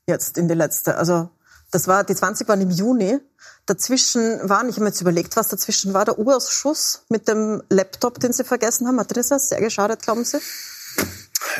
jetzt 0.06 0.38
in 0.38 0.48
die 0.48 0.54
letzte. 0.54 0.96
Also 0.96 1.28
das 1.70 1.86
war, 1.86 2.02
die 2.02 2.14
20 2.14 2.48
waren 2.48 2.60
im 2.60 2.70
Juni. 2.70 3.20
Dazwischen 3.68 4.48
waren, 4.48 4.68
ich 4.68 4.76
habe 4.76 4.84
mir 4.84 4.88
jetzt 4.88 5.02
überlegt, 5.02 5.36
was 5.36 5.48
dazwischen 5.48 5.92
war, 5.92 6.06
der 6.06 6.18
U-Ausschuss 6.18 7.02
mit 7.10 7.28
dem 7.28 7.62
Laptop, 7.68 8.18
den 8.18 8.32
Sie 8.32 8.42
vergessen 8.42 8.88
haben. 8.88 8.98
Hat 8.98 9.14
das 9.14 9.48
sehr 9.50 9.60
geschadet, 9.60 10.00
glauben 10.02 10.24
Sie? 10.24 10.38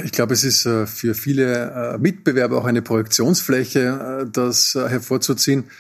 Ich 0.04 0.12
glaube, 0.12 0.34
es 0.34 0.42
ist 0.42 0.64
äh, 0.66 0.86
für 0.86 1.14
viele 1.14 1.94
äh, 1.94 1.98
Mitbewerber 1.98 2.58
auch 2.58 2.64
eine 2.64 2.82
Projektionsfläche, 2.82 4.22
äh, 4.24 4.30
das 4.30 4.74
hervorzuziehen. 4.74 5.70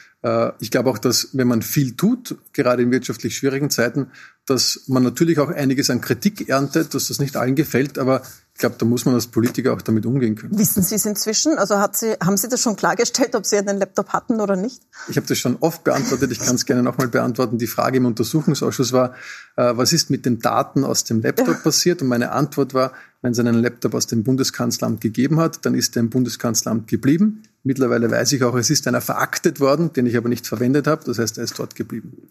Ich 0.58 0.72
glaube 0.72 0.90
auch, 0.90 0.98
dass 0.98 1.28
wenn 1.34 1.46
man 1.46 1.62
viel 1.62 1.94
tut, 1.94 2.36
gerade 2.52 2.82
in 2.82 2.90
wirtschaftlich 2.90 3.36
schwierigen 3.36 3.70
Zeiten, 3.70 4.10
dass 4.46 4.82
man 4.88 5.04
natürlich 5.04 5.38
auch 5.38 5.48
einiges 5.48 5.90
an 5.90 6.00
Kritik 6.00 6.48
erntet, 6.48 6.92
dass 6.92 7.06
das 7.06 7.20
nicht 7.20 7.36
allen 7.36 7.54
gefällt, 7.54 8.00
aber 8.00 8.22
ich 8.58 8.60
glaube, 8.60 8.74
da 8.76 8.86
muss 8.86 9.04
man 9.04 9.14
als 9.14 9.28
Politiker 9.28 9.72
auch 9.72 9.82
damit 9.82 10.04
umgehen 10.04 10.34
können. 10.34 10.58
Wissen 10.58 10.82
Sie 10.82 10.96
es 10.96 11.06
inzwischen? 11.06 11.58
Also 11.58 11.78
hat 11.78 11.96
Sie, 11.96 12.14
haben 12.14 12.36
Sie 12.36 12.48
das 12.48 12.60
schon 12.60 12.74
klargestellt, 12.74 13.36
ob 13.36 13.46
Sie 13.46 13.56
einen 13.56 13.78
Laptop 13.78 14.08
hatten 14.08 14.40
oder 14.40 14.56
nicht? 14.56 14.82
Ich 15.06 15.16
habe 15.16 15.28
das 15.28 15.38
schon 15.38 15.58
oft 15.60 15.84
beantwortet, 15.84 16.32
ich 16.32 16.40
kann 16.40 16.56
es 16.56 16.66
gerne 16.66 16.82
nochmal 16.82 17.06
beantworten. 17.06 17.58
Die 17.58 17.68
Frage 17.68 17.98
im 17.98 18.06
Untersuchungsausschuss 18.06 18.92
war, 18.92 19.14
äh, 19.54 19.76
was 19.76 19.92
ist 19.92 20.10
mit 20.10 20.26
den 20.26 20.40
Daten 20.40 20.82
aus 20.82 21.04
dem 21.04 21.22
Laptop 21.22 21.62
passiert? 21.62 22.02
Und 22.02 22.08
meine 22.08 22.32
Antwort 22.32 22.74
war, 22.74 22.94
wenn 23.22 23.30
es 23.30 23.38
einen 23.38 23.62
Laptop 23.62 23.94
aus 23.94 24.08
dem 24.08 24.24
Bundeskanzleramt 24.24 25.00
gegeben 25.00 25.38
hat, 25.38 25.64
dann 25.64 25.74
ist 25.74 25.94
er 25.96 26.00
im 26.00 26.10
Bundeskanzleramt 26.10 26.88
geblieben. 26.88 27.44
Mittlerweile 27.64 28.10
weiß 28.10 28.32
ich 28.32 28.44
auch, 28.44 28.54
es 28.54 28.70
ist 28.70 28.86
einer 28.86 29.00
veraktet 29.00 29.60
worden, 29.60 29.92
den 29.92 30.06
ich 30.06 30.16
aber 30.16 30.28
nicht 30.28 30.46
verwendet 30.46 30.86
habe. 30.86 31.04
Das 31.04 31.18
heißt, 31.18 31.38
er 31.38 31.44
ist 31.44 31.58
dort 31.58 31.74
geblieben. 31.74 32.28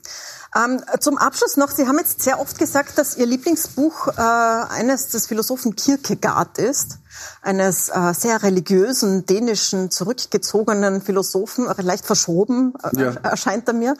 Ähm, 0.55 0.82
zum 0.99 1.17
Abschluss 1.17 1.57
noch, 1.57 1.69
Sie 1.71 1.88
haben 1.88 1.97
jetzt 1.99 2.21
sehr 2.21 2.39
oft 2.39 2.57
gesagt, 2.57 2.97
dass 2.97 3.17
Ihr 3.17 3.25
Lieblingsbuch 3.25 4.07
äh, 4.07 4.21
eines 4.21 5.09
des 5.09 5.28
Philosophen 5.28 5.75
Kierkegaard 5.75 6.16
ist, 6.57 6.99
eines 7.41 7.89
äh, 7.89 8.13
sehr 8.13 8.43
religiösen, 8.43 9.26
dänischen, 9.26 9.89
zurückgezogenen 9.91 11.01
Philosophen, 11.01 11.68
leicht 11.78 12.05
verschoben 12.05 12.74
äh, 12.84 13.01
ja. 13.01 13.11
erscheint 13.24 13.68
er 13.68 13.74
mir. 13.74 13.95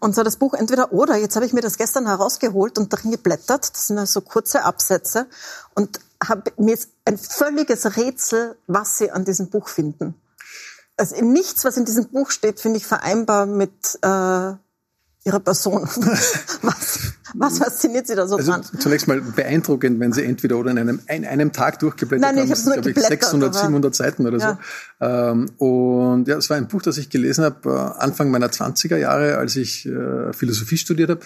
Und 0.00 0.14
so 0.14 0.22
das 0.22 0.36
Buch 0.36 0.54
entweder 0.54 0.92
oder, 0.92 1.16
jetzt 1.16 1.36
habe 1.36 1.46
ich 1.46 1.52
mir 1.52 1.60
das 1.60 1.78
gestern 1.78 2.06
herausgeholt 2.06 2.78
und 2.78 2.92
darin 2.92 3.10
geblättert, 3.10 3.70
das 3.72 3.86
sind 3.88 3.98
also 3.98 4.20
kurze 4.20 4.64
Absätze 4.64 5.26
und 5.74 6.00
hab, 6.26 6.58
mir 6.58 6.74
ist 6.74 6.90
ein 7.04 7.16
völliges 7.16 7.96
Rätsel, 7.96 8.56
was 8.66 8.98
Sie 8.98 9.10
an 9.10 9.24
diesem 9.24 9.48
Buch 9.48 9.68
finden 9.68 10.14
also 10.98 11.24
nichts, 11.24 11.64
was 11.64 11.76
in 11.76 11.84
diesem 11.84 12.08
Buch 12.08 12.30
steht, 12.30 12.60
finde 12.60 12.78
ich 12.78 12.86
vereinbar 12.86 13.46
mit 13.46 13.98
äh, 14.02 14.52
ihrer 15.28 15.40
Person. 15.40 15.82
was, 16.62 17.12
was 17.34 17.58
fasziniert 17.58 18.06
Sie 18.06 18.14
da 18.14 18.26
so 18.26 18.36
also 18.36 18.50
dran? 18.50 18.64
Zunächst 18.78 19.06
mal 19.06 19.20
beeindruckend, 19.20 20.00
wenn 20.00 20.12
Sie 20.12 20.24
entweder 20.24 20.56
oder 20.56 20.70
in 20.70 20.78
einem, 20.78 21.00
in 21.06 21.24
einem 21.24 21.52
Tag 21.52 21.78
durchgeblättert 21.78 22.34
Nein, 22.34 22.40
haben. 22.40 22.52
Ich 22.52 22.66
habe 22.66 22.80
glaube 22.80 22.90
ich 22.90 22.98
600, 22.98 23.54
700 23.54 23.94
Seiten 23.94 24.26
oder 24.26 24.38
ja. 24.38 24.58
so. 25.00 25.06
Ähm, 25.06 25.50
und 25.58 26.28
ja, 26.28 26.36
es 26.36 26.50
war 26.50 26.56
ein 26.56 26.68
Buch, 26.68 26.82
das 26.82 26.98
ich 26.98 27.10
gelesen 27.10 27.44
habe 27.44 27.70
äh, 27.70 28.02
Anfang 28.02 28.30
meiner 28.30 28.48
20er 28.48 28.96
Jahre, 28.96 29.38
als 29.38 29.56
ich 29.56 29.86
äh, 29.86 30.32
Philosophie 30.32 30.78
studiert 30.78 31.10
habe. 31.10 31.20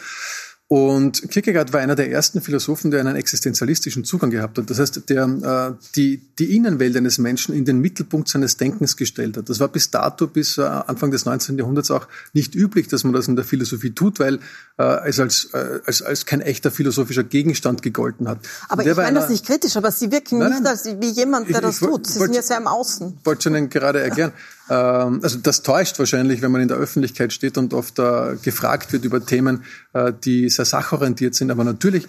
Und 0.72 1.28
Kierkegaard 1.30 1.74
war 1.74 1.80
einer 1.80 1.96
der 1.96 2.10
ersten 2.10 2.40
Philosophen, 2.40 2.90
der 2.90 3.00
einen 3.00 3.14
existenzialistischen 3.14 4.04
Zugang 4.04 4.30
gehabt 4.30 4.56
hat. 4.56 4.70
Das 4.70 4.78
heißt, 4.78 5.06
der 5.10 5.24
äh, 5.24 5.84
die, 5.96 6.22
die 6.38 6.56
Innenwelt 6.56 6.96
eines 6.96 7.18
Menschen 7.18 7.54
in 7.54 7.66
den 7.66 7.80
Mittelpunkt 7.80 8.26
seines 8.30 8.56
Denkens 8.56 8.96
gestellt 8.96 9.36
hat. 9.36 9.50
Das 9.50 9.60
war 9.60 9.68
bis 9.68 9.90
dato, 9.90 10.26
bis 10.26 10.56
äh, 10.56 10.62
Anfang 10.62 11.10
des 11.10 11.26
19. 11.26 11.58
Jahrhunderts 11.58 11.90
auch 11.90 12.08
nicht 12.32 12.54
üblich, 12.54 12.88
dass 12.88 13.04
man 13.04 13.12
das 13.12 13.28
in 13.28 13.36
der 13.36 13.44
Philosophie 13.44 13.90
tut, 13.90 14.18
weil 14.18 14.38
äh, 14.78 15.06
es 15.06 15.20
als, 15.20 15.50
äh, 15.52 15.80
als, 15.84 16.00
als 16.00 16.24
kein 16.24 16.40
echter 16.40 16.70
philosophischer 16.70 17.24
Gegenstand 17.24 17.82
gegolten 17.82 18.26
hat. 18.26 18.38
Aber 18.70 18.86
ich 18.86 18.96
meine 18.96 19.20
das 19.20 19.28
nicht 19.28 19.44
kritisch, 19.44 19.76
aber 19.76 19.90
Sie 19.90 20.10
wirken 20.10 20.38
nein, 20.38 20.52
nicht 20.52 20.66
als 20.66 20.86
wie 20.86 21.10
jemand, 21.10 21.50
der 21.50 21.56
ich, 21.56 21.60
das 21.60 21.82
ich, 21.82 21.86
tut. 21.86 22.06
Sie 22.06 22.18
sind 22.18 22.34
ja 22.34 22.40
sehr 22.40 22.56
im 22.56 22.66
Außen. 22.66 23.18
Ich 23.20 23.26
wollte 23.26 23.50
Ihnen 23.50 23.68
gerade 23.68 24.00
erklären. 24.00 24.32
Ähm, 24.68 25.20
also 25.22 25.38
das 25.38 25.62
täuscht 25.62 25.98
wahrscheinlich, 25.98 26.42
wenn 26.42 26.52
man 26.52 26.60
in 26.60 26.68
der 26.68 26.76
Öffentlichkeit 26.76 27.32
steht 27.32 27.58
und 27.58 27.74
oft 27.74 27.98
äh, 27.98 28.36
gefragt 28.42 28.92
wird 28.92 29.04
über 29.04 29.24
Themen, 29.24 29.64
äh, 29.92 30.12
die 30.24 30.48
sehr 30.48 30.64
sachorientiert 30.64 31.34
sind. 31.34 31.50
Aber 31.50 31.64
natürlich 31.64 32.08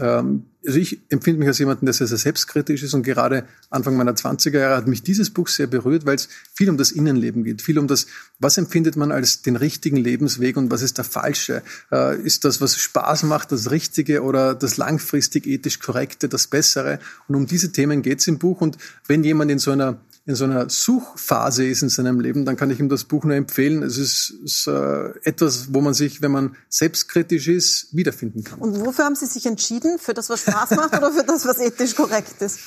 ähm, 0.00 0.46
also 0.66 0.78
ich 0.78 0.98
empfinde 1.10 1.38
mich 1.38 1.48
als 1.48 1.58
jemanden, 1.58 1.86
der 1.86 1.92
sehr, 1.92 2.06
sehr 2.06 2.18
selbstkritisch 2.18 2.82
ist 2.82 2.94
und 2.94 3.02
gerade 3.02 3.44
Anfang 3.70 3.96
meiner 3.96 4.14
20er 4.14 4.58
Jahre 4.58 4.76
hat 4.76 4.88
mich 4.88 5.02
dieses 5.02 5.30
Buch 5.30 5.46
sehr 5.46 5.66
berührt, 5.66 6.06
weil 6.06 6.16
es 6.16 6.28
viel 6.54 6.70
um 6.70 6.76
das 6.76 6.90
Innenleben 6.90 7.44
geht, 7.44 7.62
viel 7.62 7.78
um 7.78 7.86
das, 7.86 8.06
was 8.38 8.58
empfindet 8.58 8.96
man 8.96 9.12
als 9.12 9.42
den 9.42 9.56
richtigen 9.56 9.96
Lebensweg 9.96 10.56
und 10.56 10.70
was 10.70 10.82
ist 10.82 10.98
der 10.98 11.04
falsche? 11.04 11.62
Äh, 11.92 12.20
ist 12.22 12.44
das, 12.44 12.60
was 12.60 12.76
Spaß 12.76 13.24
macht, 13.24 13.52
das 13.52 13.70
Richtige 13.70 14.22
oder 14.22 14.54
das 14.54 14.76
langfristig 14.78 15.46
ethisch 15.46 15.78
Korrekte, 15.78 16.28
das 16.28 16.46
Bessere? 16.48 16.98
Und 17.28 17.36
um 17.36 17.46
diese 17.46 17.70
Themen 17.70 18.02
geht 18.02 18.20
es 18.20 18.26
im 18.26 18.38
Buch 18.38 18.60
und 18.60 18.78
wenn 19.06 19.22
jemand 19.22 19.50
in 19.50 19.58
so 19.58 19.70
einer 19.70 20.00
in 20.26 20.34
so 20.36 20.44
einer 20.44 20.70
Suchphase 20.70 21.66
ist 21.66 21.82
in 21.82 21.90
seinem 21.90 22.18
Leben, 22.18 22.46
dann 22.46 22.56
kann 22.56 22.70
ich 22.70 22.80
ihm 22.80 22.88
das 22.88 23.04
Buch 23.04 23.24
nur 23.24 23.34
empfehlen. 23.34 23.82
Es 23.82 23.98
ist, 23.98 24.30
ist 24.42 24.66
äh, 24.66 25.10
etwas, 25.22 25.74
wo 25.74 25.82
man 25.82 25.92
sich, 25.92 26.22
wenn 26.22 26.32
man 26.32 26.56
selbstkritisch 26.70 27.48
ist, 27.48 27.94
wiederfinden 27.94 28.42
kann. 28.42 28.58
Und 28.58 28.80
wofür 28.80 29.04
haben 29.04 29.16
Sie 29.16 29.26
sich 29.26 29.44
entschieden? 29.44 29.98
Für 29.98 30.14
das, 30.14 30.30
was 30.30 30.40
Spaß 30.40 30.70
macht 30.70 30.96
oder 30.96 31.12
für 31.12 31.24
das, 31.24 31.44
was 31.44 31.58
ethisch 31.58 31.94
korrekt 31.94 32.40
ist? 32.40 32.58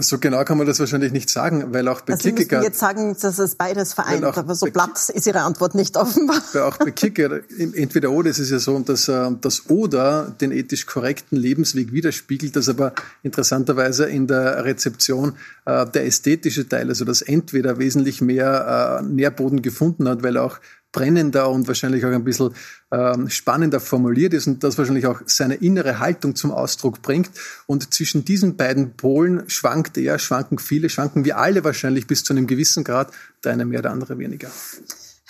So 0.00 0.18
genau 0.18 0.42
kann 0.44 0.56
man 0.56 0.66
das 0.66 0.80
wahrscheinlich 0.80 1.12
nicht 1.12 1.28
sagen, 1.28 1.74
weil 1.74 1.86
auch 1.88 2.00
bei 2.00 2.14
also 2.14 2.30
Kierkegaard... 2.30 2.62
Sie 2.62 2.68
jetzt 2.68 2.80
sagen, 2.80 3.14
dass 3.20 3.38
es 3.38 3.56
beides 3.56 3.92
vereint, 3.92 4.24
aber 4.24 4.54
so 4.54 4.64
platt 4.66 5.10
ist 5.12 5.26
Ihre 5.26 5.42
Antwort 5.42 5.74
nicht 5.74 5.98
offenbar. 5.98 6.40
Weil 6.54 6.62
auch 6.62 6.78
bei 6.78 6.92
Kierkegaard, 6.92 7.42
entweder 7.58 8.10
oder, 8.10 8.30
ist 8.30 8.38
es 8.38 8.48
ja 8.48 8.58
so, 8.58 8.78
dass 8.78 9.08
äh, 9.08 9.30
das 9.38 9.68
Oder 9.68 10.34
den 10.40 10.50
ethisch 10.50 10.86
korrekten 10.86 11.36
Lebensweg 11.36 11.92
widerspiegelt, 11.92 12.56
das 12.56 12.70
aber 12.70 12.94
interessanterweise 13.22 14.06
in 14.06 14.26
der 14.26 14.64
Rezeption 14.64 15.36
äh, 15.66 15.84
der 15.86 16.06
ästhetische 16.06 16.66
Teil, 16.66 16.88
also 16.88 17.01
das 17.04 17.22
entweder 17.22 17.78
wesentlich 17.78 18.20
mehr 18.20 19.00
äh, 19.00 19.04
Nährboden 19.04 19.62
gefunden 19.62 20.08
hat, 20.08 20.22
weil 20.22 20.36
auch 20.36 20.58
brennender 20.92 21.50
und 21.50 21.66
wahrscheinlich 21.66 22.04
auch 22.04 22.10
ein 22.10 22.22
bisschen 22.22 22.54
ähm, 22.90 23.28
spannender 23.30 23.80
formuliert 23.80 24.34
ist 24.34 24.46
und 24.46 24.62
das 24.62 24.76
wahrscheinlich 24.76 25.06
auch 25.06 25.22
seine 25.24 25.54
innere 25.54 25.98
Haltung 25.98 26.36
zum 26.36 26.50
Ausdruck 26.50 27.00
bringt. 27.02 27.30
Und 27.66 27.94
zwischen 27.94 28.24
diesen 28.24 28.56
beiden 28.56 28.96
Polen 28.96 29.48
schwankt 29.48 29.96
er, 29.96 30.18
schwanken 30.18 30.58
viele, 30.58 30.90
schwanken 30.90 31.24
wir 31.24 31.38
alle 31.38 31.64
wahrscheinlich 31.64 32.06
bis 32.06 32.24
zu 32.24 32.34
einem 32.34 32.46
gewissen 32.46 32.84
Grad, 32.84 33.10
der 33.42 33.52
eine 33.52 33.64
mehr, 33.64 33.82
der 33.82 33.90
andere 33.90 34.18
weniger. 34.18 34.50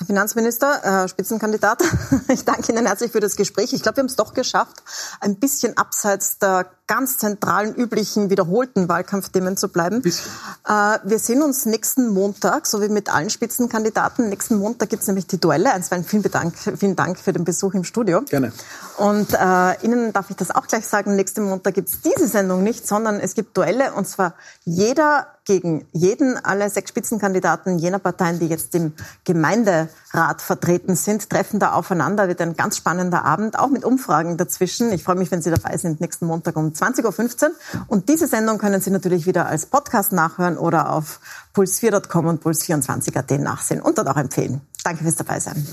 Herr 0.03 0.07
Finanzminister, 0.07 1.05
äh, 1.05 1.09
Spitzenkandidat, 1.09 1.81
ich 2.29 2.45
danke 2.45 2.73
Ihnen 2.73 2.87
herzlich 2.87 3.13
für 3.13 3.21
das 3.21 3.37
Gespräch. 3.37 3.73
Ich 3.73 3.83
glaube, 3.83 3.99
wir 3.99 4.01
haben 4.01 4.09
es 4.09 4.17
doch 4.17 4.35
geschafft, 4.35 4.83
ein 5.21 5.37
bisschen 5.37 5.77
abseits 5.77 6.39
der 6.39 6.67
ganz 6.89 7.19
zentralen, 7.19 7.73
üblichen, 7.73 8.29
wiederholten 8.29 8.89
Wahlkampfthemen 8.89 9.57
zu 9.57 9.69
bleiben. 9.69 10.03
Äh, 10.05 10.99
wir 11.05 11.19
sehen 11.21 11.41
uns 11.43 11.67
nächsten 11.67 12.09
Montag, 12.09 12.67
so 12.67 12.83
wie 12.83 12.89
mit 12.89 13.15
allen 13.15 13.31
Spitzenkandidaten. 13.31 14.29
Nächsten 14.29 14.57
Montag 14.57 14.91
gibt 14.91 15.03
es 15.03 15.07
nämlich 15.07 15.29
die 15.29 15.39
Duelle. 15.39 15.73
Einstweilen 15.73 16.05
vielen 16.05 16.25
Dank, 16.25 16.55
vielen 16.59 16.97
Dank 16.97 17.19
für 17.19 17.33
den 17.33 17.45
Besuch 17.45 17.75
im 17.75 17.85
Studio. 17.85 18.23
Gerne. 18.23 18.53
Und 18.99 19.33
äh, 19.33 19.87
Ihnen 19.87 20.13
darf 20.13 20.31
ich 20.31 20.37
das 20.37 20.51
auch 20.51 20.67
gleich 20.67 20.87
sagen, 20.87 21.15
nächsten 21.15 21.45
Montag 21.45 21.75
gibt 21.75 21.89
es 21.89 22.01
diese 22.01 22.27
Sendung 22.27 22.65
nicht, 22.65 22.89
sondern 22.89 23.21
es 23.21 23.35
gibt 23.35 23.57
Duelle 23.57 23.93
und 23.95 24.09
zwar 24.09 24.35
jeder 24.65 25.29
gegen 25.45 25.87
jeden, 25.93 26.37
alle 26.37 26.71
sechs 26.71 26.91
Spitzenkandidaten 26.91 27.79
jener 27.79 27.99
Parteien, 27.99 28.39
die 28.39 28.47
jetzt 28.47 28.75
im 28.75 28.93
Gemeinderat 29.25 30.41
vertreten 30.41 30.95
sind, 30.95 31.29
treffen 31.29 31.59
da 31.59 31.73
aufeinander. 31.73 32.29
Wird 32.29 32.41
ein 32.41 32.57
ganz 32.57 32.77
spannender 32.77 33.25
Abend, 33.25 33.59
auch 33.59 33.69
mit 33.69 33.85
Umfragen 33.85 34.37
dazwischen. 34.37 34.93
Ich 34.93 35.03
freue 35.03 35.17
mich, 35.17 35.31
wenn 35.31 35.43
Sie 35.43 35.51
dabei 35.51 35.77
sind, 35.77 36.01
nächsten 36.01 36.27
Montag 36.27 36.57
um 36.57 36.69
20.15 36.69 37.45
Uhr. 37.45 37.51
Und 37.89 38.09
diese 38.09 38.29
Sendung 38.29 38.59
können 38.59 38.81
Sie 38.81 38.91
natürlich 38.91 39.27
wieder 39.27 39.47
als 39.47 39.67
Podcast 39.67 40.13
nachhören 40.13 40.59
oder 40.59 40.93
auf 40.93 41.21
puls4.com 41.55 42.27
und 42.27 42.45
puls24.at 42.45 43.31
nachsehen 43.41 43.81
und 43.81 43.99
dort 43.99 44.09
auch 44.09 44.17
empfehlen. 44.17 44.61
Danke 44.85 45.03
fürs 45.03 45.17
Dabeisein. 45.17 45.67